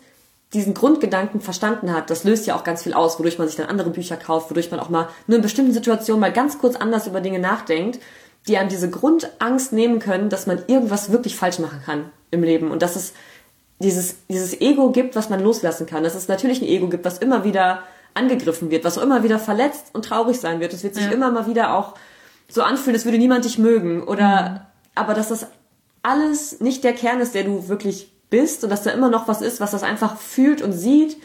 diesen 0.53 0.75
Grundgedanken 0.75 1.41
verstanden 1.41 1.91
hat, 1.91 2.11
das 2.11 2.23
löst 2.23 2.45
ja 2.45 2.55
auch 2.55 2.63
ganz 2.63 2.83
viel 2.83 2.93
aus, 2.93 3.17
wodurch 3.17 3.39
man 3.39 3.47
sich 3.47 3.57
dann 3.57 3.65
andere 3.65 3.89
Bücher 3.89 4.15
kauft, 4.15 4.51
wodurch 4.51 4.69
man 4.69 4.79
auch 4.79 4.89
mal 4.89 5.09
nur 5.25 5.37
in 5.37 5.41
bestimmten 5.41 5.73
Situationen 5.73 6.21
mal 6.21 6.31
ganz 6.31 6.59
kurz 6.59 6.75
anders 6.75 7.07
über 7.07 7.19
Dinge 7.19 7.39
nachdenkt, 7.39 7.99
die 8.47 8.59
einem 8.59 8.69
diese 8.69 8.91
Grundangst 8.91 9.73
nehmen 9.73 9.97
können, 9.97 10.29
dass 10.29 10.45
man 10.45 10.61
irgendwas 10.67 11.11
wirklich 11.11 11.35
falsch 11.35 11.57
machen 11.57 11.81
kann 11.83 12.11
im 12.29 12.43
Leben 12.43 12.69
und 12.69 12.83
dass 12.83 12.95
es 12.95 13.13
dieses, 13.81 14.15
dieses 14.29 14.59
Ego 14.61 14.91
gibt, 14.91 15.15
was 15.15 15.29
man 15.29 15.41
loslassen 15.41 15.85
kann. 15.85 16.03
Dass 16.03 16.15
es 16.15 16.27
natürlich 16.27 16.61
ein 16.61 16.67
Ego 16.67 16.87
gibt, 16.89 17.05
was 17.05 17.17
immer 17.17 17.43
wieder 17.43 17.83
angegriffen 18.13 18.71
wird, 18.71 18.83
was 18.83 18.97
auch 18.97 19.03
immer 19.03 19.23
wieder 19.23 19.39
verletzt 19.39 19.87
und 19.93 20.05
traurig 20.05 20.39
sein 20.39 20.59
wird. 20.59 20.73
Es 20.73 20.83
wird 20.83 20.95
sich 20.95 21.05
Ja. 21.05 21.11
immer 21.11 21.31
mal 21.31 21.47
wieder 21.47 21.75
auch 21.77 21.95
so 22.49 22.61
anfühlen, 22.63 22.95
als 22.95 23.05
würde 23.05 23.17
niemand 23.17 23.45
dich 23.45 23.57
mögen. 23.57 24.03
Oder, 24.03 24.67
aber 24.95 25.13
dass 25.13 25.29
das 25.29 25.47
alles 26.03 26.59
nicht 26.59 26.83
der 26.83 26.93
Kern 26.93 27.21
ist, 27.21 27.35
der 27.35 27.43
du 27.43 27.67
wirklich 27.69 28.11
bist 28.29 28.63
und 28.63 28.69
dass 28.69 28.83
da 28.83 28.91
immer 28.91 29.09
noch 29.09 29.27
was 29.27 29.41
ist, 29.41 29.59
was 29.59 29.71
das 29.71 29.83
einfach 29.83 30.17
fühlt 30.17 30.61
und 30.61 30.73
sieht. 30.73 31.17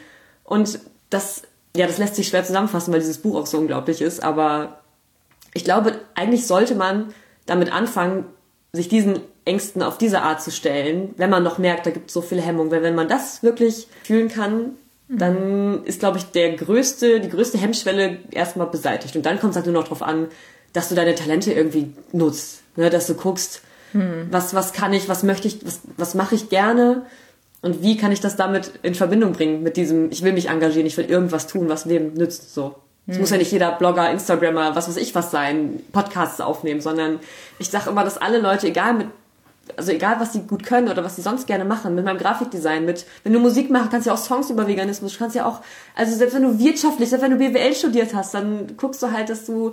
Und 0.44 0.78
das, 1.10 1.42
ja, 1.76 1.86
das 1.86 1.98
lässt 1.98 2.14
sich 2.16 2.28
schwer 2.28 2.44
zusammenfassen, 2.44 2.92
weil 2.92 3.00
dieses 3.00 3.18
Buch 3.18 3.36
auch 3.36 3.46
so 3.46 3.58
unglaublich 3.58 4.00
ist. 4.00 4.22
Aber 4.22 4.80
ich 5.54 5.64
glaube, 5.64 5.98
eigentlich 6.14 6.46
sollte 6.46 6.74
man 6.74 7.12
damit 7.46 7.72
anfangen, 7.72 8.26
sich 8.72 8.88
diesen 8.88 9.20
Ängsten 9.46 9.82
auf 9.82 9.96
diese 9.96 10.22
Art 10.22 10.42
zu 10.42 10.50
stellen, 10.50 11.14
wenn 11.16 11.30
man 11.30 11.42
noch 11.42 11.58
merkt, 11.58 11.86
da 11.86 11.90
gibt 11.90 12.08
es 12.08 12.14
so 12.14 12.20
viel 12.20 12.40
Hemmung. 12.40 12.70
Weil 12.70 12.82
wenn 12.82 12.94
man 12.94 13.08
das 13.08 13.42
wirklich 13.42 13.88
fühlen 14.02 14.28
kann, 14.28 14.72
dann 15.08 15.84
ist, 15.84 16.00
glaube 16.00 16.18
ich, 16.18 16.24
der 16.24 16.56
größte, 16.56 17.20
die 17.20 17.28
größte 17.28 17.58
Hemmschwelle 17.58 18.18
erstmal 18.32 18.66
beseitigt. 18.66 19.14
Und 19.16 19.24
dann 19.24 19.38
kommt 19.38 19.52
es 19.52 19.56
halt 19.56 19.66
nur 19.66 19.74
noch 19.74 19.84
darauf 19.84 20.02
an, 20.02 20.28
dass 20.72 20.88
du 20.88 20.94
deine 20.94 21.14
Talente 21.14 21.52
irgendwie 21.52 21.92
nutzt. 22.12 22.62
Ne? 22.74 22.90
Dass 22.90 23.06
du 23.06 23.14
guckst, 23.14 23.62
was, 24.30 24.52
was 24.52 24.72
kann 24.72 24.92
ich, 24.92 25.08
was 25.08 25.22
möchte 25.22 25.48
ich, 25.48 25.64
was, 25.64 25.80
was 25.96 26.14
mache 26.14 26.34
ich 26.34 26.50
gerne 26.50 27.06
und 27.62 27.82
wie 27.82 27.96
kann 27.96 28.12
ich 28.12 28.20
das 28.20 28.36
damit 28.36 28.72
in 28.82 28.94
Verbindung 28.94 29.32
bringen 29.32 29.62
mit 29.62 29.76
diesem, 29.76 30.10
ich 30.10 30.22
will 30.22 30.32
mich 30.32 30.50
engagieren, 30.50 30.86
ich 30.86 30.96
will 30.96 31.06
irgendwas 31.06 31.46
tun, 31.46 31.68
was 31.68 31.86
Leben 31.86 32.12
nützt. 32.14 32.52
So. 32.52 32.74
Es 33.06 33.18
muss 33.18 33.30
ja 33.30 33.36
nicht 33.38 33.52
jeder 33.52 33.70
Blogger, 33.72 34.10
Instagrammer, 34.10 34.74
was 34.74 34.88
weiß 34.88 34.96
ich 34.96 35.14
was 35.14 35.30
sein, 35.30 35.80
Podcasts 35.92 36.40
aufnehmen, 36.40 36.80
sondern 36.80 37.20
ich 37.58 37.70
sage 37.70 37.88
immer, 37.88 38.04
dass 38.04 38.18
alle 38.18 38.38
Leute, 38.38 38.66
egal 38.66 38.94
mit, 38.94 39.06
also 39.76 39.92
egal 39.92 40.16
was 40.20 40.32
sie 40.32 40.40
gut 40.42 40.64
können 40.64 40.88
oder 40.88 41.02
was 41.04 41.16
sie 41.16 41.22
sonst 41.22 41.46
gerne 41.46 41.64
machen, 41.64 41.94
mit 41.94 42.04
meinem 42.04 42.18
Grafikdesign, 42.18 42.84
mit, 42.84 43.04
wenn 43.24 43.32
du 43.32 43.40
Musik 43.40 43.70
machst, 43.70 43.90
kannst 43.90 44.06
du 44.06 44.10
ja 44.10 44.14
auch 44.14 44.20
Songs 44.22 44.50
über 44.50 44.66
Veganismus, 44.66 45.12
du 45.14 45.18
kannst 45.18 45.34
ja 45.36 45.46
auch, 45.46 45.60
also 45.94 46.14
selbst 46.16 46.34
wenn 46.34 46.42
du 46.42 46.58
wirtschaftlich, 46.58 47.08
selbst 47.08 47.24
wenn 47.24 47.32
du 47.32 47.38
BWL 47.38 47.74
studiert 47.74 48.14
hast, 48.14 48.34
dann 48.34 48.76
guckst 48.76 49.02
du 49.02 49.10
halt, 49.12 49.28
dass 49.28 49.44
du 49.44 49.72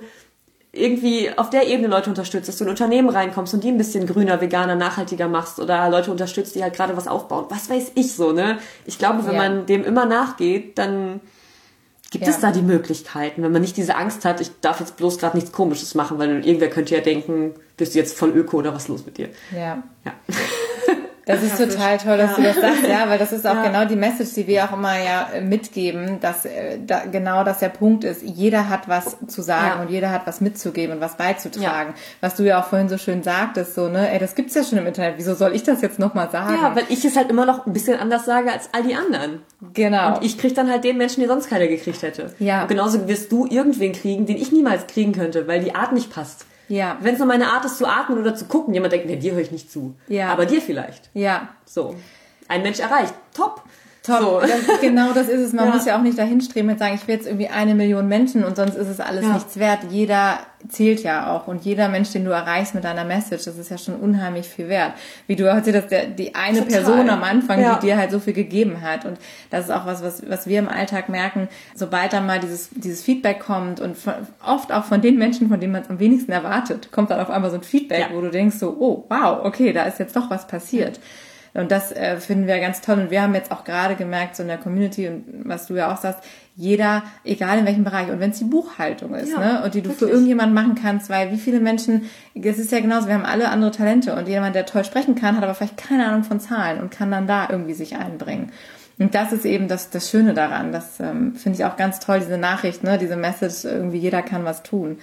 irgendwie 0.75 1.29
auf 1.37 1.51
der 1.51 1.67
Ebene 1.67 1.87
Leute 1.87 2.09
unterstützt, 2.09 2.47
dass 2.47 2.57
du 2.57 2.63
in 2.63 2.71
Unternehmen 2.71 3.09
reinkommst 3.09 3.53
und 3.53 3.63
die 3.63 3.67
ein 3.69 3.77
bisschen 3.77 4.07
grüner, 4.07 4.41
veganer, 4.41 4.75
nachhaltiger 4.75 5.27
machst 5.27 5.59
oder 5.59 5.87
Leute 5.89 6.09
unterstützt, 6.09 6.55
die 6.55 6.63
halt 6.63 6.73
gerade 6.75 6.97
was 6.97 7.07
aufbauen. 7.07 7.45
Was 7.49 7.69
weiß 7.69 7.91
ich 7.93 8.15
so, 8.15 8.31
ne? 8.31 8.57
Ich 8.85 8.97
glaube, 8.97 9.23
wenn 9.27 9.35
Ja. 9.35 9.49
man 9.49 9.65
dem 9.67 9.83
immer 9.83 10.05
nachgeht, 10.05 10.79
dann 10.79 11.21
gibt 12.14 12.26
Ja. 12.26 12.32
es 12.32 12.39
da 12.39 12.51
die 12.51 12.61
Möglichkeiten, 12.61 13.43
wenn 13.43 13.51
man 13.51 13.61
nicht 13.61 13.76
diese 13.76 13.95
Angst 13.95 14.24
hat, 14.24 14.39
ich 14.39 14.49
darf 14.61 14.80
jetzt 14.80 14.95
bloß 14.95 15.18
gerade 15.18 15.36
nichts 15.36 15.51
Komisches 15.51 15.93
machen, 15.95 16.18
weil 16.20 16.45
irgendwer 16.45 16.70
könnte 16.70 16.95
ja 16.95 17.01
denken, 17.01 17.51
bist 17.76 17.93
du 17.93 17.99
jetzt 17.99 18.18
voll 18.18 18.30
öko 18.30 18.57
oder 18.59 18.74
was 18.74 18.84
ist 18.84 18.88
los 18.89 19.05
mit 19.05 19.18
dir? 19.18 19.30
Ja. 19.51 19.84
Ja. 20.05 20.14
Das 21.26 21.41
ist 21.41 21.57
total 21.57 21.97
toll, 21.97 22.17
dass 22.17 22.36
du 22.36 22.41
das 22.43 22.55
sagst, 22.57 22.84
ja, 22.88 23.07
weil 23.07 23.17
das 23.17 23.32
ist 23.32 23.47
auch 23.47 23.55
Ja. 23.55 23.63
genau 23.67 23.86
die 23.86 23.95
Message, 23.95 24.34
die 24.36 24.45
wir 24.45 24.65
auch 24.65 24.74
immer 24.74 24.97
ja 24.99 25.30
äh, 25.34 25.39
mitgeben, 25.41 26.19
dass 26.19 26.43
äh, 26.45 26.80
da, 26.86 27.03
genau 27.09 27.45
das 27.45 27.59
der 27.59 27.69
Punkt 27.69 28.03
ist. 28.03 28.21
Jeder 28.24 28.67
hat 28.67 28.89
was 28.89 29.15
zu 29.28 29.41
sagen 29.41 29.67
Ja. 29.78 29.82
und 29.82 29.89
jeder 29.89 30.11
hat 30.11 30.28
was 30.28 30.41
mitzugeben 30.41 30.95
und 30.95 31.01
was 31.01 31.15
beizutragen. 31.15 31.93
Was 32.19 32.36
du 32.36 32.43
ja 32.43 32.59
auch 32.61 32.65
vorhin 32.65 32.89
so 32.89 32.97
schön 32.97 33.24
sagtest, 33.24 33.74
so, 33.76 33.88
ne, 33.88 34.11
ey, 34.11 34.19
das 34.19 34.36
gibt's 34.36 34.53
ja 34.53 34.63
schon 34.63 34.78
im 34.80 34.86
Internet, 34.86 35.13
wieso 35.17 35.34
soll 35.34 35.55
ich 35.55 35.63
das 35.63 35.82
jetzt 35.82 35.97
nochmal 35.97 36.30
sagen? 36.30 36.55
Ja, 36.61 36.76
weil 36.76 36.84
ich 36.89 37.05
es 37.05 37.15
halt 37.15 37.30
immer 37.30 37.45
noch 37.45 37.65
ein 37.65 37.71
bisschen 37.74 37.97
anders 37.97 38.26
sage 38.26 38.51
als 38.51 38.69
all 38.74 38.84
die 38.84 38.95
anderen. 38.95 39.41
genau. 39.74 40.15
Und 40.17 40.26
ich 40.26 40.38
krieg 40.38 40.53
dann 40.55 40.69
halt 40.69 40.84
den 40.84 40.97
Menschen, 40.97 41.21
die 41.21 41.28
sonst 41.28 41.49
keiner 41.49 41.67
gekriegt 41.67 42.01
hätte. 42.01 42.34
Ja. 42.39 42.63
Und 42.63 42.67
genauso 42.67 43.07
wirst 43.07 43.32
du 43.32 43.45
irgendwen 43.45 43.93
kriegen, 43.93 44.26
den 44.26 44.36
ich 44.38 44.51
niemals 44.51 44.88
kriegen 44.88 45.13
könnte, 45.13 45.47
weil 45.47 45.61
die 45.63 45.74
Art 45.74 45.93
nicht 45.93 46.11
passt. 46.13 46.45
Ja. 46.68 46.97
Wenn 47.01 47.14
es 47.14 47.20
nur 47.20 47.28
meine 47.28 47.47
Art 47.51 47.66
ist 47.66 47.78
zu 47.78 47.86
atmen 47.88 48.20
oder 48.20 48.36
zu 48.36 48.45
gucken, 48.45 48.74
jemand 48.74 48.93
denkt, 48.93 49.07
nee, 49.07 49.16
dir 49.18 49.34
höre 49.34 49.41
ich 49.41 49.51
nicht 49.51 49.72
zu. 49.72 49.95
Ja. 50.07 50.30
Aber 50.30 50.45
dir 50.45 50.61
vielleicht. 50.61 51.09
ja, 51.14 51.49
So. 51.66 51.95
Ein 52.47 52.61
Mensch 52.61 52.80
erreicht. 52.80 53.14
Top. 53.34 53.64
Top, 54.05 54.19
So. 54.19 54.39
das, 54.41 54.81
genau 54.81 55.13
das 55.13 55.29
ist 55.29 55.39
es. 55.39 55.53
Man 55.53 55.65
Ja. 55.69 55.73
muss 55.73 55.85
ja 55.85 55.97
auch 55.97 56.01
nicht 56.01 56.17
dahin 56.17 56.41
streben 56.41 56.69
und 56.69 56.77
sagen, 56.77 56.95
ich 56.95 57.07
will 57.07 57.15
jetzt 57.15 57.25
irgendwie 57.25 57.47
eine 57.47 57.73
Million 57.73 58.09
Menschen 58.09 58.43
und 58.43 58.57
sonst 58.57 58.75
ist 58.75 58.89
es 58.89 58.99
alles 58.99 59.23
Ja. 59.23 59.33
nichts 59.33 59.57
wert. 59.57 59.79
Jeder 59.89 60.39
zählt 60.67 61.03
ja 61.03 61.33
auch 61.33 61.47
und 61.47 61.63
jeder 61.63 61.87
Mensch, 61.87 62.11
den 62.11 62.25
du 62.25 62.31
erreichst 62.31 62.75
mit 62.75 62.83
deiner 62.83 63.05
Message, 63.05 63.45
das 63.45 63.57
ist 63.57 63.69
ja 63.71 63.77
schon 63.77 63.95
unheimlich 63.95 64.47
viel 64.47 64.67
wert. 64.67 64.91
Wie 65.27 65.37
du 65.37 65.51
hast 65.53 65.67
dir 65.67 65.73
das 65.73 65.87
der, 65.87 66.07
die 66.07 66.35
eine 66.35 66.59
Total. 66.59 66.81
Person 66.83 67.09
am 67.09 67.23
Anfang, 67.23 67.61
Ja. 67.61 67.75
die 67.75 67.85
dir 67.87 67.97
halt 67.97 68.11
so 68.11 68.19
viel 68.19 68.33
gegeben 68.33 68.81
hat 68.81 69.05
und 69.05 69.17
das 69.51 69.65
ist 69.65 69.71
auch 69.71 69.85
was, 69.85 70.03
was, 70.03 70.21
was 70.29 70.47
wir 70.47 70.59
im 70.59 70.67
Alltag 70.67 71.07
merken, 71.07 71.47
sobald 71.73 72.11
dann 72.11 72.25
mal 72.25 72.39
dieses, 72.41 72.69
dieses 72.71 73.01
Feedback 73.03 73.39
kommt 73.39 73.79
und 73.79 73.97
von, 73.97 74.13
oft 74.45 74.71
auch 74.73 74.83
von 74.83 74.99
den 75.01 75.17
Menschen, 75.17 75.47
von 75.47 75.61
denen 75.61 75.71
man 75.71 75.83
es 75.83 75.89
am 75.89 75.99
wenigsten 75.99 76.31
erwartet, 76.33 76.91
kommt 76.91 77.09
dann 77.09 77.21
auf 77.21 77.29
einmal 77.29 77.49
so 77.51 77.55
ein 77.57 77.63
Feedback, 77.63 78.07
wo 78.13 78.19
du 78.19 78.29
denkst 78.31 78.57
so, 78.57 78.75
oh, 78.79 79.05
wow, 79.09 79.45
okay, 79.45 79.71
da 79.71 79.83
ist 79.83 79.99
jetzt 79.99 80.15
doch 80.17 80.29
was 80.29 80.45
passiert. 80.47 80.99
Und 81.53 81.71
das 81.71 81.91
äh, 81.91 82.17
finden 82.17 82.47
wir 82.47 82.59
ganz 82.59 82.81
toll. 82.81 82.99
Und 82.99 83.11
wir 83.11 83.21
haben 83.21 83.35
jetzt 83.35 83.51
auch 83.51 83.63
gerade 83.63 83.95
gemerkt, 83.95 84.35
so 84.35 84.41
in 84.41 84.49
der 84.49 84.57
Community 84.57 85.07
und 85.07 85.23
was 85.45 85.67
du 85.67 85.75
ja 85.75 85.93
auch 85.93 85.97
sagst, 85.97 86.23
jeder, 86.55 87.03
egal 87.23 87.59
in 87.59 87.65
welchem 87.65 87.83
Bereich, 87.83 88.09
und 88.09 88.19
wenn 88.19 88.31
es 88.31 88.37
die 88.37 88.43
Buchhaltung 88.43 89.15
ist, 89.15 89.31
Ja, 89.31 89.39
ne, 89.39 89.63
und 89.63 89.73
die 89.73 89.81
du 89.81 89.89
für 89.89 90.01
wirklich. 90.01 90.11
irgendjemanden 90.13 90.53
machen 90.53 90.75
kannst, 90.75 91.09
weil 91.09 91.31
wie 91.31 91.37
viele 91.37 91.59
Menschen, 91.59 92.09
es 92.35 92.59
ist 92.59 92.71
ja 92.71 92.79
genauso, 92.79 93.07
wir 93.07 93.15
haben 93.15 93.25
alle 93.25 93.49
andere 93.49 93.71
Talente 93.71 94.15
und 94.15 94.27
jemand, 94.27 94.55
der 94.55 94.65
toll 94.65 94.83
sprechen 94.85 95.15
kann, 95.15 95.35
hat 95.35 95.43
aber 95.43 95.55
vielleicht 95.55 95.77
keine 95.77 96.07
Ahnung 96.07 96.23
von 96.23 96.39
Zahlen 96.39 96.79
und 96.79 96.91
kann 96.91 97.09
dann 97.11 97.27
da 97.27 97.47
irgendwie 97.49 97.73
sich 97.73 97.95
einbringen. 97.95 98.51
Und 98.99 99.15
das 99.15 99.33
ist 99.33 99.45
eben 99.45 99.67
das, 99.67 99.89
das 99.89 100.09
Schöne 100.09 100.35
daran. 100.35 100.71
Das 100.71 100.99
ähm, 100.99 101.35
finde 101.35 101.57
ich 101.57 101.65
auch 101.65 101.77
ganz 101.77 101.99
toll, 101.99 102.19
diese 102.19 102.37
Nachricht, 102.37 102.83
ne, 102.83 102.99
diese 102.99 103.15
Message, 103.15 103.65
irgendwie 103.65 103.97
jeder 103.97 104.21
kann 104.21 104.45
was 104.45 104.61
tun. 104.61 104.97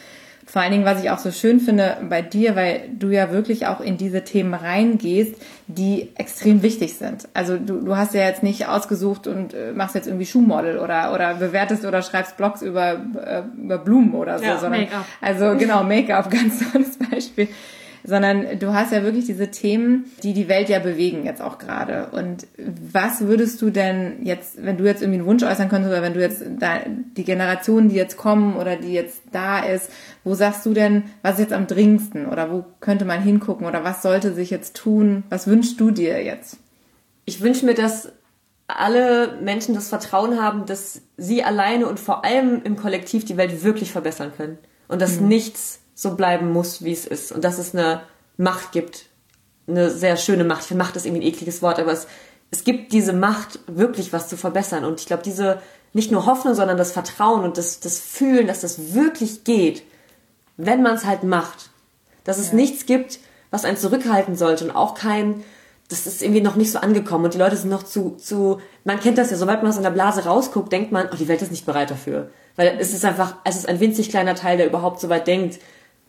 Vor 0.51 0.63
allen 0.63 0.73
Dingen, 0.73 0.85
was 0.85 1.01
ich 1.01 1.11
auch 1.11 1.21
so 1.21 1.31
schön 1.31 1.61
finde 1.61 1.97
bei 2.09 2.23
dir, 2.23 2.57
weil 2.57 2.89
du 2.99 3.07
ja 3.11 3.31
wirklich 3.31 3.69
auch 3.69 3.81
in 3.81 3.97
diese 3.97 4.25
Themen 4.25 4.53
reingehst, 4.53 5.37
die 5.69 6.09
extrem 6.17 6.65
wichtig 6.65 6.95
sind. 6.95 7.29
Also 7.35 7.57
du, 7.57 7.81
du 7.81 7.97
hast 7.97 8.15
ja 8.15 8.23
jetzt 8.27 8.43
nicht 8.43 8.67
ausgesucht 8.67 9.29
und 9.29 9.55
äh, 9.55 9.71
machst 9.73 9.95
jetzt 9.95 10.09
irgendwie 10.09 10.27
Schuhmodel 10.27 10.79
oder, 10.79 11.15
oder 11.15 11.35
bewertest 11.35 11.85
oder 11.85 12.03
schreibst 12.03 12.37
Blogs 12.37 12.63
über, 12.63 12.95
äh, 13.25 13.43
über 13.63 13.79
Blumen 13.79 14.13
oder 14.15 14.41
so, 14.41 14.45
Ja, 14.45 14.59
sondern 14.59 14.81
Make-up. 14.81 15.05
also 15.21 15.57
genau, 15.57 15.85
Make-up, 15.85 16.29
ganz 16.33 16.73
tolles 16.73 16.99
Beispiel. 16.99 17.47
Sondern 18.05 18.59
du 18.59 18.73
hast 18.73 18.93
ja 18.93 19.03
wirklich 19.03 19.27
diese 19.27 19.51
Themen, 19.51 20.07
die 20.23 20.33
die 20.33 20.49
Welt 20.49 20.69
ja 20.69 20.79
bewegen 20.79 21.25
jetzt 21.25 21.43
auch 21.43 21.59
gerade. 21.59 22.09
Und 22.13 22.47
was 22.93 23.23
würdest 23.23 23.61
du 23.63 23.71
denn 23.71 24.25
jetzt, 24.25 24.65
wenn 24.65 24.77
du 24.77 24.85
jetzt 24.85 25.03
irgendwie 25.03 25.19
einen 25.19 25.29
Wunsch 25.29 25.43
äußern 25.43 25.69
könntest 25.69 25.93
oder 25.93 26.03
wenn 26.03 26.15
du 26.15 26.21
jetzt 26.21 26.43
da, 26.59 26.81
die 27.17 27.25
Generationen, 27.25 27.89
die 27.89 27.97
jetzt 27.97 28.17
kommen 28.17 28.57
oder 28.57 28.77
die 28.77 28.93
jetzt 28.93 29.23
da 29.33 29.61
ist, 29.61 29.91
wo 30.25 30.35
sagst 30.35 30.65
du 30.67 30.75
denn, 30.75 31.05
was 31.23 31.35
ist 31.35 31.41
jetzt 31.41 31.53
am 31.53 31.67
dringendsten 31.67 32.27
oder 32.27 32.51
wo 32.51 32.65
könnte 32.81 33.05
man 33.05 33.23
hingucken 33.23 33.67
oder 33.67 33.85
was 33.85 34.03
sollte 34.03 34.35
sich 34.35 34.51
jetzt 34.51 34.77
tun? 34.77 35.25
Was 35.29 35.47
wünschst 35.47 35.79
du 35.81 35.91
dir 35.91 36.23
jetzt? 36.23 36.59
Ich 37.25 37.41
wünsche 37.41 37.67
mir, 37.67 37.75
dass 37.75 38.13
alle 38.67 39.39
Menschen 39.43 39.75
das 39.75 39.89
Vertrauen 39.89 40.41
haben, 40.41 40.67
dass 40.67 41.03
sie 41.17 41.43
alleine 41.43 41.87
und 41.87 41.99
vor 41.99 42.25
allem 42.25 42.63
im 42.65 42.77
Kollektiv 42.77 43.25
die 43.25 43.37
Welt 43.37 43.65
wirklich 43.65 43.93
verbessern 43.93 44.33
können. 44.37 44.59
Und 44.89 45.01
dass 45.03 45.21
mhm. 45.21 45.29
nichts 45.29 45.81
so 46.01 46.15
bleiben 46.15 46.51
muss, 46.51 46.83
wie 46.83 46.93
es 46.93 47.05
ist. 47.07 47.31
Und 47.31 47.45
dass 47.45 47.59
es 47.59 47.75
eine 47.75 48.01
Macht 48.39 48.73
gibt. 48.73 49.05
Eine 49.69 49.91
sehr 49.91 50.17
schöne 50.17 50.45
Macht. 50.45 50.63
Ich 50.63 50.69
finde 50.69 50.83
Macht 50.83 50.97
ist 50.97 51.05
irgendwie 51.05 51.27
ein 51.27 51.29
ekliges 51.29 51.61
Wort, 51.61 51.79
aber 51.79 51.93
es, 51.93 52.07
es 52.51 52.65
gibt 52.65 52.95
diese 52.95 53.13
Macht, 53.13 53.59
wirklich 53.67 54.11
was 54.11 54.27
zu 54.27 54.39
verbessern. 54.39 54.87
Und 54.87 54.99
ich 54.99 55.07
glaube, 55.07 55.23
diese 55.23 55.61
nicht 55.93 56.11
nur 56.11 56.25
Hoffnung, 56.25 56.55
sondern 56.55 56.79
das 56.79 56.93
Vertrauen 56.93 57.45
und 57.45 57.59
das, 57.59 57.81
das 57.81 57.99
Fühlen, 57.99 58.47
dass 58.47 58.63
das 58.63 58.95
wirklich 58.95 59.45
geht, 59.45 59.83
wenn 60.57 60.83
man 60.83 60.95
es 60.95 61.05
halt 61.05 61.23
macht. 61.23 61.69
Dass 62.25 62.39
es 62.39 62.49
ja. 62.49 62.55
nichts 62.55 62.87
gibt, 62.87 63.19
was 63.51 63.67
einen 63.67 63.77
zurückhalten 63.77 64.37
sollte 64.37 64.65
und 64.65 64.71
auch 64.71 64.95
kein, 64.95 65.45
das 65.91 66.07
ist 66.07 66.23
irgendwie 66.23 66.41
noch 66.41 66.57
nicht 66.57 66.73
so 66.73 66.79
angekommen 66.79 67.27
und 67.27 67.35
die 67.35 67.39
Leute 67.39 67.57
sind 67.57 67.69
noch 67.69 67.83
zu, 67.83 68.17
zu, 68.17 68.59
man 68.85 69.01
kennt 69.01 69.19
das 69.19 69.31
ja, 69.31 69.37
sobald 69.37 69.63
man 69.63 69.71
aus 69.71 69.77
einer 69.77 69.91
Blase 69.91 70.25
rausguckt, 70.25 70.73
denkt 70.73 70.93
man, 70.93 71.11
oh, 71.13 71.17
die 71.17 71.29
Welt 71.29 71.43
ist 71.43 71.51
nicht 71.51 71.67
bereit 71.67 71.91
dafür. 71.91 72.31
Weil 72.57 72.79
es 72.81 72.95
ist 72.95 73.05
einfach, 73.05 73.35
es 73.45 73.57
ist 73.57 73.69
ein 73.69 73.81
winzig 73.81 74.09
kleiner 74.09 74.35
Teil, 74.35 74.57
der 74.57 74.67
überhaupt 74.67 74.99
so 75.01 75.11
weit 75.11 75.27
denkt, 75.27 75.59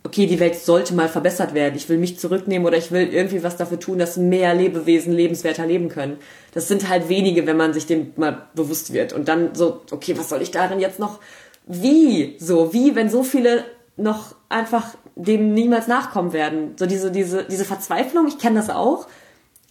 okay, 0.04 0.26
die 0.26 0.40
Welt 0.40 0.56
sollte 0.56 0.94
mal 0.94 1.08
verbessert 1.08 1.54
werden. 1.54 1.76
Ich 1.76 1.88
will 1.88 1.98
mich 1.98 2.20
zurücknehmen 2.20 2.66
oder 2.66 2.78
ich 2.78 2.92
will 2.92 3.08
irgendwie 3.14 3.44
was 3.44 3.58
dafür 3.58 3.80
tun, 3.80 4.00
dass 4.00 4.18
mehr 4.18 4.54
Lebewesen 4.54 5.14
lebenswerter 5.14 5.66
leben 5.66 5.90
können. 5.90 6.18
Das 6.54 6.68
sind 6.68 6.90
halt 6.90 7.08
wenige, 7.08 7.46
wenn 7.46 7.58
man 7.58 7.74
sich 7.74 7.86
dem 7.86 8.14
mal 8.16 8.48
bewusst 8.56 8.94
wird. 8.94 9.14
Und 9.14 9.28
dann 9.28 9.54
so, 9.54 9.82
okay, 9.92 10.18
was 10.18 10.30
soll 10.30 10.42
ich 10.42 10.52
darin 10.52 10.80
jetzt 10.80 11.00
noch? 11.00 11.20
Wie? 11.68 12.36
So, 12.40 12.74
wie, 12.74 12.96
wenn 12.96 13.10
so 13.10 13.24
viele 13.24 13.64
noch 13.96 14.36
einfach 14.50 14.96
dem 15.16 15.54
niemals 15.54 15.88
nachkommen 15.88 16.34
werden? 16.34 16.76
So 16.78 16.88
diese, 16.88 17.12
diese, 17.12 17.44
diese 17.44 17.66
Verzweiflung, 17.66 18.28
ich 18.28 18.40
kenne 18.40 18.56
das 18.56 18.70
auch. 18.70 19.08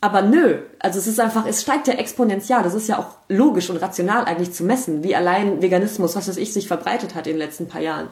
Aber 0.01 0.23
nö, 0.23 0.61
also 0.79 0.99
es 0.99 1.07
ist 1.07 1.21
einfach, 1.21 1.45
es 1.47 1.61
steigt 1.61 1.89
ja 1.89 1.95
exponentiell. 1.95 2.63
Das 2.63 2.75
ist 2.75 2.89
ja 2.89 2.99
auch 2.99 3.17
logisch 3.29 3.69
und 3.69 3.77
rational 3.77 4.25
eigentlich 4.25 4.53
zu 4.53 4.65
messen, 4.65 5.03
wie 5.03 5.15
allein 5.15 5.61
Veganismus, 5.61 6.17
was 6.17 6.29
weiß 6.29 6.39
ich, 6.39 6.53
sich 6.53 6.69
verbreitet 6.69 7.15
hat 7.15 7.27
in 7.27 7.35
den 7.35 7.41
letzten 7.41 7.67
paar 7.67 7.83
Jahren. 7.83 8.09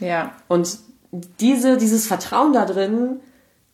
Ja. 0.00 0.34
Und 0.48 0.78
diese, 1.12 1.76
dieses 1.76 2.06
Vertrauen 2.06 2.52
da 2.52 2.64
drin 2.64 3.20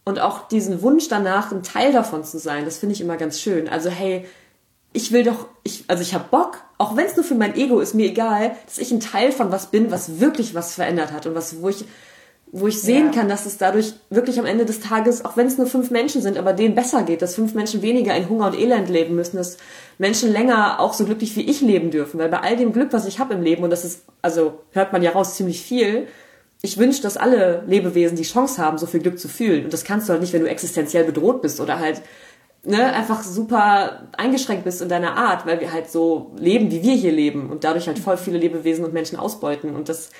und 0.04 0.20
auch 0.20 0.48
diesen 0.48 0.82
Wunsch 0.82 1.08
danach, 1.08 1.52
ein 1.52 1.62
Teil 1.62 1.92
davon 1.92 2.24
zu 2.24 2.38
sein, 2.38 2.64
das 2.64 2.78
finde 2.78 2.94
ich 2.94 3.00
immer 3.00 3.16
ganz 3.16 3.40
schön. 3.40 3.68
Also 3.68 3.90
hey, 3.90 4.26
ich 4.92 5.12
will 5.12 5.24
doch, 5.24 5.48
ich, 5.62 5.84
also 5.88 6.02
ich 6.02 6.14
habe 6.14 6.24
Bock, 6.30 6.58
auch 6.78 6.96
wenn 6.96 7.06
es 7.06 7.16
nur 7.16 7.24
für 7.24 7.34
mein 7.34 7.56
Ego 7.56 7.80
ist, 7.80 7.94
mir 7.94 8.06
egal, 8.06 8.56
dass 8.66 8.78
ich 8.78 8.90
ein 8.92 9.00
Teil 9.00 9.32
von 9.32 9.50
was 9.50 9.66
bin, 9.66 9.90
was 9.90 10.20
wirklich 10.20 10.54
was 10.54 10.74
verändert 10.74 11.12
hat 11.12 11.26
und 11.26 11.34
was, 11.34 11.62
wo 11.62 11.68
ich 11.68 11.84
wo 12.54 12.66
ich 12.66 12.82
sehen 12.82 13.06
ja. 13.06 13.12
kann, 13.12 13.28
dass 13.30 13.46
es 13.46 13.56
dadurch 13.56 13.94
wirklich 14.10 14.38
am 14.38 14.44
Ende 14.44 14.66
des 14.66 14.80
Tages, 14.80 15.24
auch 15.24 15.38
wenn 15.38 15.46
es 15.46 15.56
nur 15.56 15.66
fünf 15.66 15.90
Menschen 15.90 16.20
sind, 16.20 16.36
aber 16.36 16.52
denen 16.52 16.74
besser 16.74 17.02
geht, 17.02 17.22
dass 17.22 17.34
fünf 17.34 17.54
Menschen 17.54 17.80
weniger 17.80 18.14
in 18.14 18.28
Hunger 18.28 18.48
und 18.48 18.58
Elend 18.58 18.90
leben 18.90 19.14
müssen, 19.14 19.38
dass 19.38 19.56
Menschen 19.96 20.30
länger 20.30 20.78
auch 20.78 20.92
so 20.92 21.06
glücklich 21.06 21.34
wie 21.34 21.48
ich 21.48 21.62
leben 21.62 21.90
dürfen, 21.90 22.20
weil 22.20 22.28
bei 22.28 22.40
all 22.40 22.58
dem 22.58 22.74
Glück, 22.74 22.92
was 22.92 23.06
ich 23.06 23.18
habe 23.18 23.32
im 23.32 23.42
Leben, 23.42 23.64
und 23.64 23.70
das 23.70 23.86
ist, 23.86 24.02
also 24.20 24.60
hört 24.72 24.92
man 24.92 25.02
ja 25.02 25.12
raus, 25.12 25.34
ziemlich 25.34 25.62
viel, 25.62 26.08
ich 26.62 26.78
wünsche, 26.78 27.02
dass 27.02 27.16
alle 27.16 27.64
Lebewesen 27.66 28.16
die 28.16 28.22
Chance 28.22 28.62
haben, 28.62 28.78
so 28.78 28.86
viel 28.86 29.00
Glück 29.00 29.18
zu 29.18 29.28
fühlen. 29.28 29.64
Und 29.64 29.72
das 29.72 29.84
kannst 29.84 30.08
du 30.08 30.12
halt 30.12 30.22
nicht, 30.22 30.32
wenn 30.32 30.42
du 30.42 30.48
existenziell 30.48 31.04
bedroht 31.04 31.42
bist 31.42 31.60
oder 31.60 31.80
halt 31.80 32.02
ne, 32.64 32.92
einfach 32.92 33.22
super 33.24 34.08
eingeschränkt 34.16 34.64
bist 34.64 34.80
in 34.80 34.88
deiner 34.88 35.16
Art, 35.16 35.44
weil 35.44 35.60
wir 35.60 35.72
halt 35.72 35.90
so 35.90 36.32
leben, 36.36 36.70
wie 36.70 36.82
wir 36.82 36.94
hier 36.94 37.12
leben 37.12 37.50
und 37.50 37.64
dadurch 37.64 37.88
halt 37.88 37.98
voll 37.98 38.16
viele 38.16 38.38
Lebewesen 38.38 38.84
und 38.84 38.94
Menschen 38.94 39.18
ausbeuten. 39.18 39.74
Und 39.74 39.88
das 39.88 40.10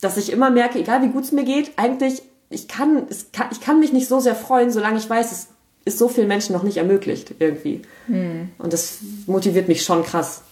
dass 0.00 0.16
ich 0.16 0.30
immer 0.30 0.50
merke, 0.50 0.78
egal 0.78 1.02
wie 1.02 1.08
gut 1.08 1.24
es 1.24 1.32
mir 1.32 1.44
geht, 1.44 1.72
eigentlich, 1.76 2.22
ich 2.50 2.68
kann, 2.68 3.06
es 3.08 3.32
kann, 3.32 3.48
ich 3.50 3.60
kann 3.60 3.80
mich 3.80 3.92
nicht 3.92 4.08
so 4.08 4.20
sehr 4.20 4.34
freuen, 4.34 4.70
solange 4.70 4.98
ich 4.98 5.08
weiß, 5.08 5.32
es 5.32 5.48
ist 5.84 5.98
so 5.98 6.08
vielen 6.08 6.28
Menschen 6.28 6.52
noch 6.52 6.62
nicht 6.62 6.76
ermöglicht, 6.76 7.34
irgendwie. 7.38 7.82
Hm. 8.06 8.50
Und 8.58 8.72
das 8.72 8.98
motiviert 9.26 9.68
mich 9.68 9.84
schon 9.84 10.04
krass. 10.04 10.42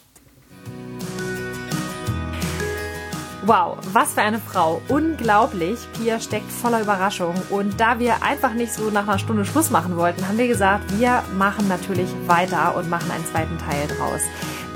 Wow, 3.46 3.76
was 3.92 4.14
für 4.14 4.22
eine 4.22 4.38
Frau. 4.38 4.80
Unglaublich. 4.88 5.78
Pia 5.92 6.18
steckt 6.18 6.50
voller 6.50 6.80
Überraschung. 6.80 7.34
Und 7.50 7.78
da 7.78 7.98
wir 7.98 8.22
einfach 8.22 8.54
nicht 8.54 8.72
so 8.72 8.88
nach 8.88 9.06
einer 9.06 9.18
Stunde 9.18 9.44
Schluss 9.44 9.68
machen 9.68 9.98
wollten, 9.98 10.26
haben 10.26 10.38
wir 10.38 10.48
gesagt, 10.48 10.98
wir 10.98 11.22
machen 11.36 11.68
natürlich 11.68 12.08
weiter 12.26 12.74
und 12.74 12.88
machen 12.88 13.10
einen 13.10 13.26
zweiten 13.26 13.58
Teil 13.58 13.86
draus. 13.88 14.22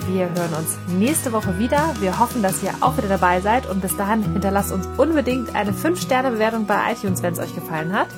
Wir 0.07 0.29
hören 0.29 0.53
uns 0.59 0.77
nächste 0.87 1.33
Woche 1.33 1.59
wieder. 1.59 1.95
Wir 2.01 2.19
hoffen, 2.19 2.43
dass 2.43 2.63
ihr 2.63 2.73
auch 2.81 2.99
wieder 2.99 3.09
dabei 3.09 3.41
seid 3.41 3.67
und 3.67 3.81
bis 3.81 3.97
dahin 3.97 4.23
hinterlasst 4.23 4.73
uns 4.73 4.87
unbedingt 4.99 5.55
eine 5.55 5.73
5-Sterne-Bewertung 5.73 6.67
bei 6.67 6.93
iTunes, 6.93 7.23
wenn 7.23 7.33
es 7.33 7.39
euch 7.39 7.55
gefallen 7.55 7.95
hat. 7.95 8.09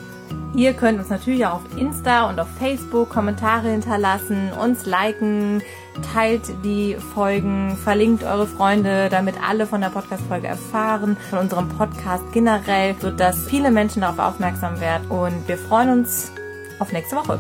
Ihr 0.53 0.73
könnt 0.73 0.99
uns 0.99 1.11
natürlich 1.11 1.47
auch 1.47 1.55
auf 1.55 1.77
Insta 1.77 2.29
und 2.29 2.41
auf 2.41 2.49
Facebook 2.59 3.09
Kommentare 3.09 3.69
hinterlassen, 3.69 4.51
uns 4.61 4.85
liken, 4.85 5.63
teilt 6.13 6.43
die 6.65 6.97
Folgen, 7.15 7.77
verlinkt 7.77 8.25
eure 8.25 8.47
Freunde, 8.47 9.09
damit 9.09 9.37
alle 9.47 9.67
von 9.67 9.81
der 9.81 9.89
Podcast-Folge 9.89 10.47
erfahren, 10.47 11.17
von 11.29 11.41
unserem 11.41 11.69
Podcast 11.69 12.25
generell, 12.33 12.95
sodass 13.01 13.47
viele 13.47 13.71
Menschen 13.71 14.03
darauf 14.03 14.19
aufmerksam 14.19 14.81
werden. 14.81 15.09
Und 15.09 15.47
wir 15.49 15.59
freuen 15.59 16.01
uns 16.01 16.33
auf 16.79 16.93
nächste 16.93 17.17
Woche. 17.17 17.39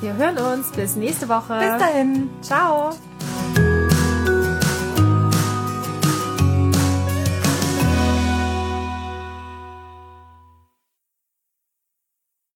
Wir 0.00 0.14
hören 0.14 0.38
uns. 0.38 0.70
Bis 0.70 0.96
nächste 0.96 1.28
Woche. 1.28 1.58
Bis 1.58 1.78
dahin. 1.78 2.30
Ciao. 2.40 2.90